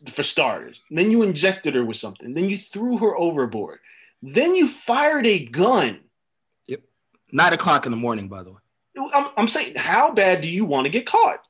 [0.09, 0.81] for starters.
[0.89, 2.33] Then you injected her with something.
[2.33, 3.79] Then you threw her overboard.
[4.21, 5.99] Then you fired a gun.
[6.67, 6.81] Yep.
[7.31, 8.59] Nine o'clock in the morning, by the way.
[9.13, 11.41] I'm, I'm saying, how bad do you want to get caught?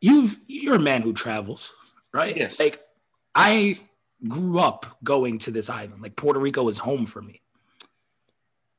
[0.00, 1.72] You've you're a man who travels,
[2.12, 2.36] right?
[2.36, 2.58] Yes.
[2.58, 2.82] Like
[3.34, 3.78] I
[4.28, 6.02] grew up going to this island.
[6.02, 7.40] Like Puerto Rico is home for me.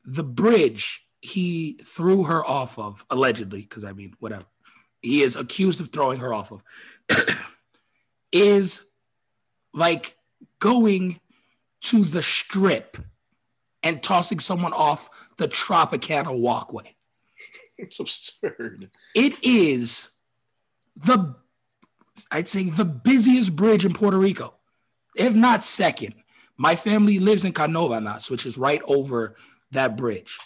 [0.04, 4.46] The bridge he threw her off of, allegedly, because I mean, whatever.
[5.06, 6.64] He is accused of throwing her off of,
[8.32, 8.82] is
[9.72, 10.18] like
[10.58, 11.20] going
[11.82, 12.98] to the strip
[13.84, 16.96] and tossing someone off the Tropicana walkway.
[17.78, 18.90] It's absurd.
[19.14, 20.10] It is
[20.96, 21.36] the,
[22.32, 24.54] I'd say, the busiest bridge in Puerto Rico,
[25.18, 26.16] if not second.
[26.56, 29.36] My family lives in Canovanas, which is right over
[29.72, 30.40] that bridge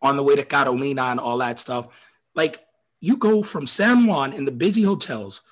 [0.00, 1.86] on the way to Carolina and all that stuff.
[2.34, 2.64] Like
[3.04, 5.42] you go from San Juan in the busy hotels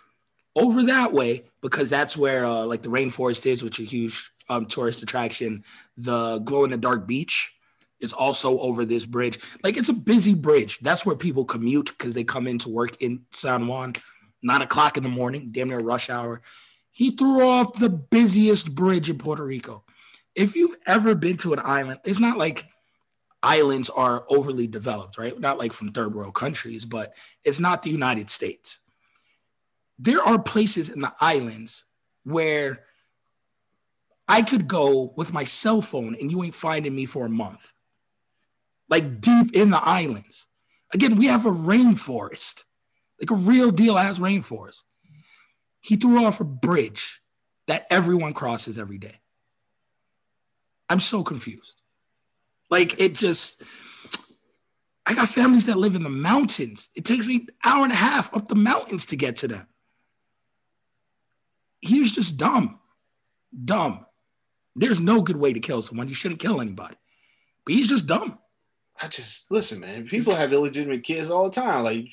[0.56, 4.30] over that way because that's where uh, like the rainforest is, which is a huge
[4.48, 5.62] um, tourist attraction.
[5.98, 7.52] The glow in the dark beach
[8.00, 9.38] is also over this bridge.
[9.62, 10.78] Like it's a busy bridge.
[10.78, 13.96] That's where people commute because they come into work in San Juan,
[14.42, 16.40] nine o'clock in the morning, damn near rush hour.
[16.90, 19.84] He threw off the busiest bridge in Puerto Rico.
[20.34, 22.64] If you've ever been to an island, it's not like
[23.42, 25.38] islands are overly developed, right?
[25.38, 27.14] Not like from third world countries, but
[27.44, 28.78] it's not the United States.
[29.98, 31.84] There are places in the islands
[32.24, 32.84] where
[34.28, 37.72] I could go with my cell phone and you ain't finding me for a month.
[38.88, 40.46] Like deep in the islands.
[40.94, 42.64] Again, we have a rainforest,
[43.20, 44.82] like a real deal ass rainforest.
[45.80, 47.20] He threw off a bridge
[47.66, 49.20] that everyone crosses every day.
[50.88, 51.81] I'm so confused.
[52.72, 53.62] Like it just,
[55.04, 56.88] I got families that live in the mountains.
[56.94, 59.66] It takes me an hour and a half up the mountains to get to them.
[61.82, 62.80] He was just dumb,
[63.62, 64.06] dumb.
[64.74, 66.08] There's no good way to kill someone.
[66.08, 66.96] You shouldn't kill anybody.
[67.66, 68.38] But he's just dumb.
[68.98, 70.06] I just listen, man.
[70.06, 71.84] People have illegitimate kids all the time.
[71.84, 72.06] Like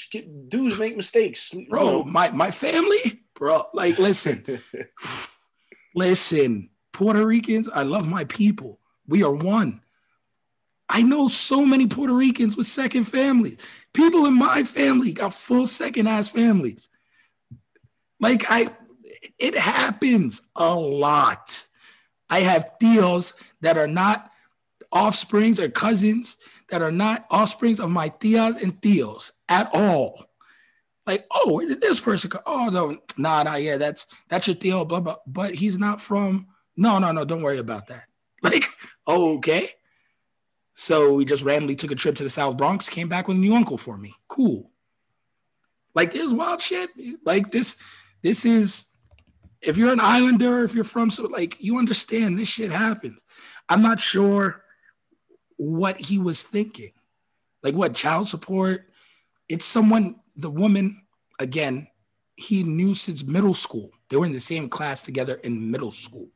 [0.50, 2.04] dudes make mistakes, you Bro, know.
[2.04, 4.60] my, my family, bro, like listen,
[5.96, 8.82] listen, Puerto Ricans, I love my people.
[9.08, 9.84] We are one.
[10.90, 13.58] I know so many Puerto Ricans with second families.
[13.94, 16.90] People in my family got full second ass families.
[18.20, 18.72] Like I
[19.38, 21.66] it happens a lot.
[22.30, 24.32] I have tios that are not
[24.92, 26.38] offsprings or cousins
[26.70, 30.26] that are not offsprings of my tias and tios at all.
[31.06, 32.40] Like, oh, where did this person go?
[32.46, 35.16] Oh, no, nah, nah, yeah, that's that's your tio, blah blah.
[35.26, 36.48] But he's not from.
[36.78, 38.06] No, no, no, don't worry about that.
[38.42, 38.64] Like,
[39.06, 39.72] okay.
[40.80, 43.40] So we just randomly took a trip to the South Bronx, came back with a
[43.42, 44.14] new uncle for me.
[44.30, 44.72] Cool.
[45.94, 46.90] Like, there's wild shit.
[47.26, 47.76] Like this,
[48.22, 48.86] this is
[49.62, 53.26] if you're an islander, if you're from so like you understand this shit happens.
[53.68, 54.64] I'm not sure
[55.58, 56.92] what he was thinking.
[57.62, 58.90] Like what child support?
[59.50, 61.02] It's someone, the woman,
[61.40, 61.90] again,
[62.38, 63.92] he knew since middle school.
[64.08, 66.30] They were in the same class together in middle school.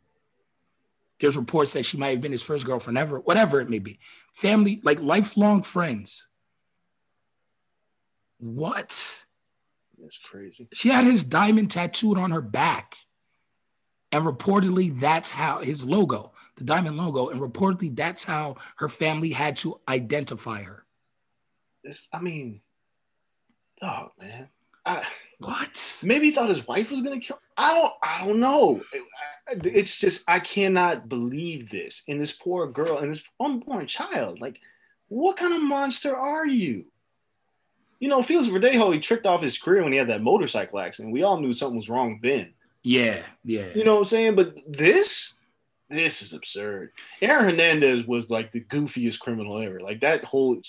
[1.24, 3.98] There's reports that she might have been his first girlfriend ever, whatever it may be.
[4.34, 6.28] Family, like lifelong friends.
[8.40, 9.24] What?
[10.02, 10.68] That's crazy.
[10.74, 12.98] She had his diamond tattooed on her back.
[14.12, 19.30] And reportedly, that's how his logo, the diamond logo, and reportedly, that's how her family
[19.30, 20.84] had to identify her.
[21.86, 22.60] This, I mean,
[23.80, 24.50] dog, man.
[24.86, 25.04] I,
[25.40, 26.02] What?
[26.04, 27.40] maybe he thought his wife was gonna kill.
[27.56, 27.94] I don't.
[28.04, 28.82] I don't know.
[29.48, 32.04] It's just I cannot believe this.
[32.08, 34.40] And this poor girl and this unborn child.
[34.42, 34.60] Like,
[35.10, 36.86] what kind of monster are you?
[38.00, 41.14] You know, Felix Verdejo, he tricked off his career when he had that motorcycle accident.
[41.14, 42.54] We all knew something was wrong then.
[42.82, 43.70] Yeah, yeah.
[43.74, 44.36] You know what I'm saying?
[44.36, 45.36] But this,
[45.90, 46.92] this is absurd.
[47.22, 49.80] Aaron Hernandez was like the goofiest criminal ever.
[49.80, 50.62] Like that whole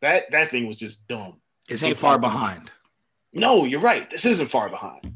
[0.00, 1.34] that that thing was just dumb.
[1.68, 2.70] This ain't far behind.
[3.32, 4.10] No, you're right.
[4.10, 5.14] This isn't far behind.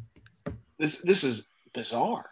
[0.78, 2.28] This this is bizarre.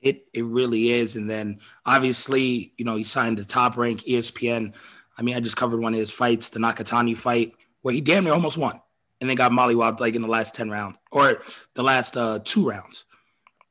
[0.00, 1.16] It it really is.
[1.16, 4.74] And then obviously, you know, he signed the top rank ESPN.
[5.18, 8.24] I mean, I just covered one of his fights, the Nakatani fight, where he damn
[8.24, 8.80] near almost won.
[9.20, 11.40] And then got mollywopped like in the last 10 rounds or
[11.74, 13.06] the last uh two rounds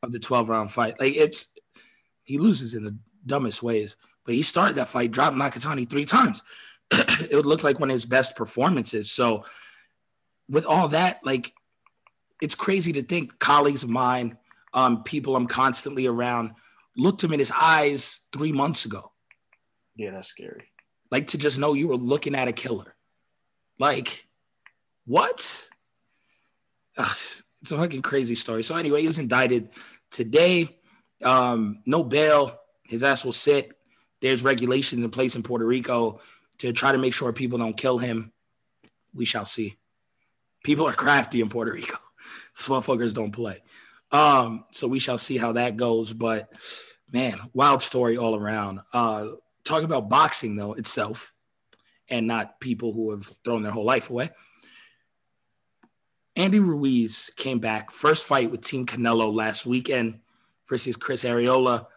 [0.01, 0.99] of the 12 round fight.
[0.99, 1.47] Like it's
[2.23, 3.95] he loses in the dumbest ways.
[4.25, 6.41] But he started that fight, dropped Nakatani three times.
[6.91, 9.11] it would look like one of his best performances.
[9.11, 9.45] So
[10.49, 11.53] with all that, like
[12.41, 14.37] it's crazy to think colleagues of mine,
[14.75, 16.51] um, people I'm constantly around,
[16.95, 19.11] looked him in his eyes three months ago.
[19.95, 20.65] Yeah, that's scary.
[21.09, 22.95] Like to just know you were looking at a killer.
[23.79, 24.27] Like,
[25.05, 25.69] what?
[26.97, 27.17] Ugh,
[27.61, 28.63] it's a fucking crazy story.
[28.63, 29.69] So anyway, he was indicted
[30.11, 30.77] today.
[31.23, 32.59] Um, no bail.
[32.83, 33.71] His ass will sit.
[34.21, 36.19] There's regulations in place in Puerto Rico
[36.59, 38.31] to try to make sure people don't kill him.
[39.13, 39.77] We shall see.
[40.63, 41.97] People are crafty in Puerto Rico.
[42.53, 43.61] Small fuckers don't play.
[44.15, 46.13] Um, so we shall see how that goes.
[46.13, 46.49] But
[47.11, 48.79] man, wild story all around.
[48.93, 49.27] Uh,
[49.65, 51.33] talking about boxing though itself,
[52.09, 54.29] and not people who have thrown their whole life away.
[56.37, 60.19] Andy Ruiz came back, first fight with Team Canelo last weekend
[60.67, 61.87] versus Chris Arreola.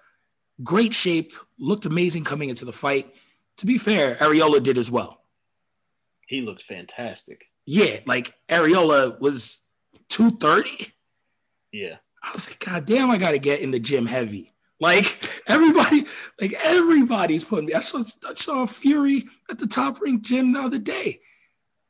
[0.62, 3.12] Great shape, looked amazing coming into the fight.
[3.58, 5.22] To be fair, Arreola did as well.
[6.26, 7.46] He looked fantastic.
[7.66, 9.60] Yeah, like Arreola was
[10.08, 10.92] 230.
[11.72, 11.96] Yeah.
[12.22, 14.52] I was like, God damn, I gotta get in the gym heavy.
[14.80, 16.04] Like everybody,
[16.40, 17.74] like everybody's putting me.
[17.74, 21.20] I saw, I saw Fury at the top rank gym the other day.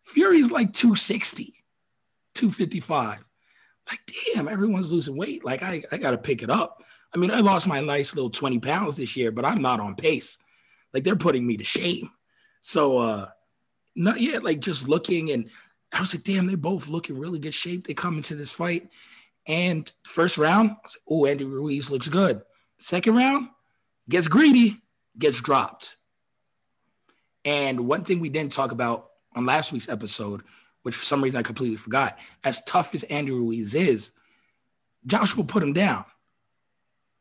[0.02, 1.54] Fury's like 260,
[2.34, 3.24] 255.
[3.90, 4.00] Like,
[4.34, 5.44] damn, everyone's losing weight.
[5.44, 6.82] Like, I, I gotta pick it up.
[7.14, 9.94] I mean, I lost my nice little 20 pounds this year, but I'm not on
[9.94, 10.36] pace.
[10.92, 12.10] Like, they're putting me to shame.
[12.62, 13.28] So uh
[13.96, 15.50] not yet, like just looking and
[15.92, 17.86] I was like, damn, they both look in really good shape.
[17.86, 18.90] They come into this fight.
[19.48, 20.76] And first round,
[21.08, 22.42] oh, Andy Ruiz looks good.
[22.78, 23.48] Second round,
[24.08, 24.82] gets greedy,
[25.18, 25.96] gets dropped.
[27.44, 30.42] And one thing we didn't talk about on last week's episode,
[30.82, 34.12] which for some reason I completely forgot, as tough as Andy Ruiz is,
[35.06, 36.04] Joshua put him down.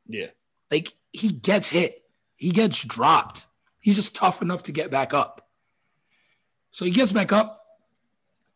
[0.06, 0.28] Yeah.
[0.70, 2.04] Like he gets hit,
[2.36, 3.48] he gets dropped.
[3.80, 5.48] He's just tough enough to get back up.
[6.72, 7.64] So he gets back up,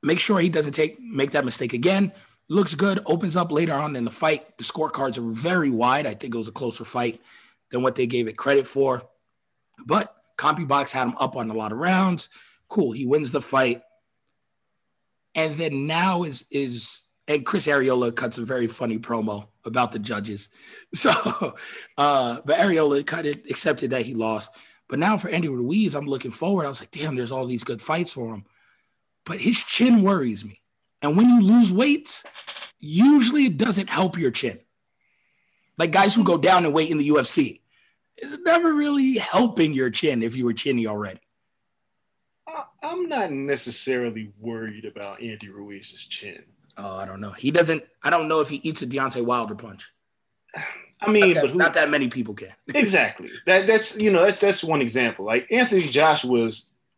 [0.03, 2.11] make sure he doesn't take make that mistake again.
[2.51, 4.57] Looks good, opens up later on in the fight.
[4.57, 6.05] The scorecards are very wide.
[6.05, 7.21] I think it was a closer fight
[7.69, 9.03] than what they gave it credit for.
[9.85, 12.27] But CompuBox had him up on a lot of rounds.
[12.67, 12.91] Cool.
[12.91, 13.83] He wins the fight.
[15.33, 19.99] And then now is is and Chris Arreola cuts a very funny promo about the
[19.99, 20.49] judges.
[20.93, 21.55] So
[21.97, 24.51] uh but Arreola kind of accepted that he lost.
[24.89, 26.65] But now for Andy Ruiz, I'm looking forward.
[26.65, 28.43] I was like, damn, there's all these good fights for him.
[29.25, 30.60] But his chin worries me.
[31.01, 32.23] And when you lose weight,
[32.79, 34.59] usually it doesn't help your chin.
[35.77, 37.61] Like guys who go down in weight in the UFC,
[38.17, 41.21] it's never really helping your chin if you were chinny already.
[42.83, 46.43] I'm not necessarily worried about Andy Ruiz's chin.
[46.77, 47.31] Oh, I don't know.
[47.31, 47.83] He doesn't.
[48.03, 49.91] I don't know if he eats a Deontay Wilder punch.
[50.99, 52.53] I mean, Not that, but who, not that many people can.
[52.67, 53.29] exactly.
[53.45, 55.25] That that's you know that, that's one example.
[55.25, 56.49] Like Anthony Joshua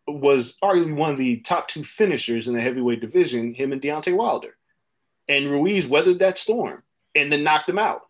[0.07, 3.53] was arguably one of the top two finishers in the heavyweight division.
[3.53, 4.55] Him and Deontay Wilder,
[5.29, 6.83] and Ruiz weathered that storm
[7.15, 8.01] and then knocked him out.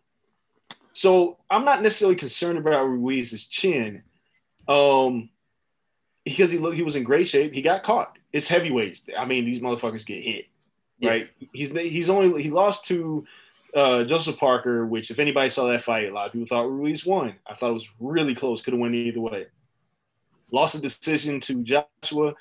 [0.92, 4.02] So I'm not necessarily concerned about Ruiz's chin,
[4.68, 5.28] um,
[6.24, 7.52] because he look he was in great shape.
[7.52, 8.16] He got caught.
[8.32, 9.04] It's heavyweights.
[9.16, 10.46] I mean, these motherfuckers get hit,
[10.98, 11.10] Yeah.
[11.10, 11.30] right?
[11.52, 13.26] He's he's only he lost to
[13.74, 17.04] uh, Joseph Parker, which if anybody saw that fight, a lot of people thought Ruiz
[17.04, 17.34] won.
[17.46, 18.62] I thought it was really close.
[18.62, 19.46] Could have went either way.
[20.54, 22.34] Lost a decision to Joshua,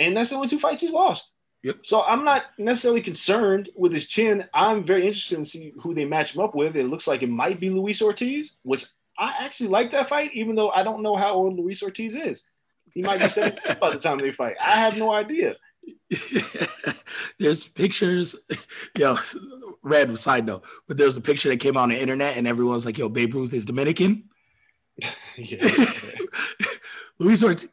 [0.00, 1.32] and that's the only two fights he's lost.
[1.62, 1.76] Yep.
[1.82, 4.44] So I'm not necessarily concerned with his chin.
[4.52, 6.74] I'm very interested in see who they match him up with.
[6.74, 8.84] It looks like it might be Luis Ortiz, which
[9.16, 12.42] I actually like that fight, even though I don't know how old Luis Ortiz is.
[12.92, 14.56] He might be 70 by the time they fight.
[14.60, 15.54] I have no idea.
[17.38, 18.34] there's pictures.
[18.98, 19.16] Yo,
[19.84, 22.84] random side note, but there's a picture that came out on the internet, and everyone's
[22.84, 24.24] like, "Yo, Babe Ruth is Dominican."
[25.36, 25.64] Yeah.
[27.22, 27.68] Luis Ortiz,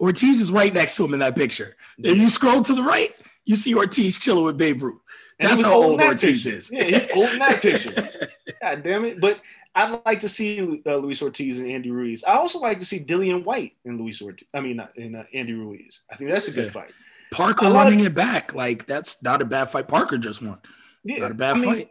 [0.00, 1.76] Ortiz is right next to him in that picture.
[1.98, 3.10] If you scroll to the right,
[3.44, 5.00] you see Ortiz chilling with Babe Ruth.
[5.38, 6.58] That's how old Ortiz picture.
[6.58, 6.70] is.
[6.70, 8.10] Yeah, he's holding that picture.
[8.62, 9.20] God damn it.
[9.20, 9.40] But
[9.74, 12.22] I'd like to see uh, Luis Ortiz and Andy Ruiz.
[12.24, 14.46] I also like to see Dillian Whyte and Luis Ortiz.
[14.54, 16.00] I mean, not in uh, Andy Ruiz.
[16.10, 16.70] I think that's a good Yeah.
[16.72, 16.92] fight.
[17.32, 19.88] Parker lot of- running it back, like that's not a bad fight.
[19.88, 20.58] Parker just won.
[21.02, 21.90] Yeah, Not a bad I mean, fight.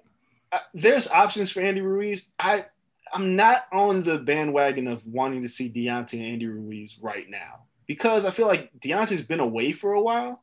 [0.53, 2.25] uh, there's options for Andy Ruiz.
[2.39, 2.65] I
[3.13, 7.65] I'm not on the bandwagon of wanting to see Deontay and Andy Ruiz right now
[7.87, 10.41] because I feel like Deontay's been away for a while,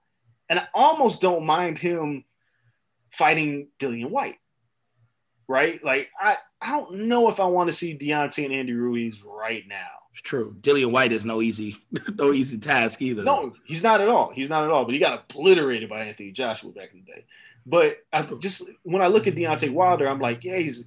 [0.49, 2.25] and I almost don't mind him
[3.13, 4.37] fighting Dillian Whyte.
[5.49, 5.83] Right?
[5.85, 9.65] Like I I don't know if I want to see Deontay and Andy Ruiz right
[9.67, 9.89] now.
[10.13, 10.57] It's true.
[10.61, 11.77] Dillian Whyte is no easy,
[12.15, 13.23] no easy task either.
[13.25, 14.33] No, he's not at all.
[14.33, 14.85] He's not at all.
[14.85, 17.25] But he got obliterated by Anthony Joshua back in the day.
[17.67, 20.87] But I just when I look at Deontay Wilder, I'm like, yeah, he's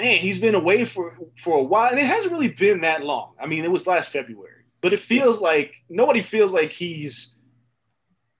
[0.00, 3.34] man, he's been away for for a while, and it hasn't really been that long.
[3.40, 7.34] I mean, it was last February, but it feels like nobody feels like he's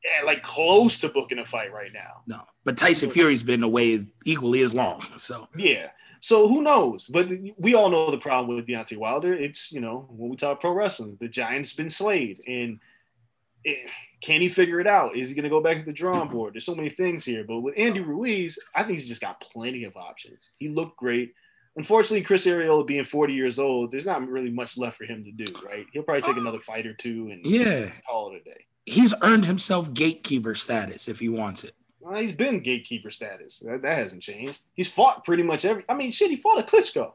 [0.05, 2.23] eh, like close to booking a fight right now.
[2.27, 2.43] no.
[2.65, 5.07] But Tyson Fury's been away equally as long.
[5.17, 5.89] So Yeah.
[6.23, 7.07] So who knows?
[7.07, 9.33] But we all know the problem with Deontay Wilder.
[9.33, 12.81] It's you know when we talk pro wrestling, the Giant's been slayed, and
[13.65, 13.79] it,
[14.23, 15.17] can he figure it out?
[15.17, 16.55] Is he going to go back to the drawing board?
[16.55, 17.45] There's so many things here.
[17.45, 20.51] But with Andy Ruiz, I think he's just got plenty of options.
[20.59, 21.35] He looked great.
[21.77, 25.33] Unfortunately, Chris Arreola being 40 years old, there's not really much left for him to
[25.33, 25.53] do.
[25.65, 25.87] Right?
[25.93, 26.41] He'll probably take oh.
[26.41, 28.67] another fight or two and yeah, call it a day.
[28.87, 31.75] he's earned himself gatekeeper status if he wants it.
[32.01, 33.61] Well, he's been gatekeeper status.
[33.61, 34.61] That, that hasn't changed.
[34.73, 35.85] He's fought pretty much every.
[35.89, 37.13] I mean, shit, he fought a Klitschko.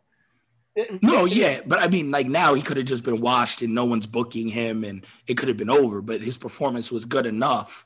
[0.76, 3.62] It- No, it- yeah, but I mean, like now he could have just been washed
[3.62, 6.02] and no one's booking him, and it could have been over.
[6.02, 7.86] But his performance was good enough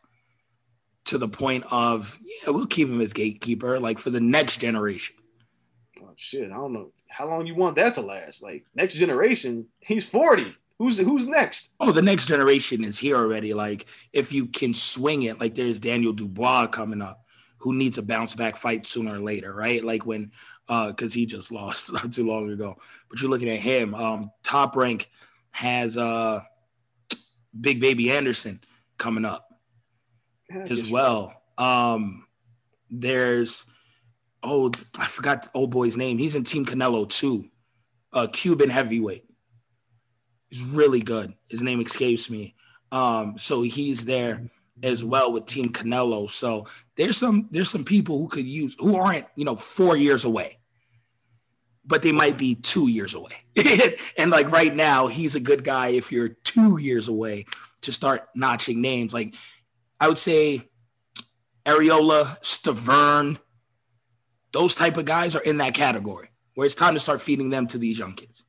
[1.06, 5.16] to the point of yeah, we'll keep him as gatekeeper, like for the next generation.
[6.22, 8.44] Shit, I don't know how long you want that to last.
[8.44, 10.54] Like next generation, he's forty.
[10.78, 11.72] Who's who's next?
[11.80, 13.54] Oh, the next generation is here already.
[13.54, 17.24] Like if you can swing it, like there's Daniel Dubois coming up,
[17.60, 19.82] who needs a bounce back fight sooner or later, right?
[19.82, 20.34] Like when,
[20.68, 22.76] uh, because he just lost not too long ago.
[23.10, 23.96] But you're looking at him.
[23.96, 25.10] Um, top rank
[25.52, 26.42] has uh,
[27.58, 28.60] Big Baby Anderson
[28.98, 29.46] coming up.
[30.52, 31.42] As well.
[31.58, 32.26] Um,
[32.90, 33.64] there's
[34.44, 36.18] oh, I forgot the old boy's name.
[36.18, 37.50] He's in Team Canelo too.
[38.14, 39.26] A Cuban heavyweight.
[40.50, 41.34] He's really good.
[41.48, 42.56] His name escapes me.
[42.92, 44.50] Um, so he's there
[44.82, 46.30] as well with Team Canelo.
[46.30, 50.26] So there's some there's some people who could use who aren't you know four years
[50.26, 50.58] away,
[51.86, 53.34] but they might be two years away.
[54.18, 57.46] and like right now, he's a good guy if you're two years away
[57.82, 59.14] to start notching names.
[59.14, 59.36] Like
[60.00, 60.70] I would say
[61.66, 63.38] Arreola, Stiverne,
[64.52, 67.68] those type of guys are in that category where it's time to start feeding them
[67.68, 68.44] to these young kids.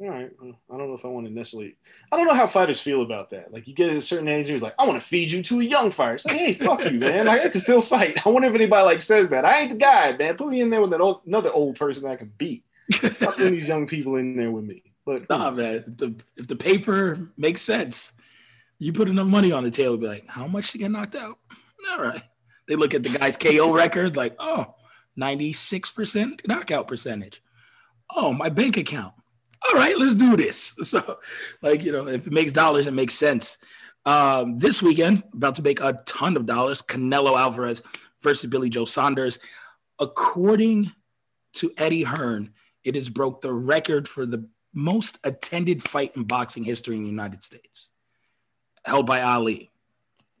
[0.00, 0.30] All right.
[0.42, 1.76] I don't know if I want to necessarily.
[2.10, 3.52] I don't know how fighters feel about that.
[3.52, 5.42] Like you get at a certain age, and he's like, I want to feed you
[5.42, 6.14] to a young fighter.
[6.14, 7.26] It's like, hey, fuck you, man.
[7.26, 8.26] Like I can still fight.
[8.26, 9.44] I wonder if anybody like says that.
[9.44, 10.36] I ain't the guy, man.
[10.36, 12.64] Put me in there with an old, another old person I can beat.
[12.90, 14.82] Stop putting these young people in there with me.
[15.04, 15.84] But Nah, man.
[15.86, 18.14] If the, if the paper makes sense,
[18.78, 21.38] you put enough money on the table, be like, how much to get knocked out?
[21.90, 22.22] All right.
[22.66, 24.74] They look at the guy's KO record, like, oh,
[25.20, 27.42] 96% knockout percentage.
[28.14, 29.14] Oh, my bank account.
[29.68, 30.74] All right, let's do this.
[30.84, 31.18] So,
[31.62, 33.58] like, you know, if it makes dollars, it makes sense.
[34.06, 36.80] Um, this weekend, about to make a ton of dollars.
[36.82, 37.82] Canelo Alvarez
[38.22, 39.38] versus Billy Joe Saunders.
[39.98, 40.92] According
[41.54, 42.54] to Eddie Hearn,
[42.84, 47.10] it has broke the record for the most attended fight in boxing history in the
[47.10, 47.88] United States,
[48.86, 49.70] held by Ali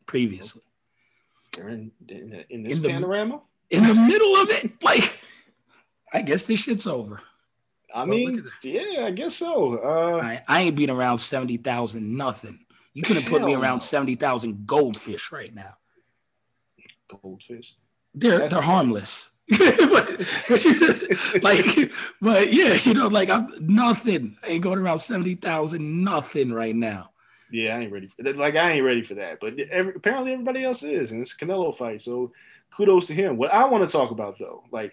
[0.06, 0.62] previously.
[1.58, 3.42] in, in, in this In the- panorama.
[3.70, 5.18] In the middle of it, like,
[6.12, 7.20] I guess this shit's over.
[7.94, 9.78] I mean, yeah, I guess so.
[9.78, 12.60] Uh, I, I ain't been around 70,000 nothing.
[12.94, 13.80] You could have put me around no.
[13.80, 15.76] 70,000 goldfish right now.
[17.22, 17.74] goldfish.
[18.14, 19.30] They're That's- they're harmless.
[19.58, 24.36] but, but you- like, but yeah, you know, like I'm nothing.
[24.44, 27.10] I ain't going around 70,000 nothing right now.
[27.50, 28.36] Yeah, I ain't ready for that.
[28.36, 29.38] Like I ain't ready for that.
[29.40, 32.00] But every, apparently everybody else is, and it's a Canelo fight.
[32.00, 32.32] So
[32.76, 33.36] kudos to him.
[33.36, 34.92] What I want to talk about though, like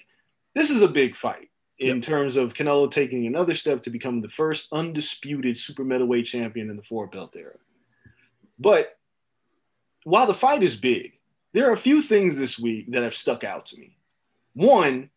[0.55, 1.49] this is a big fight
[1.80, 2.03] in Yep.
[2.05, 6.75] terms of Canelo taking another step to become the first undisputed super middleweight champion in
[6.75, 7.55] the four belt era.
[8.57, 8.97] But
[10.03, 11.13] while the fight is big,
[11.53, 13.95] there are a few things this week that have stuck out to me.
[14.53, 15.09] One,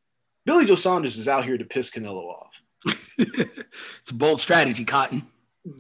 [0.45, 2.53] Billy Joe Saunders is out here to piss Canelo off.
[3.19, 5.27] it's a bold strategy, Cotton.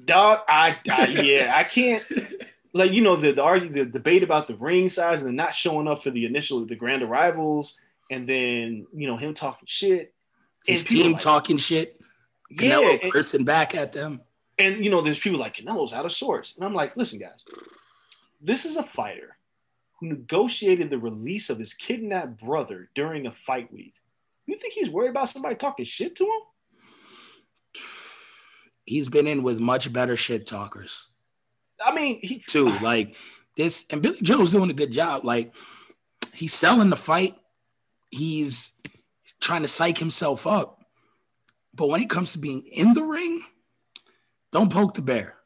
[0.04, 2.02] Dog, I, I yeah, I can't
[2.72, 5.54] like you know the the, argue, the debate about the ring size and then not
[5.54, 7.76] showing up for the initial the grand arrivals,
[8.10, 10.14] and then you know him talking shit,
[10.66, 12.00] His team like- talking shit.
[12.50, 14.20] yeah, Canelo and- cursing back at them.
[14.58, 17.44] and you know, there's people like Canelo's out of sorts, and I'm like, listen, guys,
[18.40, 19.36] this is a fighter
[20.00, 23.92] who negotiated the release of his kidnapped brother during a fight week.
[24.46, 26.40] You think he's worried about somebody talking shit to him?
[28.86, 31.09] He's been in with much better shit talkers
[31.84, 32.68] I mean, he too.
[32.80, 33.16] Like
[33.56, 35.24] this, and Billy Joe's doing a good job.
[35.24, 35.54] Like
[36.32, 37.36] he's selling the fight.
[38.10, 38.72] He's
[39.40, 40.84] trying to psych himself up.
[41.74, 43.42] But when it comes to being in the ring,
[44.50, 45.36] don't poke the bear.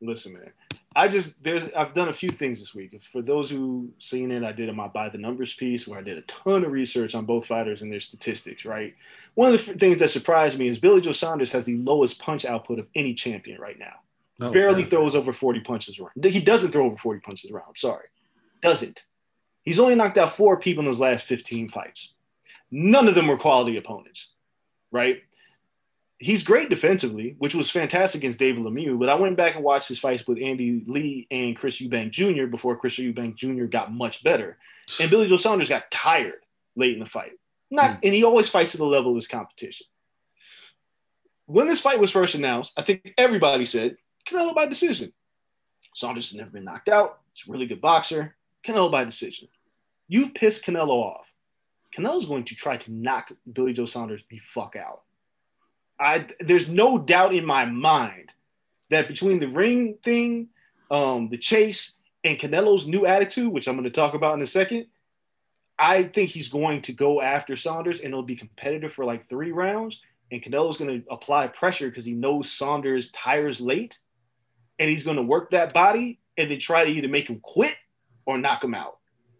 [0.00, 0.50] listen, man.
[0.96, 3.00] I just there's I've done a few things this week.
[3.12, 6.18] For those who seen it, I did my by the numbers piece where I did
[6.18, 8.64] a ton of research on both fighters and their statistics.
[8.64, 8.94] Right.
[9.34, 12.20] One of the f- things that surprised me is Billy Joe Saunders has the lowest
[12.20, 13.94] punch output of any champion right now.
[14.40, 14.88] Oh, barely yeah.
[14.88, 16.24] throws over 40 punches around.
[16.24, 17.66] He doesn't throw over 40 punches around.
[17.68, 18.06] I'm sorry.
[18.62, 19.04] Doesn't.
[19.62, 22.12] He's only knocked out four people in his last 15 fights.
[22.70, 24.30] None of them were quality opponents,
[24.90, 25.22] right?
[26.18, 28.98] He's great defensively, which was fantastic against David Lemieux.
[28.98, 32.46] But I went back and watched his fights with Andy Lee and Chris Eubank Jr.
[32.46, 33.64] before Chris Eubank Jr.
[33.64, 34.58] got much better.
[35.00, 36.44] And Billy Joe Saunders got tired
[36.76, 37.32] late in the fight.
[37.70, 38.00] Not, hmm.
[38.04, 39.86] and he always fights at the level of his competition.
[41.46, 43.96] When this fight was first announced, I think everybody said
[44.26, 45.12] Canelo by decision.
[45.94, 47.20] Saunders has never been knocked out.
[47.32, 48.34] He's a really good boxer.
[48.66, 49.48] Canelo by decision.
[50.08, 51.26] You've pissed Canelo off.
[51.96, 55.02] Canelo's going to try to knock Billy Joe Saunders the fuck out.
[56.00, 58.32] I there's no doubt in my mind
[58.90, 60.48] that between the ring thing,
[60.90, 61.92] um, the chase,
[62.24, 64.86] and Canelo's new attitude, which I'm going to talk about in a second,
[65.78, 69.52] I think he's going to go after Saunders and it'll be competitive for like three
[69.52, 70.00] rounds.
[70.32, 73.98] And Canelo's going to apply pressure because he knows Saunders tires late
[74.78, 77.76] and he's going to work that body and then try to either make him quit
[78.26, 78.98] or knock him out.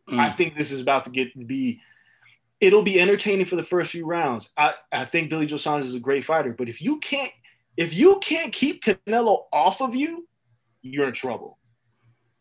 [0.09, 0.19] Mm.
[0.19, 1.81] I think this is about to get be.
[2.61, 4.49] It'll be entertaining for the first few rounds.
[4.57, 7.33] I, I think Billy Joe Saunders is a great fighter, but if you can't
[7.77, 10.27] if you can't keep Canelo off of you,
[10.83, 11.59] you're in trouble.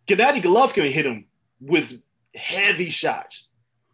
[0.08, 1.26] Gennady Golovkin hit him
[1.60, 2.00] with
[2.36, 3.48] heavy shots.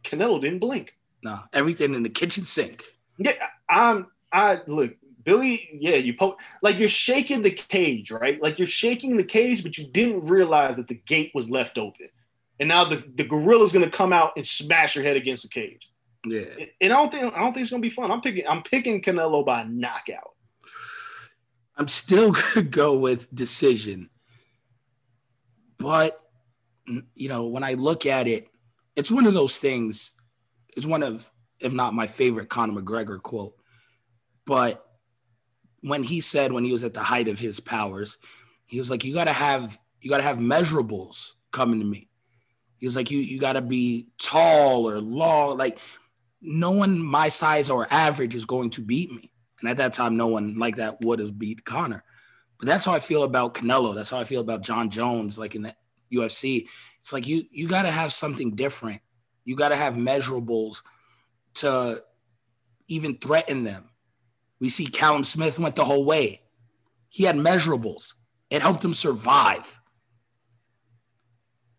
[0.04, 0.96] Canelo didn't blink.
[1.24, 2.84] No, everything in the kitchen sink.
[3.18, 3.34] Yeah,
[3.70, 4.08] I'm.
[4.32, 4.94] I look,
[5.30, 5.70] Billy.
[5.80, 8.42] Yeah, you poke like you're shaking the cage, right?
[8.42, 12.10] Like you're shaking the cage, but you didn't realize that the gate was left open,
[12.60, 15.88] and now the the gorilla's gonna come out and smash your head against the cage.
[16.26, 16.46] Yeah.
[16.82, 18.10] And I don't think I don't think it's gonna be fun.
[18.10, 20.32] I'm picking I'm picking Canelo by knockout.
[21.78, 24.10] I'm still gonna go with decision.
[25.78, 26.20] But
[27.14, 28.48] you know, when I look at it,
[28.96, 30.12] it's one of those things.
[30.76, 33.54] It's one of, if not my favorite Conor McGregor quote.
[34.48, 34.89] But
[35.82, 38.18] when he said when he was at the height of his powers,
[38.66, 42.10] he was like, "You gotta have, you gotta have measurables coming to me."
[42.78, 45.58] He was like, "You, you gotta be tall or long.
[45.58, 45.80] Like,
[46.42, 50.18] no one my size or average is going to beat me." And at that time,
[50.18, 52.04] no one like that would have beat Conor.
[52.60, 53.96] But that's how I feel about Canelo.
[53.96, 55.76] That's how I feel about Jon Jones, like in the
[56.14, 56.68] UFC.
[57.00, 59.02] It's like you you got to have something different.
[59.46, 60.82] You got to have measurables
[61.56, 62.04] to
[62.88, 63.89] even threaten them.
[64.60, 66.42] We see Callum Smith went the whole way.
[67.10, 68.14] He had measurables.
[68.50, 69.80] It helped him survive.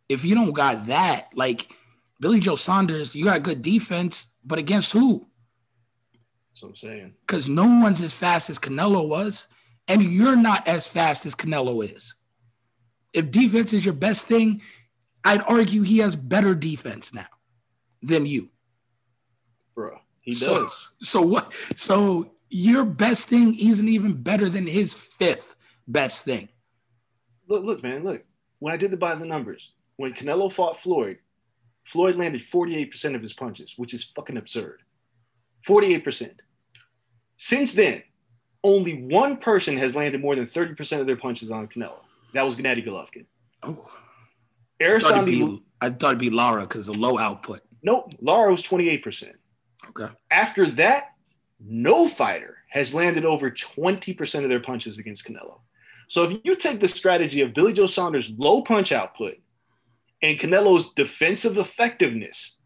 [0.08, 1.72] If you don't got that, like
[2.20, 5.26] Billy Joe Saunders, you got good defense, but against who?
[6.52, 7.14] That's what I'm saying.
[7.26, 9.46] because no one's as fast as Canelo was,
[9.86, 12.14] and you're not as fast as Canelo is.
[13.12, 14.62] If defense is your best thing,
[15.24, 17.26] I'd argue he has better defense now
[18.02, 18.50] than you.
[19.74, 20.88] Bro, he So- does.
[21.02, 21.52] So what?
[21.76, 25.56] So your best thing isn't even better than his fifth
[25.86, 26.48] best thing.
[27.48, 28.24] Look, look, man, look.
[28.58, 31.18] When I did the by the numbers, when Canelo fought Floyd,
[31.86, 34.82] Floyd landed 48% of his punches, which is fucking absurd.
[35.66, 36.32] 48%.
[37.36, 38.02] Since then,
[38.62, 42.00] only one person has landed more than 30% of their punches on Canelo.
[42.34, 43.24] That was Gennady Golovkin.
[43.62, 43.90] Oh,
[44.80, 47.62] I thought it'd be, I thought it'd be Lara because of low output.
[47.82, 49.32] nope, Lara was 28%.
[49.88, 50.08] Okay.
[50.30, 51.14] After that,
[51.64, 55.60] no fighter has landed over 20% of their punches against Canelo.
[56.08, 59.36] So if you take the strategy of Billy Joe Saunders' low punch output
[60.22, 62.56] and Canelo's defensive effectiveness,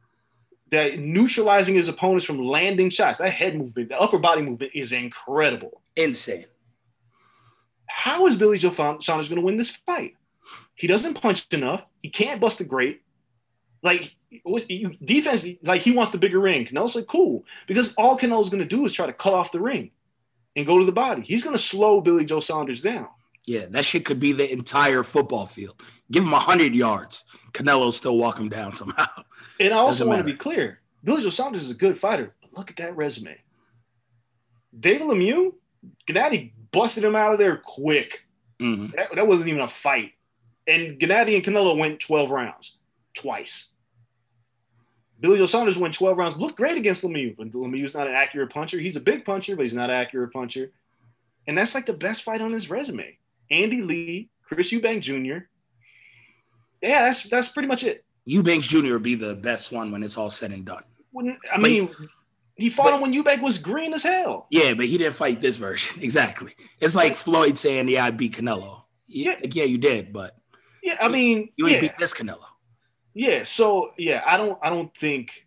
[0.70, 4.92] that neutralizing his opponents from landing shots, that head movement, the upper body movement is
[4.92, 5.82] incredible.
[5.96, 6.46] Insane.
[7.86, 10.16] How is Billy Joe Saunders going to win this fight?
[10.74, 11.84] He doesn't punch enough.
[12.02, 13.02] He can't bust a great.
[13.82, 14.16] Like
[15.04, 16.66] defense like he wants the bigger ring.
[16.66, 19.60] Canelo's like cool because all Canelo's going to do is try to cut off the
[19.60, 19.90] ring
[20.56, 21.22] and go to the body.
[21.22, 23.08] He's going to slow Billy Joe Saunders down.
[23.46, 25.80] Yeah, that shit could be the entire football field.
[26.10, 29.06] Give him hundred yards, Canelo still walk him down somehow.
[29.60, 32.54] And I also want to be clear: Billy Joe Saunders is a good fighter, but
[32.56, 33.36] look at that resume.
[34.78, 35.54] David Lemieux,
[36.08, 38.24] Gennady busted him out of there quick.
[38.60, 38.94] Mhm.
[38.96, 40.12] That, that wasn't even a fight.
[40.66, 42.76] And Gennady and Canelo went 12 rounds
[43.14, 43.68] twice.
[45.24, 48.50] Billy Joe Saunders went 12 rounds, looked great against Lemieux, but Lemieux's not an accurate
[48.52, 48.78] puncher.
[48.78, 50.70] He's a big puncher, but he's not an accurate puncher.
[51.48, 53.16] And that's like the best fight on his resume.
[53.50, 55.46] Andy Lee, Chris Eubank Jr.
[56.82, 58.04] Yeah, that's that's pretty much it.
[58.26, 58.82] Eubanks Jr.
[58.92, 60.82] will be the best one when it's all said and done.
[61.10, 61.88] When, I But- mean,
[62.56, 64.46] he fought but- him when Eubank was green as hell.
[64.50, 65.98] Yeah, but he didn't fight this version.
[66.02, 66.52] Exactly.
[66.80, 69.36] It's like Floyd saying, "Yeah, I beat Canelo." Yeah, Yeah.
[69.40, 70.36] like, yeah, you did, but
[70.82, 71.80] Yeah, I mean, you ain't yeah.
[71.80, 72.44] beat this Canelo.
[73.14, 75.46] Yeah, so yeah, I don't I don't think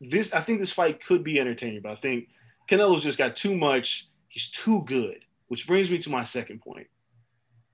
[0.00, 2.28] this I think this fight could be entertaining, but I think
[2.70, 4.06] Canelo's just got too much.
[4.28, 6.86] He's too good, which brings me to my second point.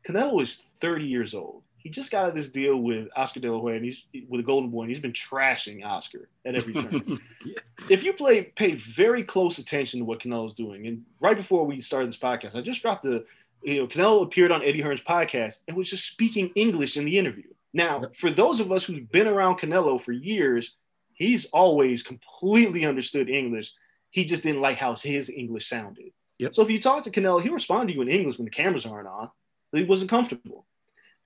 [0.09, 1.63] Canelo is 30 years old.
[1.77, 4.41] He just got out of this deal with Oscar De La Hoya and he's with
[4.41, 7.21] the Golden Boy, and he's been trashing Oscar at every turn.
[7.45, 7.59] Yeah.
[7.89, 11.81] if you play pay very close attention to what Canelo's doing, and right before we
[11.81, 13.25] started this podcast, I just dropped the
[13.63, 17.19] you know Canelo appeared on Eddie Hearn's podcast and was just speaking English in the
[17.19, 17.45] interview.
[17.77, 20.75] Now, for those of us who've been around Canelo for years,
[21.13, 23.71] he's always completely understood English.
[24.09, 26.13] He just didn't like how his English sounded.
[26.39, 26.55] Yep.
[26.55, 28.87] So if you talk to Canelo, he'll respond to you in English when the cameras
[28.87, 29.29] aren't on.
[29.71, 30.65] But he wasn't comfortable.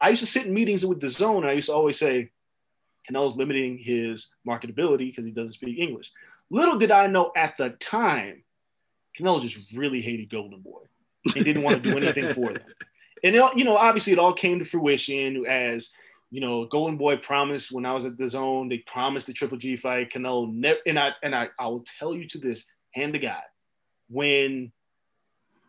[0.01, 2.33] I used to sit in meetings with DAZN, and I used to always say,
[3.09, 6.11] Canelo's limiting his marketability because he doesn't speak English.
[6.51, 8.43] Little did I know at the time,
[9.17, 10.83] Canelo just really hated Golden Boy
[11.37, 12.65] and didn't want to do anything for them.
[13.23, 15.91] And it, you know, obviously, it all came to fruition as
[16.31, 18.69] you know, Golden Boy promised when I was at DAZN.
[18.69, 20.13] They promised the Triple G fight.
[20.13, 23.43] Canelo never, and I and I, I will tell you to this, hand to God,
[24.09, 24.73] when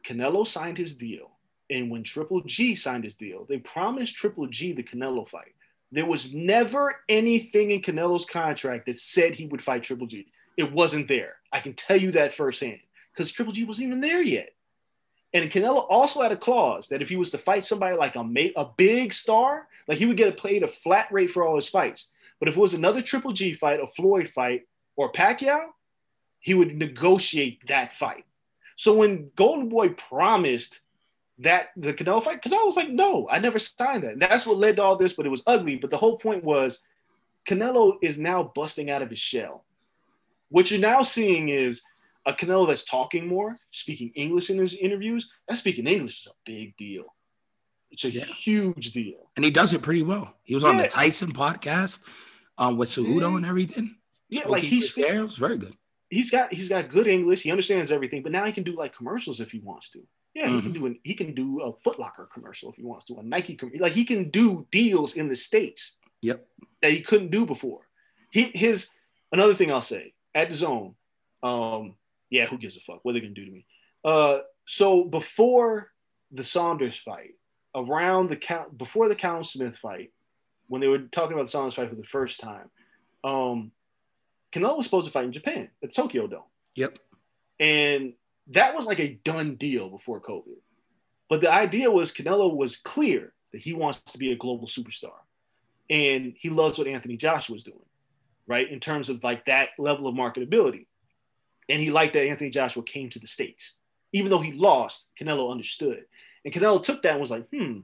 [0.08, 1.32] Canelo signed his deal
[1.70, 5.54] and when Triple G signed his deal, they promised Triple G the Canelo fight.
[5.92, 10.28] There was never anything in Canelo's contract that said he would fight Triple G.
[10.58, 11.36] It wasn't there.
[11.52, 12.80] I can tell you that firsthand
[13.14, 14.52] because Triple G wasn't even there yet.
[15.34, 18.24] And Canelo also had a clause that if he was to fight somebody like a
[18.24, 21.70] ma- a big star, like he would get paid a flat rate for all his
[21.70, 22.08] fights.
[22.40, 25.68] But if it was another Triple G fight, a Floyd fight, or Pacquiao,
[26.40, 28.26] he would negotiate that fight.
[28.76, 30.80] So when Golden Boy promised
[31.40, 34.14] that the Canelo fight, Canelo was like, no, I never signed that.
[34.14, 35.76] And that's what led to all this, but it was ugly.
[35.76, 36.82] But the whole point was
[37.48, 39.64] Canelo is now busting out of his shell.
[40.50, 41.84] What you're now seeing is
[42.26, 45.30] a Canelo that's talking more, speaking English in his interviews.
[45.48, 47.06] That speaking English is a big deal.
[47.90, 48.26] It's a Yeah.
[48.26, 49.30] huge deal.
[49.36, 50.36] and he does it pretty well.
[50.44, 52.00] He was on the Tyson podcast
[52.58, 53.38] um, with Cejudo Yeah.
[53.38, 53.98] and everything.
[54.30, 55.20] Yeah, Spoke like he's there.
[55.20, 55.76] It was very good.
[56.10, 57.42] he's got he's got good English.
[57.42, 60.06] He understands everything, but now he can do like commercials if he wants to.
[60.34, 63.06] Yeah, he can do an, he can do a Foot Locker commercial if he wants
[63.08, 66.46] to, a Nike com- like he can do deals in the states Yep.
[66.82, 67.82] that he couldn't do before.
[68.32, 68.90] He his
[69.34, 70.96] another thing I'll say at DAZN.
[71.44, 71.96] Um,
[72.32, 73.00] yeah, who gives a fuck?
[73.04, 73.66] What are they gonna do to me?
[74.04, 75.92] Uh, so before
[76.32, 77.36] the Saunders fight,
[77.76, 80.12] around the count before the Callum Smith fight,
[80.68, 82.70] when they were talking about the Saunders fight for the first time,
[83.24, 83.72] um,
[84.52, 86.44] Canelo was supposed to fight in Japan at the Tokyo Dome.
[86.76, 86.98] Yep.
[87.60, 88.14] And
[88.48, 90.58] that was like a done deal before COVID.
[91.30, 95.14] But the idea was Canelo was clear that he wants to be a global superstar.
[95.90, 97.78] And he loves what Anthony Joshua was doing,
[98.48, 98.70] right?
[98.70, 100.88] In terms of like that level of marketability.
[101.72, 103.76] And he liked that Anthony Joshua came to the States.
[104.12, 106.04] Even though he lost, Canelo understood.
[106.44, 107.80] And Canelo took that and was like, hmm,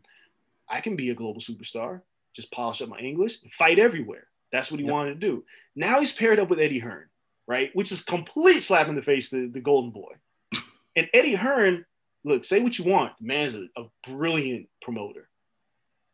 [0.70, 2.02] I can be a global superstar,
[2.36, 4.28] just polish up my English and fight everywhere.
[4.52, 4.94] That's what he Yep.
[4.94, 5.46] wanted to do.
[5.76, 7.06] Now he's paired up with Eddie Hearn,
[7.48, 7.74] right?
[7.74, 10.14] Which is complete slap in the face to the Golden Boy.
[10.98, 11.86] And Eddie Hearn,
[12.26, 15.30] look, say what you want, the man's a, a brilliant promoter.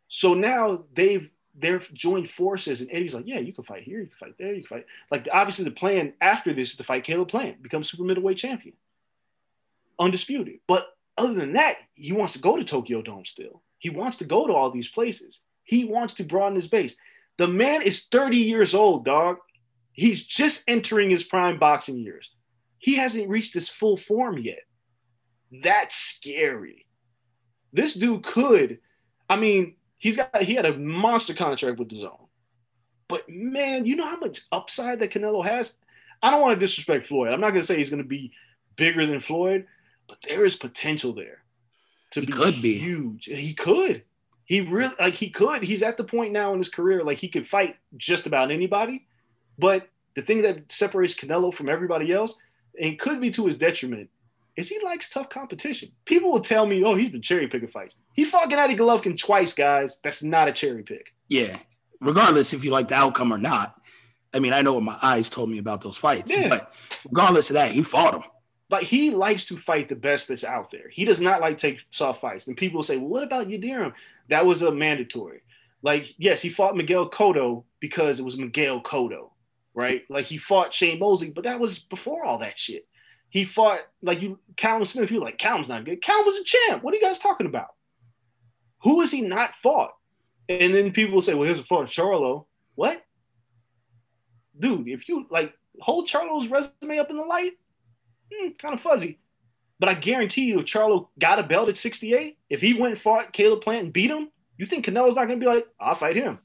[0.09, 1.27] So now they've
[1.57, 4.53] they've joined forces, and Eddie's like, yeah, you can fight here, you can fight there,
[4.53, 4.85] you can fight.
[5.11, 8.75] Like obviously the plan after this is to fight Caleb Plant, become super middleweight champion,
[9.99, 10.59] undisputed.
[10.67, 13.61] But other than that, he wants to go to Tokyo Dome still.
[13.77, 15.41] He wants to go to all these places.
[15.63, 16.95] He wants to broaden his base.
[17.37, 19.37] The man is 30 years old, dog.
[19.91, 22.31] He's just entering his prime boxing years.
[22.79, 24.61] He hasn't reached his full form yet.
[25.51, 26.85] That's scary.
[27.71, 28.79] This dude could,
[29.29, 32.27] I mean, he's got he had a monster contract with DAZN.
[33.07, 35.75] But man, you know how much upside that Canelo has?
[36.21, 37.31] I don't want to disrespect Floyd.
[37.31, 38.33] I'm not gonna say he's gonna be
[38.75, 39.65] bigger than Floyd,
[40.09, 41.43] but there is potential there
[42.11, 42.77] to He be could be.
[42.77, 43.25] huge.
[43.25, 44.03] He could.
[44.43, 45.63] He really like he could.
[45.63, 49.07] He's at the point now in his career like he could fight just about anybody.
[49.57, 52.35] But the thing that separates Canelo from everybody else,
[52.79, 54.09] and could be to his detriment,
[54.55, 55.89] is he likes tough competition.
[56.05, 57.95] People will tell me, oh, he's been cherry picking fights.
[58.13, 59.99] He fought Gennady Golovkin twice, guys.
[60.03, 61.13] That's not a cherry pick.
[61.27, 61.57] Yeah.
[61.99, 63.75] Regardless if you like the outcome or not.
[64.33, 66.49] I mean, I know what my eyes told me about those fights, Yeah.
[66.49, 66.73] but
[67.05, 68.23] regardless of that, he fought him.
[68.69, 70.89] Like he likes to fight the best that's out there.
[70.89, 72.47] He does not like take soft fights.
[72.47, 73.93] And people will say, well, what about Yildirim?
[74.29, 75.41] That was a mandatory.
[75.83, 79.29] Like, yes, he fought Miguel Cotto because it was Miguel Cotto,
[79.75, 80.01] right?
[80.09, 82.87] Like he fought Shane Mosley, but that was before all that shit.
[83.33, 85.09] He fought like you, Callum Smith.
[85.09, 86.03] People were like Callum's not good.
[86.03, 86.83] Callum was a champ.
[86.83, 87.69] What are you guys talking about?
[88.83, 89.89] Who has he not fought?
[90.47, 92.45] And then people will say, well, here's a fought Charlo.
[92.75, 93.03] What?
[94.59, 95.51] Dude, if you like
[95.81, 97.53] hold Charlo's resume up in the light,
[98.31, 99.17] hmm, kind of fuzzy.
[99.79, 103.01] But I guarantee you, if Charlo got a belt at 68, if he went and
[103.01, 104.29] fought Caleb Plant and beat him,
[104.59, 106.37] you think Canelo's not going to be like, I'll fight him.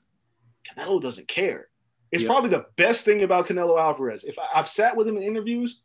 [0.66, 1.68] Canelo doesn't care.
[2.10, 2.28] It's Yeah.
[2.30, 4.24] probably the best thing about Canelo Alvarez.
[4.24, 5.82] If I, I've sat with him in interviews,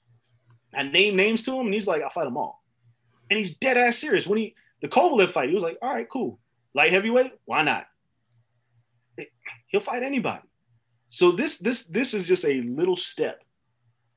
[0.75, 2.63] I name names to him, and he's like, I'll fight them all.
[3.29, 4.27] And he's dead ass serious.
[4.27, 6.39] When he, the Kovalev fight, he was like, all right, cool.
[6.73, 7.85] Light heavyweight, why not?
[9.67, 10.43] He'll fight anybody.
[11.09, 13.43] So this this this is just a little step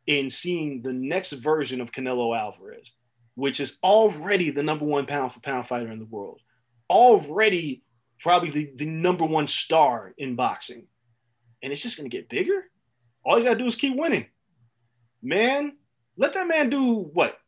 [0.06, 2.92] in seeing the next version of Canelo Alvarez,
[3.34, 6.40] which is already the number one pound for pound fighter in the world,
[6.88, 7.82] already
[8.20, 10.86] probably the, the number one star in boxing.
[11.62, 12.64] And it's just going to get bigger.
[13.24, 14.26] All he's got to do is keep winning.
[15.22, 15.76] Man,
[16.16, 17.38] let that man do what?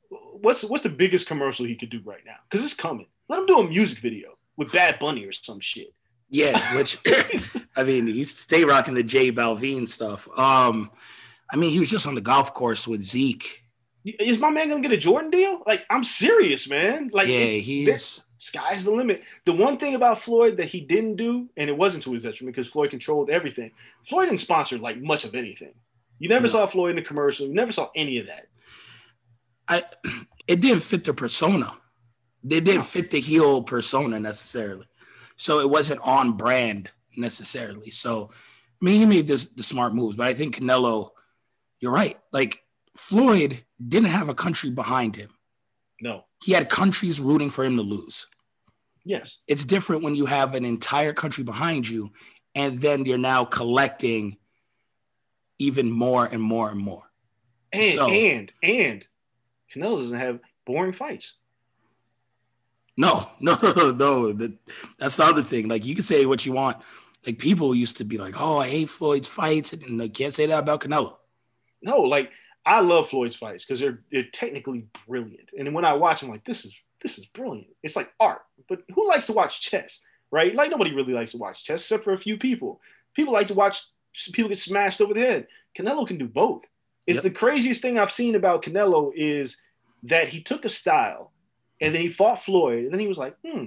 [0.40, 2.36] What's what's the biggest commercial he could do right now?
[2.50, 3.06] Because it's coming.
[3.28, 5.92] Let him do a music video with Bad Bunny or some shit.
[6.30, 6.98] Yeah, which
[7.76, 10.28] I mean, he's stay rocking the J Balvin stuff.
[10.38, 10.90] Um,
[11.50, 13.64] I mean, he was just on the golf course with Zeke.
[14.04, 15.62] Is my man gonna get a Jordan deal?
[15.66, 17.10] Like, I'm serious, man.
[17.12, 19.22] Like, yeah, he's sky's the limit.
[19.44, 22.54] The one thing about Floyd that he didn't do, and it wasn't to his detriment
[22.56, 23.72] because Floyd controlled everything.
[24.08, 25.74] Floyd didn't sponsor like much of anything.
[26.18, 26.52] You never No.
[26.52, 27.46] saw Floyd in the commercial.
[27.46, 28.47] You never saw any of that.
[29.68, 29.84] I
[30.46, 31.74] it didn't fit the persona.
[32.42, 34.86] They didn't fit the heel persona necessarily.
[35.36, 37.90] So it wasn't on brand necessarily.
[37.90, 38.30] So
[38.80, 41.10] I mean he made this the smart moves, but I think Canelo,
[41.80, 42.16] you're right.
[42.32, 42.62] Like
[42.96, 45.30] Floyd didn't have a country behind him.
[46.00, 46.24] No.
[46.44, 48.26] He had countries rooting for him to lose.
[49.04, 49.38] Yes.
[49.46, 52.12] It's different when you have an entire country behind you
[52.54, 54.36] and then you're now collecting
[55.58, 57.04] even more and more and more.
[57.72, 59.04] And So- and and
[59.74, 61.34] Canelo doesn't have boring fights.
[62.96, 64.32] No, no, no, no.
[64.32, 64.52] That,
[64.98, 65.68] that's the other thing.
[65.68, 66.78] Like you can say what you want.
[67.26, 70.46] Like people used to be like, "Oh, I hate Floyd's fights," and they can't say
[70.46, 71.16] that about Canelo.
[71.82, 72.32] No, like
[72.64, 75.50] I love Floyd's fights because they're they're technically brilliant.
[75.58, 77.68] And when I watch, I'm like, this is this is brilliant.
[77.82, 78.42] It's like art.
[78.68, 80.00] But who likes to watch chess,
[80.30, 80.54] right?
[80.54, 82.80] Like nobody really likes to watch chess except for a few people.
[83.14, 83.82] People like to watch
[84.32, 85.46] people get smashed over the head.
[85.78, 86.62] Canelo can do both.
[87.08, 87.22] It's Yep.
[87.24, 89.56] the craziest thing I've seen about Canelo is
[90.02, 91.32] that he took a style
[91.80, 93.66] and then he fought Floyd, and then he was like, hmm,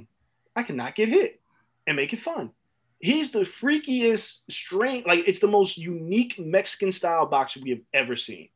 [0.55, 1.41] I cannot get hit
[1.87, 2.51] and make it fun.
[2.99, 8.15] He's the freakiest, strange, like it's the most unique Mexican style boxer we have ever
[8.15, 8.49] seen.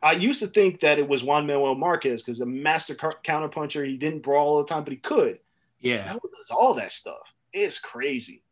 [0.00, 3.84] I used to think that it was Juan Manuel Marquez because a master counter counterpuncher,
[3.84, 5.40] he didn't brawl all the time, but he could.
[5.80, 7.26] Yeah, does all that stuff.
[7.52, 8.44] It's crazy,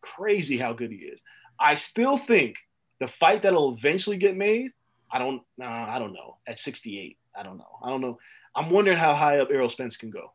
[0.00, 1.20] crazy how good he is.
[1.58, 2.56] I still think
[3.00, 4.70] the fight that'll eventually get made.
[5.12, 6.38] I don't, uh, I don't know.
[6.46, 7.78] At 68, I don't know.
[7.82, 8.18] I don't know.
[8.54, 10.32] I'm wondering how high up Errol Spence can go.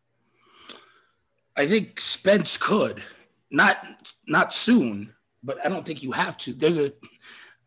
[1.57, 3.01] I think Spence could
[3.49, 3.77] not
[4.27, 6.53] not soon, but I don't think you have to.
[6.53, 6.91] There's a,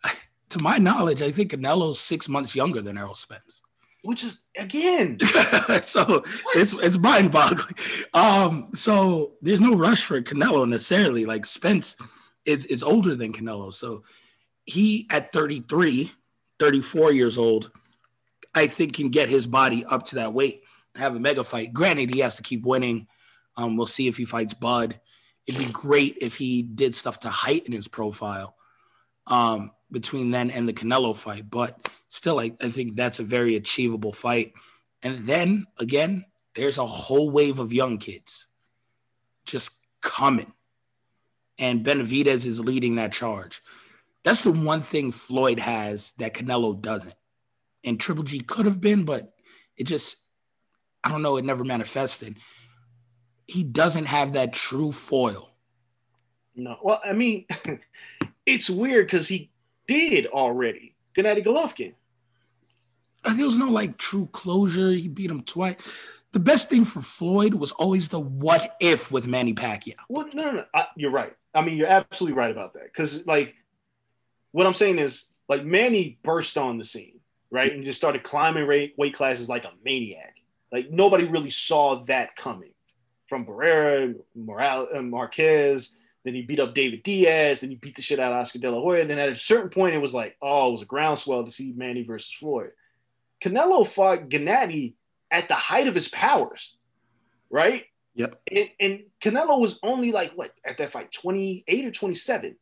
[0.50, 3.62] to my knowledge, I think Canelo's six months younger than Errol Spence.
[4.02, 5.18] Which is again,
[5.82, 6.22] so
[6.54, 7.74] it's it's mind boggling.
[8.14, 11.24] Um, so there's no rush for Canelo necessarily.
[11.24, 11.96] Like Spence
[12.44, 13.74] is, is older than Canelo.
[13.74, 14.04] So
[14.64, 16.12] he at 33,
[16.58, 17.70] 34 years old,
[18.54, 20.62] I think can get his body up to that weight
[20.94, 21.72] and have a mega fight.
[21.72, 23.06] Granted, he has to keep winning.
[23.56, 25.00] Um, we'll see if he fights Bud.
[25.46, 28.54] It'd be great if he did stuff to heighten his profile
[29.26, 31.50] um, between then and the Canelo fight.
[31.50, 34.52] But still, I, I think that's a very achievable fight.
[35.02, 36.24] And then again,
[36.54, 38.48] there's a whole wave of young kids
[39.46, 40.52] just coming.
[41.58, 43.62] And Benavidez is leading that charge.
[44.24, 47.14] That's the one thing Floyd has that Canelo doesn't.
[47.84, 49.32] And Triple G could have been, but
[49.76, 50.16] it just,
[51.04, 52.36] I don't know, it never manifested.
[53.46, 55.50] He doesn't have that true foil.
[56.54, 56.76] no.
[56.82, 57.46] Well, I mean,
[58.46, 59.50] it's weird because he
[59.86, 60.94] did already.
[61.16, 61.94] Gennady Golovkin.
[63.24, 64.90] Uh, There was no like true closure.
[64.92, 65.76] He beat him twice.
[66.32, 69.94] The best thing for Floyd was always the what if with Manny Pacquiao.
[70.10, 70.64] Well, no, no, no.
[70.74, 71.32] I, you're right.
[71.54, 72.84] I mean, you're absolutely right about that.
[72.84, 73.54] Because, like,
[74.58, 78.66] what I'm saying is, like Manny burst on the scene, right, and just started climbing
[78.66, 80.34] rate, weight classes like a maniac.
[80.72, 82.72] Like nobody really saw that coming
[83.28, 85.94] from Barrera, Morales, uh, Marquez.
[86.24, 87.60] Then he beat up David Diaz.
[87.60, 89.06] Then he beat the shit out of Oscar De La Hoya.
[89.06, 91.72] Then at a certain point, it was like, oh, it was a groundswell to see
[91.76, 92.72] Manny versus Floyd.
[93.40, 94.94] Canelo fought Gennady
[95.30, 96.76] at the height of his powers,
[97.48, 97.84] right?
[98.16, 98.40] Yep.
[98.50, 102.56] And, and Canelo was only like what at that fight, 28 or 27,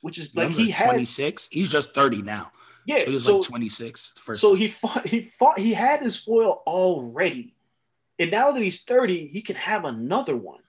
[0.00, 1.48] which is like he had 26.
[1.50, 2.52] He's just 30 now.
[2.86, 2.98] yeah.
[2.98, 4.12] So he was so like 26.
[4.18, 4.56] First so time.
[4.58, 7.54] he fought, he fought, he had his foil already.
[8.18, 10.60] And now that he's 30, he can have another one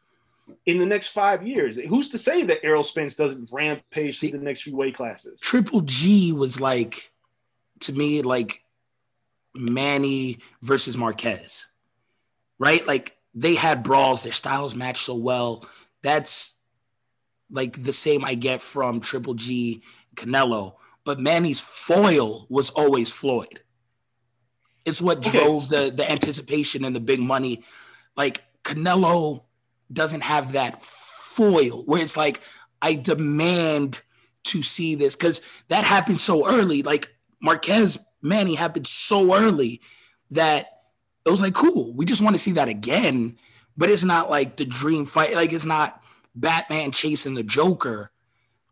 [0.66, 1.78] in the next five years.
[1.78, 5.40] Who's to say that Errol Spence doesn't rampage See- through the next few weight classes?
[5.40, 7.12] Triple G was like,
[7.82, 8.64] to me, like
[9.56, 11.66] Manny versus Marquez,
[12.60, 12.86] right?
[12.86, 15.66] Like they had brawls, their styles matched so well.
[16.04, 16.59] That's
[17.52, 19.82] like the same I get from Triple G,
[20.16, 20.76] Canelo.
[21.04, 23.62] But Manny's foil was always Floyd.
[24.86, 25.32] It's what Okay.
[25.32, 27.64] drove the the anticipation and the big money.
[28.16, 29.44] Like Canelo
[29.92, 32.42] doesn't have that foil where it's like
[32.82, 34.02] I demand
[34.46, 36.82] to see this because that happened so early.
[36.84, 39.82] Like Marquez Manny happened so early
[40.32, 40.68] that
[41.26, 41.94] it was like cool.
[41.96, 43.38] We just want to see that again,
[43.78, 45.36] but it's not like the dream fight.
[45.36, 45.99] Like it's not
[46.40, 48.12] Batman chasing the Joker.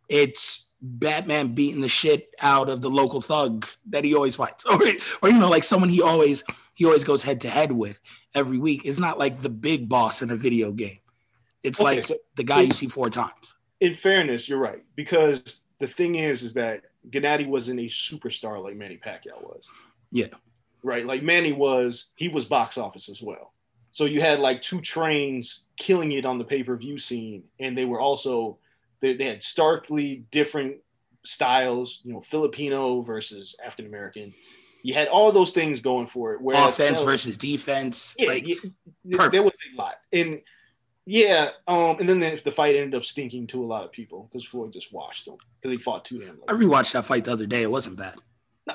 [0.10, 4.80] It's Batman beating the shit out of the local thug that he always fights, or
[5.22, 8.00] or you know like someone he always he always goes head to head with
[8.34, 8.84] every week.
[8.86, 11.00] It's not like the big boss in a video game.
[11.64, 13.56] It's Okay, like so the guy you see four times.
[13.80, 18.76] In fairness, you're right because the thing is, is that Gennady wasn't a superstar like
[18.76, 19.64] Manny Pacquiao was.
[20.12, 20.28] Yeah.
[20.84, 21.06] Right.
[21.06, 23.54] Like Manny was, he was box office as well.
[23.98, 27.76] So you had like two trains killing it on the pay per view scene, and
[27.76, 28.60] they were also
[29.02, 30.76] they, they had starkly different
[31.26, 32.02] styles.
[32.04, 34.36] You know, Filipino versus African American.
[34.84, 36.42] You had all those things going for it.
[36.42, 38.16] Whereas Offense Canelo- versus defense.
[38.20, 38.48] yeah, like
[39.04, 40.42] yeah, there was a lot, and
[41.08, 44.30] yeah, um, and then the, the fight ended up stinking to a lot of people
[44.32, 47.32] because Floyd just watched them because he fought two damn I rewatched that fight the
[47.32, 47.64] other day.
[47.64, 48.14] It wasn't bad.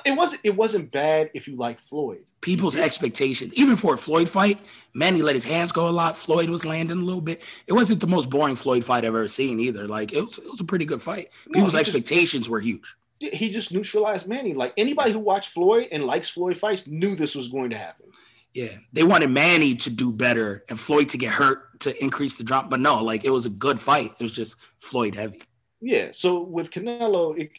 [0.05, 2.23] It wasn't it wasn't bad if you like Floyd.
[2.41, 4.59] People's expectations, even for a Floyd fight,
[4.93, 6.17] Manny let his hands go a lot.
[6.17, 7.41] Floyd was landing a little bit.
[7.67, 9.87] It wasn't the most boring Floyd fight I've ever seen either.
[9.87, 11.29] Like it was, it was a pretty good fight.
[11.47, 12.95] No, People's just- expectations were huge.
[13.19, 14.53] He just neutralized Manny.
[14.53, 18.07] Like anybody who watched Floyd and likes Floyd fights knew this was going to happen.
[18.53, 22.43] Yeah, they wanted Manny to do better and Floyd to get hurt to increase the
[22.43, 24.11] drop, but no, like it was a good fight.
[24.19, 25.41] It was just Floyd heavy.
[25.79, 26.09] Yeah.
[26.11, 27.51] So with Canelo, it,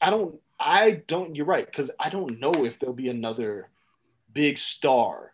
[0.00, 1.34] I don't, I don't.
[1.36, 3.68] You're right because I don't know if there'll be another
[4.32, 5.32] big star.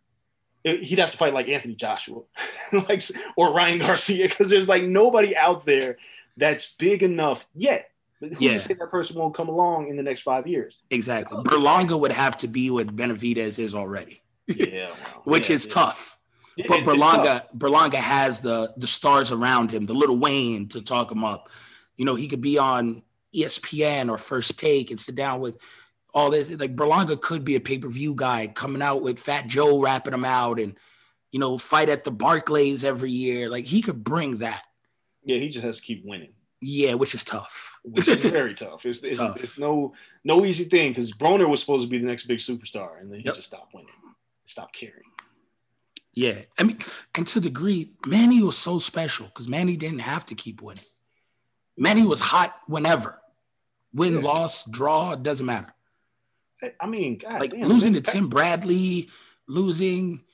[0.65, 2.23] It- he'd have to fight like Anthony Joshua,
[2.73, 3.03] like
[3.37, 5.99] or Ryan Garcia, because there's like nobody out there
[6.37, 7.91] that's big enough yet.
[8.21, 8.53] Who's Yeah.
[8.55, 10.79] to say that person won't come along in the next five years?
[10.91, 11.39] Exactly.
[11.43, 14.89] Berlanga would have to be what Benavidez is already, Yeah,
[15.25, 15.73] which yeah, is yeah.
[15.75, 16.19] tough.
[16.57, 16.85] It- But.
[16.85, 21.49] Berlanga, Berlanga has the the stars around him, the little Wayne to talk him up.
[21.97, 23.03] You know, he could be on
[23.35, 25.59] ESPN or First Take and sit down with
[26.15, 26.51] all this.
[26.51, 30.15] Like Berlanga could be a pay per view guy coming out with Fat Joe rapping
[30.15, 30.77] him out, and
[31.33, 33.49] you know, fight at the Barclays every year.
[33.51, 34.63] Like he could bring that.
[35.25, 36.33] Yeah, he just has to keep winning.
[36.61, 37.79] Yeah, which is tough.
[37.83, 38.87] which is very tough.
[38.87, 39.43] It's, It's it's, tough.
[39.43, 39.93] it's no
[40.23, 43.19] no easy thing because Broner was supposed to be the next big superstar, and then
[43.21, 43.35] he Yep.
[43.35, 43.91] just stopped winning,
[44.47, 45.03] stopped caring.
[46.15, 46.79] Yeah, I mean,
[47.17, 50.85] and to the degree, Manny was so special because Manny didn't have to keep winning.
[51.77, 53.21] Manny was hot whenever,
[53.95, 54.21] win, Yeah.
[54.21, 55.73] loss, draw, doesn't matter.
[56.81, 59.09] I- mean, God, like damn, losing man, to Tim Bradley,
[59.47, 60.25] losing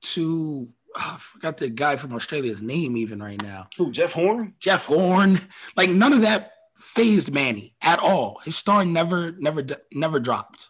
[0.00, 4.54] to oh, I forgot the guy from Australia's name even right now, Who, Jeff Horn?
[4.60, 5.40] Jeff Horn.
[5.76, 8.40] Like none of that phased Manny at all.
[8.44, 10.68] His star never, never, never dropped.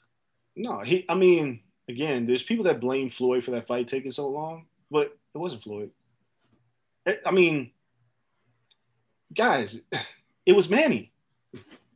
[0.56, 1.04] No, he.
[1.08, 5.16] I mean, again, there's people that blame Floyd for that fight taking so long, but
[5.34, 5.90] it wasn't Floyd.
[7.26, 7.70] I mean,
[9.34, 9.80] guys,
[10.46, 11.12] it was Manny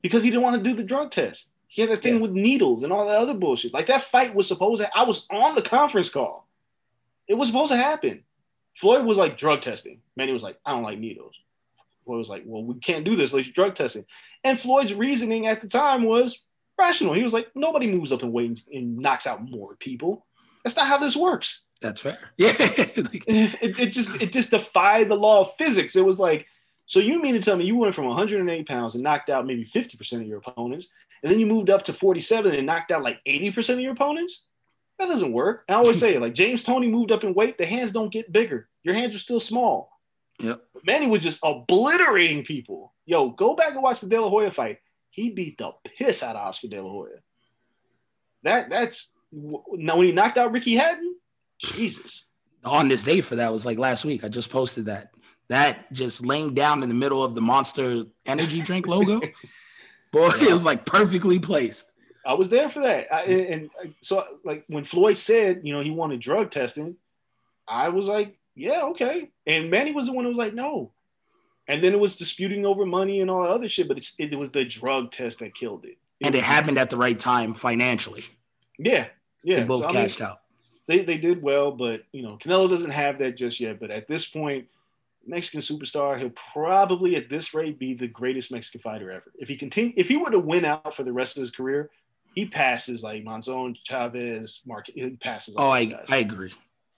[0.02, 1.48] because he didn't want to do the drug test.
[1.66, 2.20] He had a thing Yeah.
[2.20, 3.74] with needles and all that other bullshit.
[3.74, 4.90] Like that fight was supposed to.
[4.96, 6.48] I was on the conference call.
[7.26, 8.24] It was supposed to happen.
[8.78, 10.00] Floyd was like drug testing.
[10.16, 11.34] Manny was like, I don't like needles.
[12.04, 14.06] Floyd was like, Well, we can't do this you're drug testing.
[14.44, 16.44] And Floyd's reasoning at the time was
[16.78, 17.12] rational.
[17.14, 20.24] He was like, Nobody moves up and weight and knocks out more people.
[20.64, 22.18] That's not how this works That's fair.
[22.38, 25.96] Yeah, like, it, it just it just defied the law of physics.
[25.96, 26.46] It was like,
[26.88, 29.70] so you mean to tell me you went from 108 pounds and knocked out maybe
[29.72, 30.88] 50% of your opponents,
[31.22, 34.44] and then you moved up to 47 and knocked out like 80% of your opponents?
[34.98, 35.64] That doesn't work.
[35.68, 38.32] And I always say, like James Toney moved up in weight, the hands don't get
[38.32, 38.68] bigger.
[38.82, 39.92] Your hands are still small.
[40.40, 40.60] Yep.
[40.84, 42.94] Manny was just obliterating people.
[43.06, 44.78] Yo, go back and watch the De La Hoya fight.
[45.10, 47.18] he beat the piss out of Oscar De La Hoya.
[48.44, 51.16] That that's now when he knocked out Ricky Hatton,
[51.58, 52.26] Jesus.
[52.64, 54.24] On this day for that was like last week.
[54.24, 55.10] I just posted that.
[55.48, 59.20] That just laying down in the middle of the Monster Energy drink logo,
[60.12, 61.92] boy, it was like perfectly placed.
[62.26, 63.12] I was there for that.
[63.12, 66.96] I, and, and so, like when Floyd said, you know, he wanted drug testing,
[67.66, 69.30] I was like, yeah, okay.
[69.46, 70.90] And Manny was the one who was like, no.
[71.68, 74.36] And then it was disputing over money and all that other shit, but it's, it,
[74.36, 75.96] was the drug test that killed it.
[76.20, 78.24] it and it happened at the right time financially.
[78.78, 79.06] Yeah,
[79.42, 79.60] yeah.
[79.60, 80.40] They both So, I cashed mean, out.
[80.86, 83.78] They they did well, but you know, Canelo doesn't have that just yet.
[83.78, 84.66] But at this point,
[85.28, 89.32] Mexican superstar, he'll probably at this rate be the greatest Mexican fighter ever.
[89.38, 91.90] If he continue, if he were to win out for the rest of his career,
[92.34, 94.86] he passes like Monzon, Chavez, Mark.
[94.86, 95.54] He passes.
[95.56, 96.06] Oh, I, guys.
[96.08, 96.52] I agree.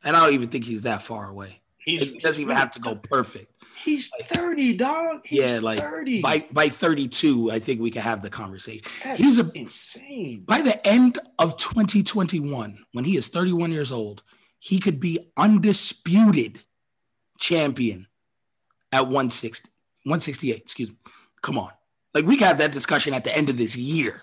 [0.04, 1.60] And I don't even think he's that far away.
[1.84, 3.52] He's, It doesn't even have to go perfect.
[3.82, 5.20] He's like, thirty, dog.
[5.24, 6.20] He's yeah, like thirty.
[6.20, 8.82] by by 32, I think we can have the conversation.
[9.02, 10.44] That's He's a insane.
[10.46, 14.22] by the end of 2021, when he is 31 years old,
[14.58, 16.60] he could be undisputed
[17.38, 18.06] champion
[18.92, 19.68] at 160,
[20.04, 20.56] 168.
[20.56, 20.96] Excuse me.
[21.42, 21.70] Come on.
[22.14, 24.22] Like we got that discussion at the end of this year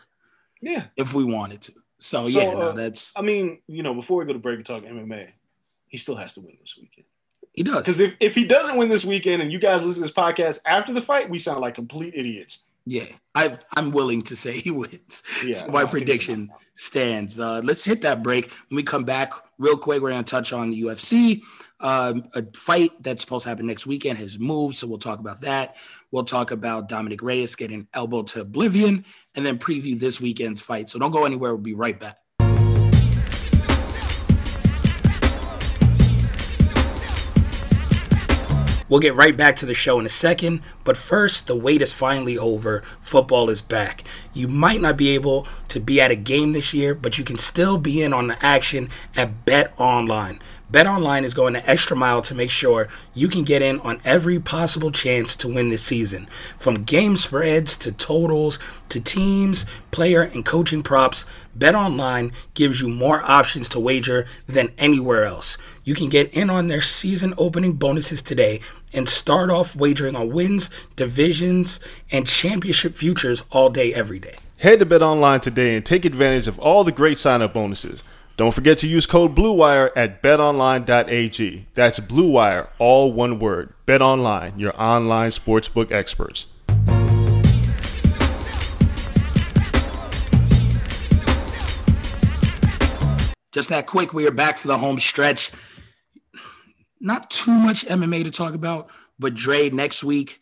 [0.62, 0.86] Yeah.
[0.96, 1.74] if we wanted to.
[2.00, 4.58] So, So, yeah, no, uh, that's I mean, you know, before we go to break
[4.58, 5.30] and talk MMA,
[5.88, 7.06] he still has to win this weekend.
[7.54, 7.78] he does.
[7.86, 10.60] Because if, if he doesn't win this weekend and you guys listen to this podcast
[10.66, 12.60] after the fight, we sound like complete idiots.
[12.90, 15.22] Yeah, I, I'm willing to say he wins.
[15.46, 17.38] Yeah, so my prediction stands.
[17.40, 18.50] Uh, let's hit that break.
[18.70, 21.42] When we come back, real quick, we're going to touch on the UFC.
[21.80, 25.42] Um, a fight that's supposed to happen next weekend has moved, so we'll talk about
[25.42, 25.76] that.
[26.12, 29.04] We'll talk about Dominick Reyes getting elbowed to oblivion,
[29.36, 30.90] and then preview this weekend's fight.
[30.90, 31.54] So don't go anywhere.
[31.54, 32.18] We'll be right back.
[38.90, 41.92] We'll get right back to the show in a second, but first, the wait is
[41.92, 42.84] finally over.
[43.02, 44.04] Football is back.
[44.34, 47.38] You might not be able to be at a game this year, but you can
[47.38, 50.40] still be in on the action at Bet Online.
[50.70, 54.02] Bet Online is going the extra mile to make sure you can get in on
[54.04, 56.28] every possible chance to win this season.
[56.58, 58.60] From game spreads to totals
[58.90, 64.74] to teams, player, and coaching props, Bet Online gives you more options to wager than
[64.78, 65.58] anywhere else.
[65.86, 68.60] You can get in on their season opening bonuses today
[68.94, 71.80] and start off wagering on wins, divisions,
[72.12, 74.36] and championship futures all day, every day.
[74.58, 78.04] Head to Bet Online today and take advantage of all the great sign-up bonuses.
[78.38, 81.66] Don't forget to use code BLUEWIRE at betonline.ag.
[81.74, 83.74] That's BLUEWIRE, all one word.
[83.86, 86.46] Bet Online, your online sportsbook experts.
[93.52, 95.52] Just that quick, we are back for the home stretch.
[97.00, 100.42] Not too much MMA to talk about, but Dre, next week,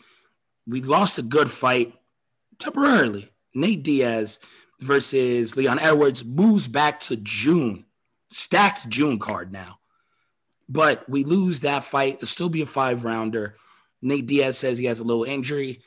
[0.67, 1.93] we lost a good fight
[2.57, 3.31] temporarily.
[3.53, 4.39] Nate Diaz
[4.79, 7.85] versus Leon Edwards moves back to June.
[8.31, 9.79] Stacked June card now.
[10.67, 12.15] But we lose that fight.
[12.15, 13.55] It'll still be a five rounder.
[14.01, 15.81] Nate Diaz says he has a little injury.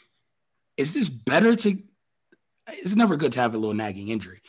[0.76, 1.78] Is this better to?
[2.68, 4.40] It's never good to have a little nagging injury,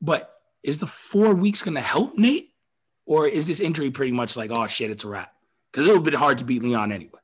[0.00, 2.50] but is the four weeks going to help Nate,
[3.06, 5.32] or is this injury pretty much like, oh shit, it's a wrap?
[5.78, 7.20] Because it would have been hard to beat Leon anyway.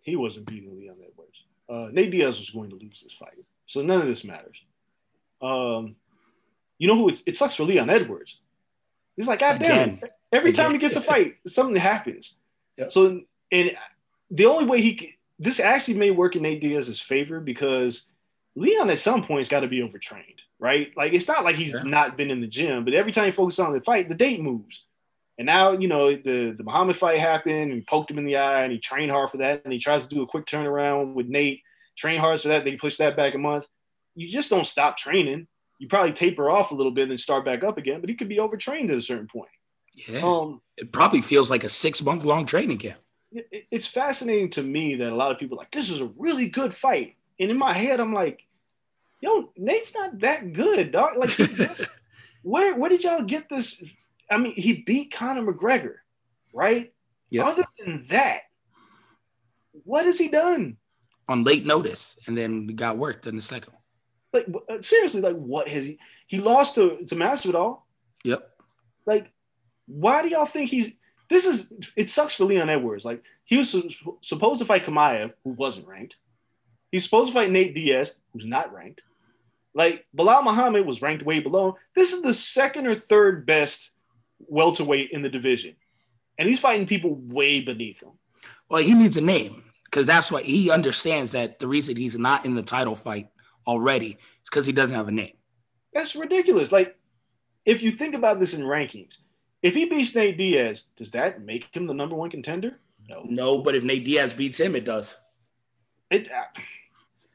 [0.00, 1.44] He wasn't beating Leon Edwards.
[1.68, 3.44] Uh, Nate Diaz was going to lose this fight.
[3.66, 4.56] So none of this matters.
[5.42, 5.96] Um,
[6.78, 8.38] you know who it, it sucks for Leon Edwards.
[9.16, 9.98] He's like, God damn Again.
[10.02, 10.12] it.
[10.32, 12.36] Every time he gets a fight, something happens.
[12.78, 12.90] Yep.
[12.90, 13.20] So,
[13.52, 13.70] and
[14.30, 18.06] the only way he, c- this actually may work in Nate Diaz's favor because
[18.56, 20.88] Leon at some point's got to be overtrained, right?
[20.96, 21.82] Like, it's not like he's Yeah.
[21.82, 24.40] not been in the gym, but every time he focuses on the fight, the date
[24.40, 24.82] moves.
[25.38, 28.36] And now, you know, the, the Muhammad fight happened and he poked him in the
[28.36, 29.62] eye and he trained hard for that.
[29.64, 31.60] And he tries to do a quick turnaround with Nate,
[31.96, 32.64] train hard for that.
[32.64, 33.66] They push that back a month.
[34.14, 35.48] You just don't stop training.
[35.80, 38.28] You probably taper off a little bit and start back up again, but he could
[38.28, 39.50] be overtrained at a certain point.
[40.08, 43.00] Yeah, Um, it probably feels like a six month long training camp.
[43.32, 46.06] it- it's fascinating to me that a lot of people are like this is a
[46.16, 48.44] really good fight, and in my head I'm like,
[49.20, 51.16] yo, Nate's not that good, dog.
[51.16, 51.90] Like, just,
[52.42, 53.82] where where did y'all get this?
[54.30, 55.96] I mean, he beat Conor McGregor,
[56.52, 56.92] right?
[57.38, 58.42] Other than that,
[59.84, 60.76] what has he done?
[61.28, 63.72] on late notice, and then got worked in the second.
[64.32, 65.98] Like, uh, seriously, like, what has he?
[66.26, 67.80] He lost to to Masvidal.
[68.24, 68.50] Yep.
[69.06, 69.30] Like,
[69.86, 70.92] why do y'all think he's?
[71.30, 73.04] This is it sucks for Leon Edwards.
[73.04, 73.90] Like he was su-
[74.20, 76.16] supposed to fight Kamaya, who wasn't ranked.
[76.90, 79.02] He's supposed to fight Nate Diaz, who's not ranked.
[79.74, 81.76] Like Belal Muhammad was ranked way below.
[81.96, 83.90] This is the second or third best
[84.40, 85.76] welterweight in the division,
[86.38, 88.12] and he's fighting people way beneath him.
[88.68, 92.44] Well, he needs a name because that's why he understands that the reason he's not
[92.44, 93.28] in the title fight
[93.66, 94.18] already.
[94.42, 95.34] is because he doesn't have a name.
[95.92, 96.72] That's ridiculous.
[96.72, 96.96] Like,
[97.64, 99.18] if you think about this in rankings,
[99.62, 102.78] if he beats Nate Diaz, does that make him the number one contender?
[103.08, 103.24] No.
[103.28, 105.14] No, but if Nate Diaz beats him, it does.
[106.10, 106.60] It, uh,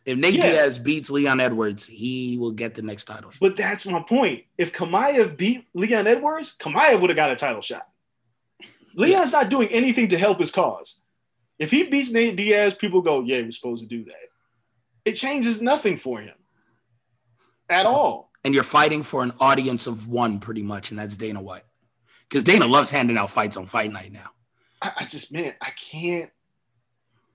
[0.09, 0.51] If Nate Yeah.
[0.51, 3.31] Diaz beats Leon Edwards, he will get the next title.
[3.31, 3.39] Shot.
[3.39, 4.43] but that's my point.
[4.57, 7.87] If Chimaev beat Leon Edwards, Chimaev would have got a title shot.
[8.95, 9.31] Leon's Yes.
[9.33, 11.01] not doing anything to help his cause.
[11.59, 14.29] If he beats Nate Diaz, people go, "Yeah, we're supposed to do that."
[15.05, 16.35] It changes nothing for him
[17.69, 18.31] at all.
[18.45, 21.65] and you're fighting for an audience of one pretty much, and that's Dana White.
[22.29, 24.29] Because Dana loves handing out fights on fight night now.
[24.81, 26.29] I, I just, man, I can't,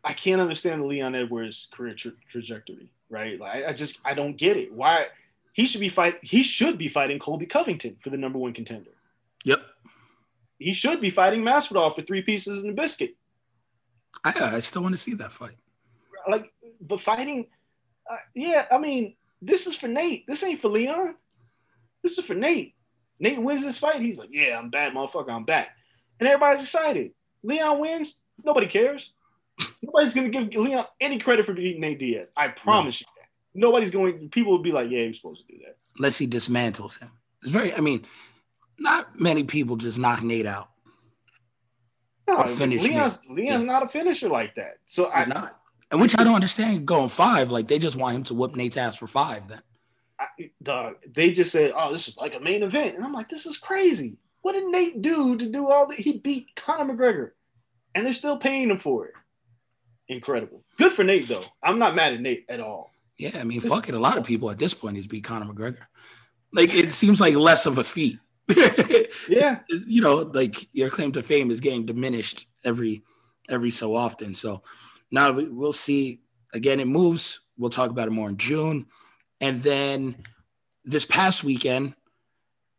[0.05, 3.40] I can't understand the Leon Edwards career tra- trajectory, right?
[3.40, 4.72] Like, I, I just, I don't get it.
[4.72, 5.06] Why
[5.52, 8.90] he should be fight, he should be fighting Colby Covington for the number one contender.
[9.44, 9.62] Yep.
[10.59, 13.16] He should be fighting Masvidal for three pieces and a biscuit.
[14.24, 15.56] I, I still want to see that fight.
[16.31, 17.47] Like, but fighting,
[18.10, 20.26] uh, yeah, I mean, this is for Nate.
[20.26, 21.14] This ain't for Leon.
[22.02, 22.74] This is for Nate.
[23.18, 24.01] Nate wins this fight.
[24.01, 25.31] He's like, yeah, I'm back, motherfucker.
[25.31, 25.68] I'm back.
[26.20, 27.12] And everybody's excited.
[27.43, 28.16] Leon wins.
[28.43, 29.12] Nobody cares.
[29.82, 32.28] Nobody's going to give Leon any credit for beating Nate Diaz.
[32.36, 33.28] I promise you that.
[33.55, 35.76] Nobody's going, people will be like, yeah, you're supposed to do that.
[35.98, 37.10] Unless he dismantles him.
[37.43, 38.05] It's very, I mean,
[38.78, 40.70] not many people just knock Nate out.
[42.26, 44.78] No, Or finish Leon's, Leon's not a finisher like that.
[44.86, 45.59] So I, He's not.
[45.90, 47.51] And which I don't understand going five.
[47.51, 49.60] Like they just want him to whip Nate's ass for five then.
[50.18, 53.28] I, dog, they just said, "Oh, this is like a main event," and I'm like,
[53.28, 54.16] "This is crazy.
[54.43, 55.98] What did Nate do to do all that?
[56.01, 57.31] He beat Conor McGregor,
[57.94, 59.14] and they're still paying him for it.
[60.09, 60.64] Incredible.
[60.78, 61.44] Good for Nate, though.
[61.62, 62.90] I'm not mad at Nate at all.
[63.18, 63.94] Yeah, I mean, This- fuck it.
[63.94, 65.86] A lot of people at this point is beat Conor McGregor.
[66.52, 68.18] Like it seems like less of a feat.
[69.28, 73.02] Yeah, you know, like your claim to fame is getting diminished every
[73.48, 74.35] every so often.
[74.35, 74.62] So
[75.10, 76.20] now we- we'll see.
[76.52, 77.40] Again, it moves.
[77.56, 78.86] We'll talk about it more in June.
[79.40, 80.16] And then
[80.85, 81.94] this past weekend,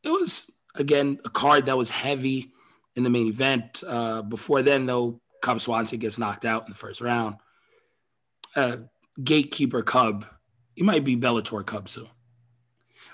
[0.04, 2.52] it was again a card that was heavy
[2.96, 3.84] in the main event.
[3.86, 7.36] Uh, before then, though, Cub Swanson gets knocked out in the first round.
[8.56, 8.78] Uh,
[9.24, 10.26] gatekeeper Cub,
[10.76, 12.08] he might be Bellator Cub soon.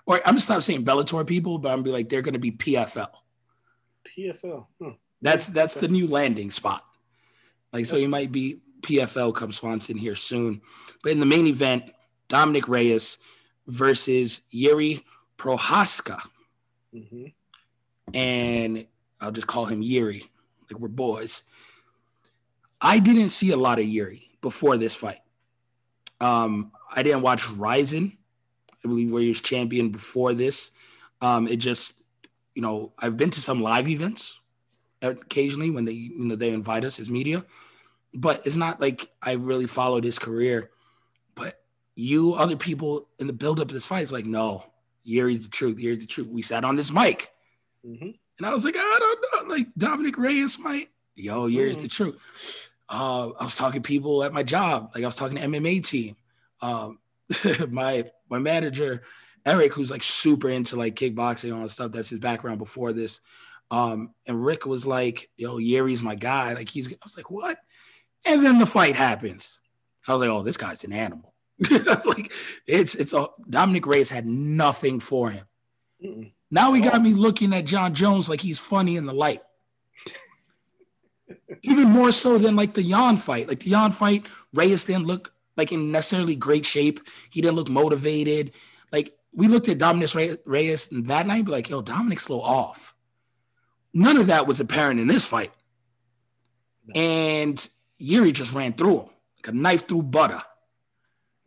[0.06, 2.54] Or I'm gonna stop saying Bellator people, but I'm gonna be like they're gonna be
[2.54, 3.10] PFL.
[4.18, 4.66] PFL.
[4.82, 4.92] Huh.
[5.22, 6.86] That's that's the new landing spot.
[7.74, 10.62] Like so, he might be PFL Cub Swanson here soon.
[11.04, 11.84] But in the main event,
[12.30, 13.18] Dominick Reyes
[13.68, 15.06] versus Yuri
[15.38, 16.22] Prochazka,
[16.94, 17.26] hmm
[18.14, 18.88] and
[19.20, 20.26] I'll just call him Yuri.
[20.70, 21.44] Like we're boys.
[22.82, 25.20] I didn't see a lot of Yuri before this fight.
[26.20, 28.18] Um, I didn't watch Rizin.
[28.84, 30.72] I believe where he was champion before this.
[31.22, 31.94] Um, it just,
[32.56, 34.40] you know, I've been to some live events
[35.02, 37.46] occasionally when they, you know, they invite us as media,
[38.14, 40.72] but it's not like I really followed his career.
[41.36, 41.62] But
[41.96, 44.66] you, other people in the buildup of this fight, is like, no,
[45.04, 45.80] Yuri's the truth.
[45.80, 46.28] Yuri's the truth.
[46.28, 47.32] We sat on this mic.
[47.86, 49.56] hmm And I was like, I don't know.
[49.56, 51.82] Like Dominick Reyes might, yo, here's Mhm.
[51.82, 52.70] the truth.
[52.92, 54.92] Uh, I was talking to people at my job.
[54.94, 56.18] Like I was talking to MMA team.
[56.62, 57.00] Um,
[57.70, 59.02] my my manager,
[59.46, 61.92] Eric, who's like super into like kickboxing and all that stuff.
[61.92, 63.22] That's his background before this.
[63.72, 66.54] Um, and Rick was like, yo, Yuri's my guy.
[66.54, 67.58] Like he's I was like, what?
[68.26, 69.60] And then the fight happens.
[70.06, 71.34] I was like, oh, this guy's an animal.
[71.72, 72.34] I was like,
[72.68, 75.46] it's it's a Dominick Reyes had nothing for him.
[76.04, 76.34] Mm-mm.
[76.50, 79.42] Now he got me looking at Jon Jones like he's funny in the light.
[81.64, 83.48] Even more so than like the Yan fight.
[83.48, 87.00] Like the Yan fight, Reyes didn't look like in necessarily great shape.
[87.30, 88.52] He didn't look motivated.
[88.92, 92.46] Like we looked at Dominick Rey- Reyes that night, be like, yo, Dominick's a little
[92.46, 92.96] off.
[93.94, 95.52] None of that was apparent in this fight.
[96.96, 97.68] And
[97.98, 100.42] Yuri just ran through him like a knife through butter.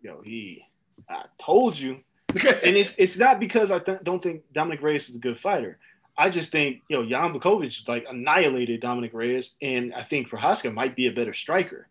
[0.00, 0.62] Yo, he.
[1.08, 2.00] I told you.
[2.34, 5.78] and it's it's not because I th- don't think Dominick Reyes is a good fighter.
[6.16, 10.72] I just think you know Jan Blachowicz like annihilated Dominick Reyes, and I think Prochazka
[10.72, 11.88] might be a better striker.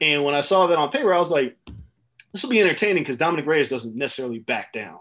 [0.00, 1.56] And when I saw that on paper, I was like,
[2.32, 4.98] this will be entertaining because Dominick Reyes doesn't necessarily back down,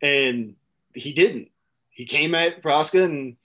[0.00, 0.54] and
[0.94, 1.50] he didn't.
[1.90, 3.36] He came at Prochazka, and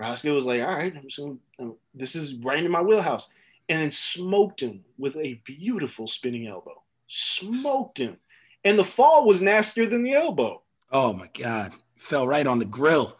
[0.00, 3.30] Prochazka was like, "All right, I'm just gonna, this is right in my wheelhouse,"
[3.68, 6.82] and then smoked him with a beautiful spinning elbow.
[7.08, 8.18] Smoked him,
[8.64, 10.60] and the fall was nastier than the elbow.
[10.92, 11.72] Oh my God.
[11.96, 13.16] Fell right on the grill.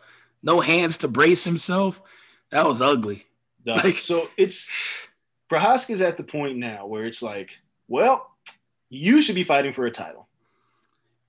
[0.47, 2.01] No hands to brace himself.
[2.51, 3.27] That was ugly.
[3.66, 4.70] Like- so it's
[5.51, 7.51] Prochazka's at the point now where it's like,
[7.89, 8.31] well,
[8.90, 10.28] you should be fighting for a title.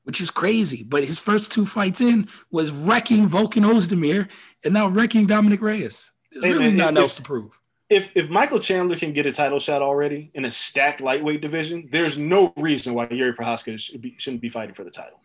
[0.03, 0.83] which is crazy.
[0.83, 4.29] But his first two fights in was wrecking Volkan Ozdemir
[4.63, 6.11] and now wrecking Dominick Reyes.
[6.31, 7.59] There's Hey, really man, nothing if- else to prove.
[7.89, 11.89] if if Michael Chandler can get a title shot already in a stacked lightweight division,
[11.91, 15.19] there's no reason why Yuri Prochazka should be, shouldn't be fighting for the title.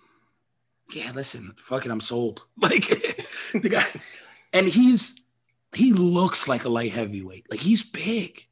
[0.95, 2.45] Yeah, listen, fucking, I'm sold.
[2.59, 2.89] Like
[3.53, 3.87] the guy,
[4.53, 5.15] and he's
[5.75, 7.51] he looks like a light heavyweight.
[7.51, 8.47] Like he's big.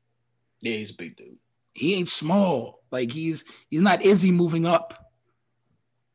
[0.60, 1.38] Yeah, he's a big dude.
[1.72, 2.82] He ain't small.
[2.90, 5.12] Like he's he's not Izzy moving up.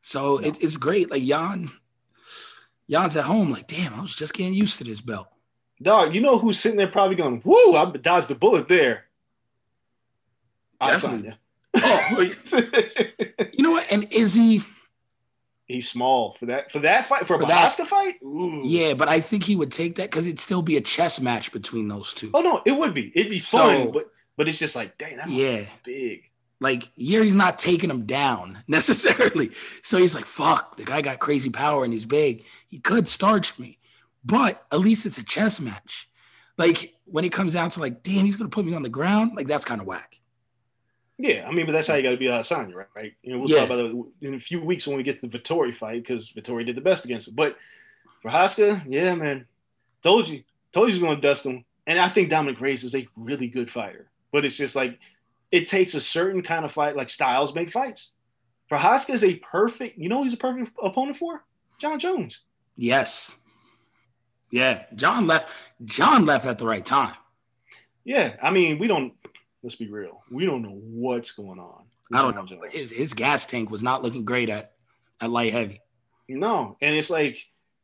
[0.02, 1.10] So it, it's great.
[1.10, 1.70] Like Jan,
[2.88, 3.50] Jan's at home.
[3.50, 5.28] Like, damn, I was just getting used to this belt.
[5.82, 9.04] Dog, you know who's sitting there probably going, "Woo, I dodged a bullet there."
[10.84, 11.30] Definitely.
[11.30, 11.36] Adesanya.
[11.78, 12.20] Oh,
[13.52, 13.86] you know what?
[13.90, 14.62] And Izzy,
[15.66, 18.14] He's small for that for that fight for, a For that- Prochazka fight.
[18.22, 18.60] Ooh.
[18.62, 21.50] yeah, but I think he would take that because it'd still be a chess match
[21.52, 22.30] between those two.
[22.34, 23.10] Oh no, it would be.
[23.14, 26.22] It'd be fun, So- but but it's just like, dang, that yeah, big.
[26.60, 29.50] Like Yuri's not taking him down necessarily.
[29.82, 32.44] So he's like, fuck, the guy got crazy power and he's big.
[32.68, 33.78] He could starch me.
[34.24, 36.08] But at least it's a chess match.
[36.58, 39.32] Like when it comes down to like, damn, he's gonna put me on the ground,
[39.36, 40.18] like that's kind of whack.
[41.18, 42.86] Yeah, I mean, but that's how you got to be Adesanya, right?
[42.94, 43.12] Right.
[43.22, 43.60] You know, we'll Yeah.
[43.60, 46.30] talk about it in a few weeks when we get to the Vettori fight because
[46.30, 47.36] Vettori did the best against it.
[47.36, 47.56] But
[48.20, 49.46] for Haska, yeah, man,
[50.02, 51.64] told you, told you he's going to dust him.
[51.86, 54.98] And I think Dominick Reyes is a really good fighter, but it's just like
[55.52, 58.12] it takes a certain kind of fight, like styles make fights.
[58.70, 61.44] Prochazka is a perfect, you know, he's a perfect opponent for
[61.78, 62.40] Jon Jones.
[62.76, 63.36] Yes.
[64.50, 64.84] Yeah.
[64.94, 65.50] Jon left.
[65.84, 67.14] Jon left at the right time.
[68.04, 69.15] Yeah, I mean, we don't.
[69.66, 70.22] Let's be real.
[70.30, 71.86] We don't know what's going on.
[72.14, 72.46] I don't know.
[72.70, 74.74] His, his gas tank was not looking great at
[75.20, 75.80] at light heavy.
[76.28, 77.36] No, and it's like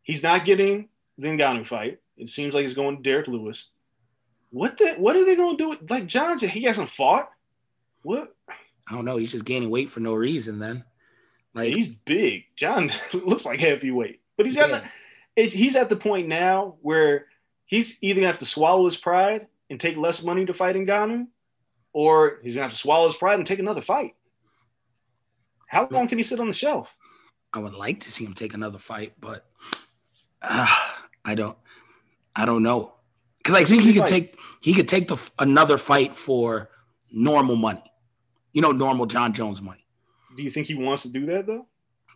[0.04, 1.98] he's not getting the Ngannou fight.
[2.16, 3.66] It seems like he's going to Derrick Lewis.
[4.50, 4.92] What the?
[4.92, 5.70] What are they going to do?
[5.70, 7.28] With, like Jon, he hasn't fought.
[8.04, 8.32] What?
[8.48, 9.16] I don't know.
[9.16, 10.60] He's just gaining weight for no reason.
[10.60, 10.84] Then,
[11.52, 12.44] like, he's big.
[12.54, 14.70] Jon looks like heavyweight, but he's got.
[14.70, 14.84] Yeah.
[15.34, 17.26] It's, he's at the point now where
[17.64, 21.26] he's either gonna have to swallow his pride and take less money to fight Ngannou,
[21.92, 24.14] or he's gonna have to swallow his pride and take another fight.
[25.66, 26.94] How long can he sit on the shelf?
[27.52, 29.46] I would like to see him take another fight, but
[30.42, 30.66] uh,
[31.24, 31.56] I don't.
[32.34, 32.94] I don't know
[33.38, 36.70] because I think he could take he could take the another fight for
[37.10, 37.82] normal money.
[38.52, 39.84] You know, normal Jon Jones money.
[40.36, 41.66] Do you think he wants to do that though?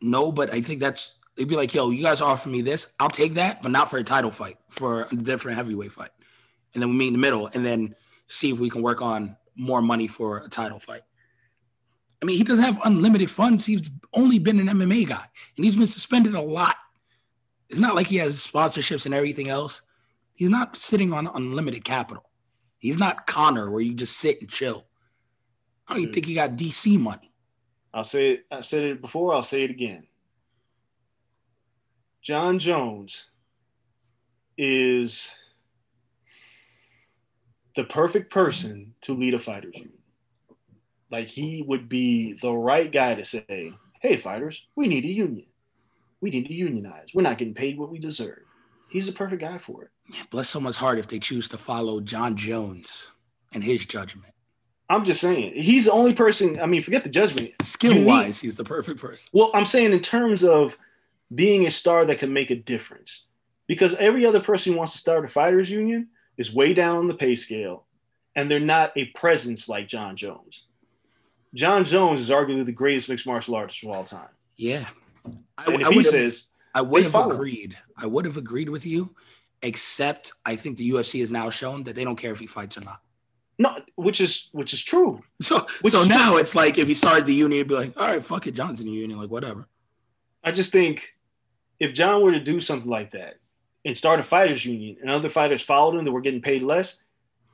[0.00, 3.10] No, but I think that's they'd be like, yo, you guys offer me this, I'll
[3.10, 6.10] take that, but not for a title fight, for a different heavyweight fight.
[6.74, 7.94] And then we meet in the middle and then
[8.26, 11.02] see if we can work on more money for a title fight.
[12.22, 13.66] I mean, he doesn't have unlimited funds.
[13.66, 15.24] He's only been an MMA guy
[15.56, 16.76] and he's been suspended a lot.
[17.68, 19.82] It's not like he has sponsorships and everything else.
[20.34, 22.30] He's not sitting on unlimited capital.
[22.78, 24.86] He's not Conor where you just sit and chill.
[25.88, 26.14] I don't even Mm.
[26.14, 27.32] think he got DC money.
[27.92, 28.46] I'll say it.
[28.50, 29.34] I've said it before.
[29.34, 30.06] I'll say it again.
[32.22, 33.26] Jon Jones
[34.58, 35.30] is
[37.76, 39.92] the perfect person to lead a fighters union.
[41.10, 45.46] Like he would be the right guy to say, "Hey, fighters, we need a union.
[46.20, 47.08] We need to unionize.
[47.14, 48.40] We're not getting paid what we deserve."
[48.88, 49.90] He's the perfect guy for it.
[50.30, 53.10] Bless someone's heart if they choose to follow Jon Jones
[53.52, 54.32] and his judgment.
[54.88, 56.60] I'm just saying, he's the only person.
[56.60, 57.54] I mean, forget the judgment.
[57.60, 59.28] Skill wise, he's the perfect person.
[59.32, 60.78] Well, I'm saying in terms of
[61.34, 63.22] being a star that can make a difference.
[63.66, 66.08] Because every other person who wants to start a fighters union
[66.38, 67.84] is way down on the pay scale,
[68.34, 70.62] and they're not a presence like Jon Jones.
[71.54, 74.28] Jon Jones is arguably the greatest mixed martial artist of all time.
[74.56, 74.86] Yeah.
[75.58, 77.34] I, And if I he would have, says, I would have follow.
[77.34, 77.78] agreed.
[77.96, 79.14] I would have agreed with you,
[79.62, 82.76] except I think the UFC has now shown that they don't care if he fights
[82.76, 83.00] or not.
[83.58, 85.22] no, which is which is true.
[85.40, 87.98] So Which so is- now it's like if he started the union, it'd be like,
[87.98, 89.66] all right, fuck it, Jon's in the union, like whatever.
[90.44, 91.14] I just think
[91.80, 93.36] if Jon were to do something like that
[93.86, 96.98] and start a fighters union and other fighters followed him that were getting paid less,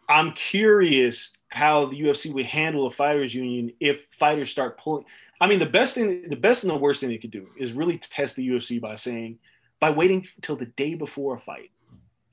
[0.09, 5.05] I'm curious how the UFC would handle a fighters union if fighters start pulling.
[5.41, 7.73] I mean, the best thing, the best and the worst thing they could do is
[7.73, 9.39] really test the UFC by saying,
[9.79, 11.71] by waiting until the day before a fight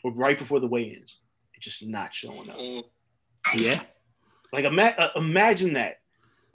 [0.04, 1.18] or right before the weigh-ins,
[1.54, 2.86] and just not showing up.
[3.56, 3.82] Yeah.
[4.54, 6.00] Like ima- uh, imagine that.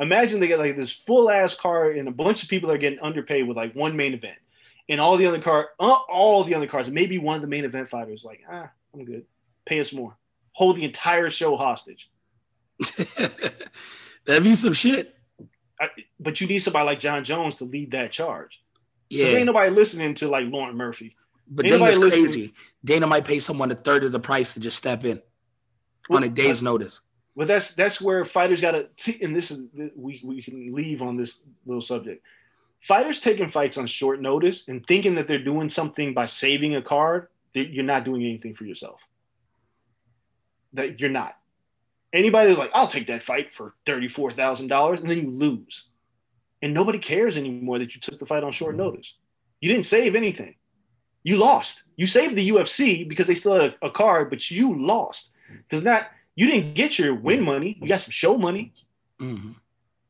[0.00, 3.00] Imagine they get like this full ass card and a bunch of people are getting
[3.00, 4.38] underpaid with like one main event,
[4.88, 7.64] and all the other card, uh, all the other cards, maybe one of the main
[7.64, 9.24] event fighters like, ah, I'm good.
[9.64, 10.16] Pay us more.
[10.52, 12.10] Hold the entire show hostage.
[14.26, 15.14] That'd be some shit.
[15.80, 15.88] I,
[16.20, 18.62] but you need somebody like Jon Jones to lead that charge.
[19.10, 19.26] Yeah.
[19.26, 21.16] Ain't nobody listening to like Lauren Murphy.
[21.48, 22.54] But Ain't Dana's listening- crazy.
[22.84, 25.20] Dana might pay someone a third of the price to just step in
[26.10, 27.00] on a day's notice.
[27.36, 29.22] But that's that's where fighters got to.
[29.22, 29.66] And this is
[29.96, 32.24] we we can leave on this little subject.
[32.86, 36.82] Fighters taking fights on short notice and thinking that they're doing something by saving a
[36.82, 39.00] card, you're not doing anything for yourself.
[40.74, 41.36] That you're not.
[42.12, 45.88] Anybody that's like, I'll take that fight for thirty-four thousand dollars, and then you lose,
[46.62, 49.14] and nobody cares anymore that you took the fight on short notice.
[49.60, 50.54] You didn't save anything.
[51.22, 51.84] You lost.
[51.96, 55.32] You saved the UFC because they still had a, a card, but you lost
[55.68, 57.78] because not you didn't get your win money.
[57.80, 58.74] You got some show money.
[59.20, 59.54] Mhm.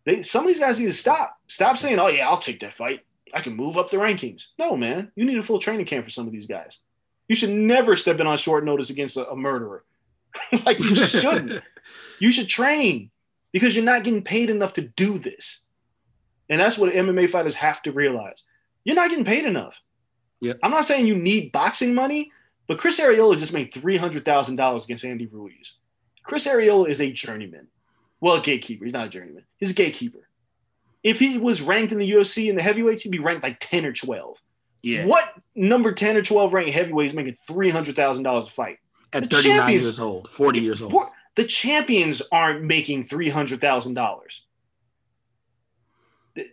[0.05, 1.39] They some of these guys need to stop.
[1.47, 3.01] Stop saying, "Oh yeah, I'll take that fight.
[3.33, 6.11] I can move up the rankings." No, man, you need a full training camp for
[6.11, 6.79] some of these guys.
[7.29, 9.85] You should never step in on short notice against a, a murderer.
[10.67, 11.63] like you shouldn't.
[12.19, 13.11] you should train
[13.53, 15.61] because you're not getting paid enough to do this,
[16.49, 18.45] and that's what MMA fighters have to realize.
[18.85, 19.81] You're not getting paid enough.
[20.41, 20.59] Yep.
[20.63, 22.31] I'm not saying you need boxing money,
[22.67, 25.77] but Chris Arreola just made three hundred thousand dollars against Andy Ruiz.
[26.23, 27.69] Chris Arreola is a journeyman.
[28.25, 28.87] Well, a gatekeeper.
[28.87, 29.45] He's not a journeyman.
[29.59, 30.27] He's a gatekeeper.
[31.03, 33.85] If he was ranked in the UFC in the heavyweights, he'd be ranked like 10
[33.85, 34.39] or 12.
[34.83, 35.05] Yeah.
[35.05, 38.79] What number 10 or 12 ranked heavyweight is making $300,000 a fight?
[39.13, 40.95] At The 39 years old, 40 years old.
[41.37, 44.41] The champions aren't making $300,000.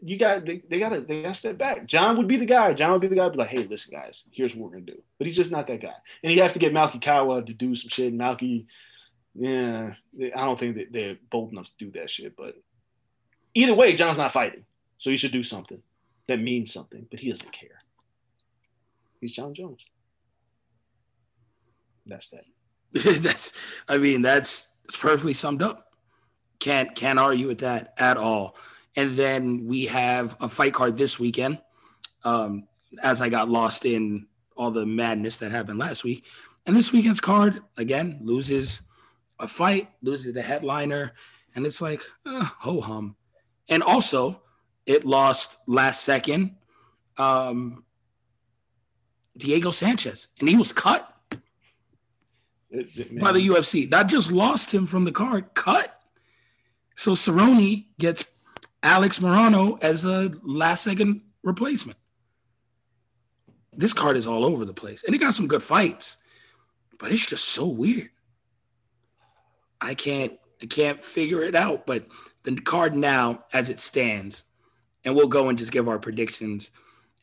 [0.02, 1.88] You got they, they gotta they gotta step back.
[1.88, 2.74] Jon would be the guy.
[2.74, 3.30] Jon would be the guy.
[3.30, 5.02] Be like, hey, listen, guys, here's what we're gonna do.
[5.18, 5.94] But he's just not that guy.
[6.22, 8.14] And he have to get Malki Kawa to do some shit.
[8.14, 8.66] Malki,
[9.36, 9.94] yeah,
[10.36, 12.36] I don't think that they're bold enough to do that shit.
[12.36, 12.56] But
[13.54, 14.66] either way, Jon's not fighting,
[14.98, 15.82] so he should do something
[16.28, 17.08] that means something.
[17.10, 17.84] But he doesn't care.
[19.20, 19.82] He's Jon Jones.
[22.06, 22.46] That's that.
[23.22, 23.54] that's
[23.88, 25.94] I mean, that's perfectly summed up.
[26.60, 28.56] Can't can't argue with that at all.
[28.96, 31.60] And then we have a fight card this weekend.
[32.24, 32.68] Um,
[33.02, 36.26] as I got lost in all the madness that happened last week.
[36.66, 38.82] And this weekend's card, again, loses
[39.42, 41.14] a fight, loses the headliner,
[41.56, 43.16] and it's like, uh, ho hum.
[43.68, 44.42] And also,
[44.86, 46.56] it lost last second
[47.18, 47.84] um,
[49.38, 51.08] Diego Sanchez, and he was cut
[52.70, 53.90] It- by the UFC.
[53.90, 55.54] That just lost him from the card.
[55.54, 56.00] Cut.
[56.96, 58.28] So Cerrone gets
[58.84, 61.98] Alex Morono as a last second replacement.
[63.74, 65.04] This card is all over the place.
[65.04, 66.18] And it got some good fights,
[67.00, 68.10] but it's just so weird.
[69.82, 71.86] I can't I can't figure it out.
[71.88, 72.08] But
[72.44, 74.44] the card now, as it stands,
[75.04, 76.72] and we'll go and just give our predictions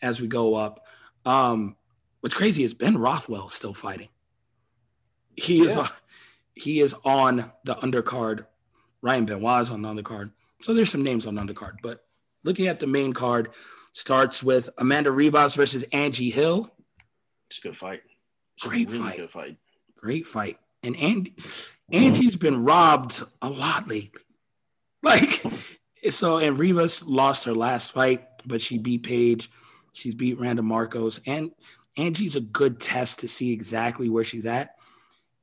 [0.02, 0.84] as we go up.
[1.24, 1.76] Um,
[2.20, 4.08] what's crazy is Ben Rothwell is still fighting.
[5.36, 5.82] He is Yeah.
[5.82, 5.90] on,
[6.54, 8.46] he is on the undercard.
[9.02, 10.32] Ryan Benoit is on the undercard.
[10.62, 11.76] So there's some names on the undercard.
[11.82, 12.04] But
[12.42, 13.50] looking at the main card,
[13.92, 16.72] starts with Amanda Ribas versus Angie Hill.
[17.48, 18.02] it's a good fight.
[18.54, 19.16] It's a Great really fight.
[19.16, 19.56] Good fight.
[19.96, 20.58] Great fight.
[20.82, 21.34] And Andy,
[21.92, 22.38] Angie's mm-hmm.
[22.38, 24.22] been robbed a lot lately.
[25.02, 25.44] Like,
[26.10, 29.50] so, and Ribas lost her last fight, but she beat Paige.
[29.92, 31.20] She's beat Randa Markos.
[31.26, 31.52] And
[31.96, 34.76] Angie's a good test to see exactly where she's at.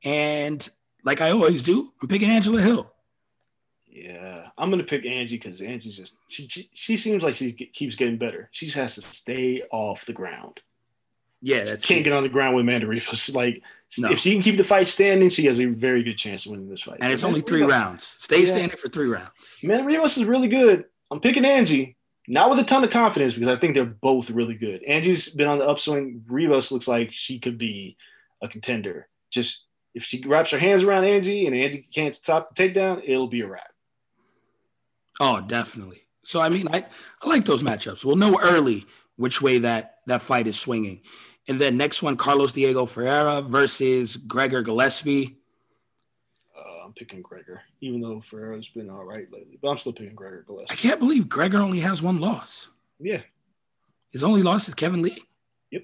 [0.04, 0.68] And
[1.04, 2.92] like I always do, I'm picking Angela Hill.
[3.88, 7.96] Yeah, I'm gonna pick Angie because Angie's just she, she she seems like she keeps
[7.96, 8.50] getting better.
[8.52, 10.60] She just has to stay off the ground.
[11.46, 12.04] Yeah, that's Can't key.
[12.06, 13.36] get on the ground with Amanda Ribas.
[13.36, 13.62] Like
[14.00, 14.10] No.
[14.10, 16.70] if she can keep the fight standing, she has a very good chance of winning
[16.70, 16.98] this fight.
[17.02, 18.04] And it's Amanda only three Ribas- rounds.
[18.04, 18.46] Stay Yeah.
[18.46, 19.30] standing for three rounds.
[19.64, 20.86] Amanda Ribas is really good.
[21.12, 21.98] I'm picking Angie,
[22.28, 24.82] not with a ton of confidence because I think they're both really good.
[24.86, 26.24] Angie's been on the upswing.
[26.28, 27.96] Ribas looks like she could be
[28.42, 29.08] a contender.
[29.30, 33.28] Just if she wraps her hands around Angie and Angie can't stop the takedown, it'll
[33.28, 33.72] be a wrap.
[35.20, 36.08] Oh, definitely.
[36.24, 36.86] So I mean, I,
[37.22, 38.04] I like those matchups.
[38.04, 41.02] We'll know early which way that that fight is swinging.
[41.48, 45.38] And then next one, Carlos Diego Ferreira versus Gregor Gillespie.
[46.58, 50.16] Uh, I'm picking Gregor, even though Ferreira's been all right lately, but I'm still picking
[50.16, 50.74] Gregor Gillespie.
[50.74, 52.70] I can't believe Gregor only has one loss.
[53.00, 53.22] Yeah,
[54.12, 55.18] His only loss is Kevin Lee.
[55.72, 55.84] Yep.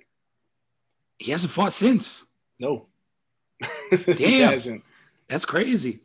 [1.20, 2.26] He hasn't fought since.
[2.58, 2.88] no,
[3.92, 4.54] he Damn.
[4.54, 4.84] hasn't.
[5.28, 6.00] That's crazy.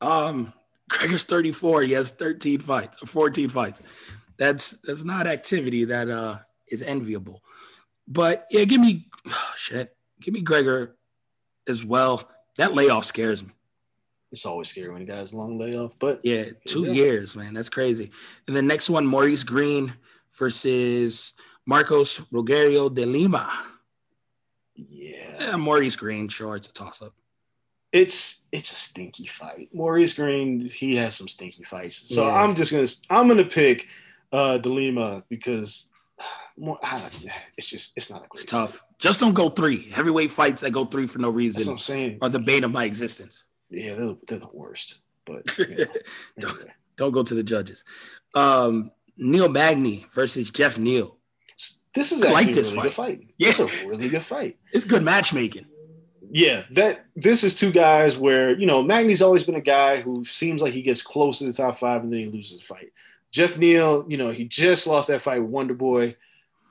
[0.00, 0.52] Um,
[0.88, 1.82] Gregor's 34.
[1.82, 3.82] He has 13 fights, 14 fights.
[4.36, 6.38] That's that's not activity that uh
[6.68, 7.42] is enviable.
[8.08, 9.96] But yeah, give me oh, shit.
[10.20, 10.96] Give me Gregor
[11.68, 12.28] as well.
[12.56, 13.50] That layoff scares me.
[14.32, 17.54] It's always scary when a guy's long layoff, but Yeah, two years, man.
[17.54, 18.10] That's crazy.
[18.46, 19.94] And the next one, Maurice Greene
[20.32, 21.32] versus
[21.64, 23.50] Marcos Rogerio de Lima.
[24.74, 27.14] yeah, Yeah, Maurice Greene, sure, it's a toss up.
[27.92, 29.68] it's it's a stinky fight.
[29.72, 32.14] Maurice Greene, he has some stinky fights.
[32.14, 32.34] So Yeah.
[32.34, 33.88] I'm just gonna I'm gonna pick
[34.32, 35.88] uh de Lima because
[36.56, 36.78] more,
[37.56, 38.42] it's just it's not a great.
[38.42, 38.84] It's tough.
[38.98, 39.90] Just don't go three.
[39.90, 42.18] Heavyweight fights that go three for no That's what reason I'm saying.
[42.22, 43.44] are the bane of my existence.
[43.70, 44.98] Yeah, they're, they're the worst.
[45.26, 45.84] But you know,
[46.38, 46.72] Don't- anyway.
[46.96, 47.84] Don't go to the judges.
[48.34, 51.16] Um, Neil Magny versus Jeff Neal.
[51.94, 52.94] this is I actually like a this really fight.
[53.18, 53.34] fight.
[53.36, 53.48] Yeah.
[53.48, 54.56] It's a really good fight.
[54.72, 55.66] It's good matchmaking.
[56.30, 60.24] yeah, that this is two guys where you know Magny's always been a guy who
[60.24, 62.92] seems like he gets close to the top five and then he loses the fight.
[63.36, 66.16] Jeff Neal, you know, he just lost that fight with Wonder Boy.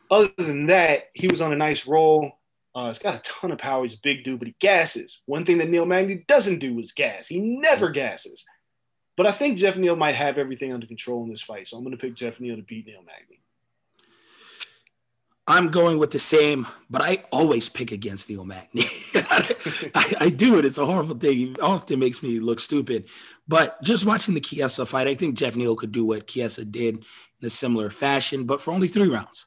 [0.10, 2.40] Other than that, he was on a nice roll.
[2.74, 3.84] Uh, he's got a ton of power.
[3.84, 5.22] He's a big dude, but he gasses.
[5.28, 7.28] One thing that Neil Magny doesn't do is gas.
[7.28, 8.44] He never gasses.
[9.16, 11.68] But I think Jeff Neal might have everything under control in this fight.
[11.68, 13.42] So I'm going to pick Jeff Neal to beat Neil Magny.
[15.48, 18.86] I'm going with the same, but I always pick against Neil Magny.
[19.16, 20.66] I, I, do it.
[20.66, 21.52] It's a horrible thing.
[21.52, 23.06] It often makes me look stupid.
[23.48, 26.96] But just watching the Chiesa fight, I think Jeff Neal could do what Chiesa did
[27.42, 29.46] in a similar fashion, but for only three rounds.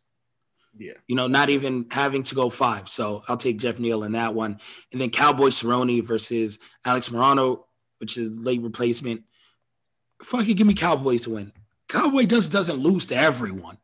[0.79, 0.93] Yeah.
[1.09, 2.89] You know, not even having to go five.
[2.89, 4.61] So I'll take Jeff Neal in that one.
[4.93, 7.65] And then Cowboy Cerrone versus Alex Morono,
[7.99, 9.23] which is late replacement.
[10.23, 11.53] Fucking give me Cowboys to win.
[11.89, 13.79] Cowboy just doesn't lose to everyone.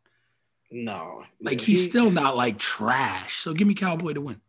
[0.74, 1.24] No.
[1.40, 3.36] Like he's he, still not like trash.
[3.36, 4.40] So give me Cowboy to win.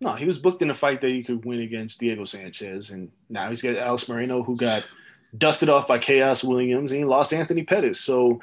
[0.00, 3.10] No, he was booked in a fight that he could win against Diego Sanchez, and
[3.28, 4.86] now he's got Alex Morono, who got
[5.36, 8.00] dusted off by Khaos Williams, and he lost Anthony Pettis.
[8.00, 8.40] So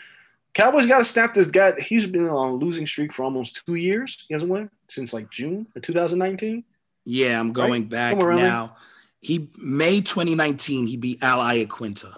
[0.54, 1.80] Cowboys got to snap this guy.
[1.80, 4.26] He's been on a losing streak for almost two years.
[4.28, 6.64] He hasn't won since like June of 2019.
[7.06, 7.90] Yeah, I'm going right?
[7.90, 8.76] back now.
[9.22, 12.18] He May 2019, he beat Al Iaquinta.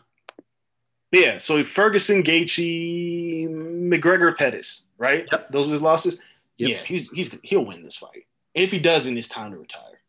[1.11, 5.27] Yeah, so Ferguson, Gaethje, McGregor, Pettis, right?
[5.31, 5.51] Yep.
[5.51, 6.19] Those are his losses.
[6.57, 6.69] Yep.
[6.69, 8.27] Yeah, he's he's he'll win this fight.
[8.53, 10.01] And if he doesn't, it's time to retire.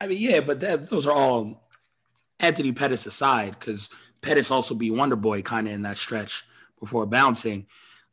[0.00, 1.68] I mean, yeah, but that, those are all
[2.38, 6.44] Anthony Pettis aside, because Pettis also be Wonder Boy kind of in that stretch
[6.78, 7.66] before bouncing.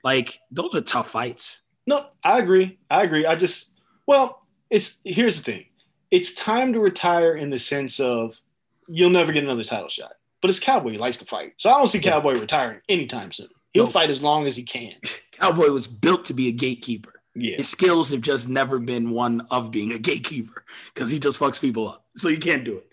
[0.04, 1.62] Like those are tough fights.
[1.86, 2.80] No, I agree.
[2.90, 3.26] I agree.
[3.28, 3.74] I just
[4.08, 5.66] well, it's here's the thing.
[6.10, 8.40] It's time to retire in the sense of
[8.88, 10.14] you'll never get another title shot.
[10.46, 10.92] But it's Cowboy.
[10.92, 11.54] He likes to fight.
[11.58, 13.48] So I don't see Cowboy retiring anytime soon.
[13.74, 14.94] He'll fight as long as he can.
[15.32, 17.14] Cowboy was built to be a gatekeeper.
[17.34, 17.58] Yeah.
[17.58, 20.64] His skills have just never been one of being a gatekeeper
[20.94, 22.06] because he just fucks people up.
[22.16, 22.88] So you can't do it.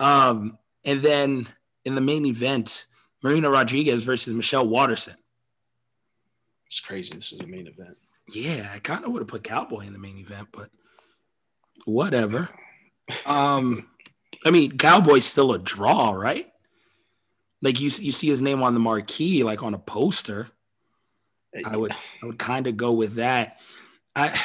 [0.00, 1.48] Um, and then
[1.84, 2.86] in the main event,
[3.22, 5.14] Marina Rodriguez versus Michelle Waterson.
[6.66, 7.14] It's crazy.
[7.14, 7.96] This is the main event.
[8.32, 10.68] Yeah, I kind of would have put Cowboy in the main event, but
[11.84, 12.48] whatever.
[13.24, 13.86] Um,
[14.44, 16.48] I mean, Cowboy's still a draw, right?
[17.62, 20.48] Like you you see his name on the marquee, like on a poster.
[21.64, 23.58] I would I would kind of go with that.
[24.14, 24.40] I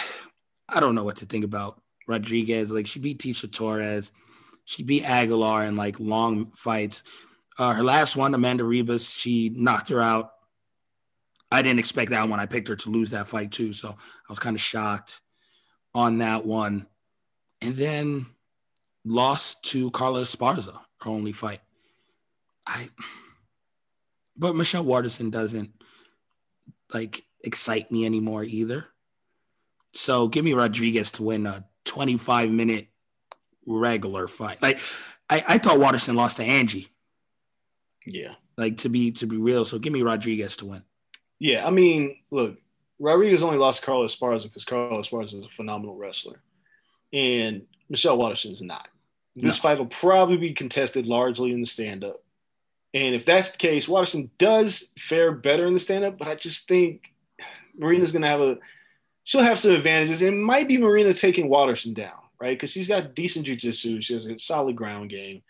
[0.68, 2.72] I don't know what to think about Rodriguez.
[2.72, 4.12] Like she beat Tecia Torres,
[4.66, 7.04] she beat Aguilar in like long fights.
[7.60, 10.32] Uh, her last one, Amanda Ribas, she knocked her out.
[11.52, 12.40] I didn't expect that one.
[12.40, 15.22] I picked her to lose that fight too, so I was kind of shocked
[15.94, 16.88] on that one.
[17.62, 18.26] And then
[19.06, 21.62] lost to Carla Esparza, her only fight.
[22.66, 22.90] I
[24.36, 25.72] but Michelle Waterson doesn't
[26.94, 28.88] like excite me anymore either.
[29.94, 32.88] So give me Rodriguez to win a 25 minute
[33.66, 34.62] regular fight.
[34.62, 34.80] Like
[35.30, 36.90] I, I thought Waterson lost to Angie.
[38.06, 38.34] Yeah.
[38.58, 39.66] Like to be to be real.
[39.66, 40.84] So give me Rodriguez to win.
[41.40, 42.58] Yeah, I mean, look,
[43.00, 46.42] Rodriguez only lost to Carlos Esparza because Carlos Esparza is a phenomenal wrestler.
[47.12, 48.88] And Michelle Waterson is not.
[49.36, 49.62] This no.
[49.62, 52.23] fight will probably be contested largely in the stand up.
[52.94, 56.36] And if that's the case, Waterson does fare better in the stand up, but I
[56.36, 57.12] just think
[57.76, 58.58] Marina's going to have a,
[59.24, 60.22] she'll have some advantages.
[60.22, 62.56] It might be Marina taking Waterson down, right?
[62.56, 64.04] Because she's got decent jujitsu.
[64.04, 65.42] She has a solid ground game.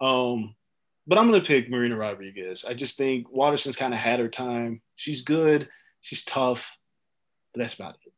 [0.00, 0.54] Um,
[1.06, 2.64] but I'm going to pick Marina Rodriguez.
[2.64, 4.80] I just think Waterson's kind of had her time.
[4.96, 5.68] She's good.
[6.00, 6.64] She's tough.
[7.52, 8.12] But that's about it.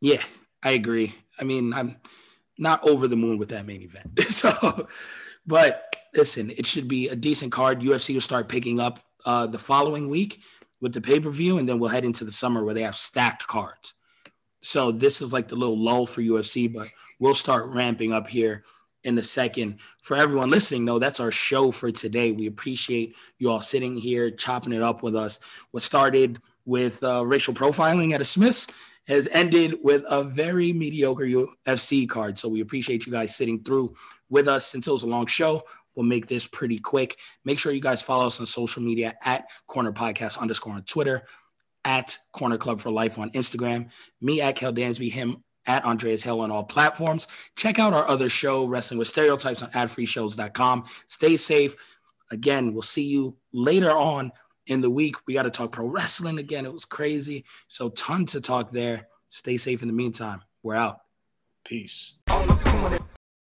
[0.00, 0.22] Yeah,
[0.62, 1.14] I agree.
[1.38, 1.96] I mean, I'm
[2.58, 4.20] not over the moon with that main event.
[4.28, 4.88] so,
[5.46, 7.80] but listen, it should be a decent card.
[7.80, 10.40] UFC will start picking up uh, the following week
[10.80, 12.96] with the pay per view, and then we'll head into the summer where they have
[12.96, 13.94] stacked cards.
[14.60, 18.64] So this is like the little lull for UFC, but we'll start ramping up here
[19.04, 19.78] in a second.
[20.00, 22.32] For everyone listening, though, that's our show for today.
[22.32, 25.40] We appreciate you all sitting here chopping it up with us.
[25.72, 28.68] What started with uh, racial profiling at a Smith's
[29.08, 32.38] has ended with a very mediocre UFC card.
[32.38, 33.96] So we appreciate you guys sitting through
[34.30, 35.62] with us since it was a long show.
[35.94, 37.18] We'll make this pretty quick.
[37.44, 41.24] Make sure you guys follow us on social media at Corner Podcast underscore on Twitter,
[41.84, 43.90] at Corner Club for Life on Instagram,
[44.20, 47.26] me at Kel Dansby, him at Andreas Hale on all platforms.
[47.56, 50.84] Check out our other show, Wrestling with Stereotypes on adfreeshows.com.
[51.06, 51.76] Stay safe.
[52.30, 54.32] Again, we'll see you later on
[54.66, 55.16] in the week.
[55.26, 56.64] We got to talk pro wrestling again.
[56.64, 57.44] It was crazy.
[57.68, 59.08] So, ton to talk there.
[59.30, 60.42] Stay safe in the meantime.
[60.62, 61.00] We're out.
[61.64, 62.14] Peace.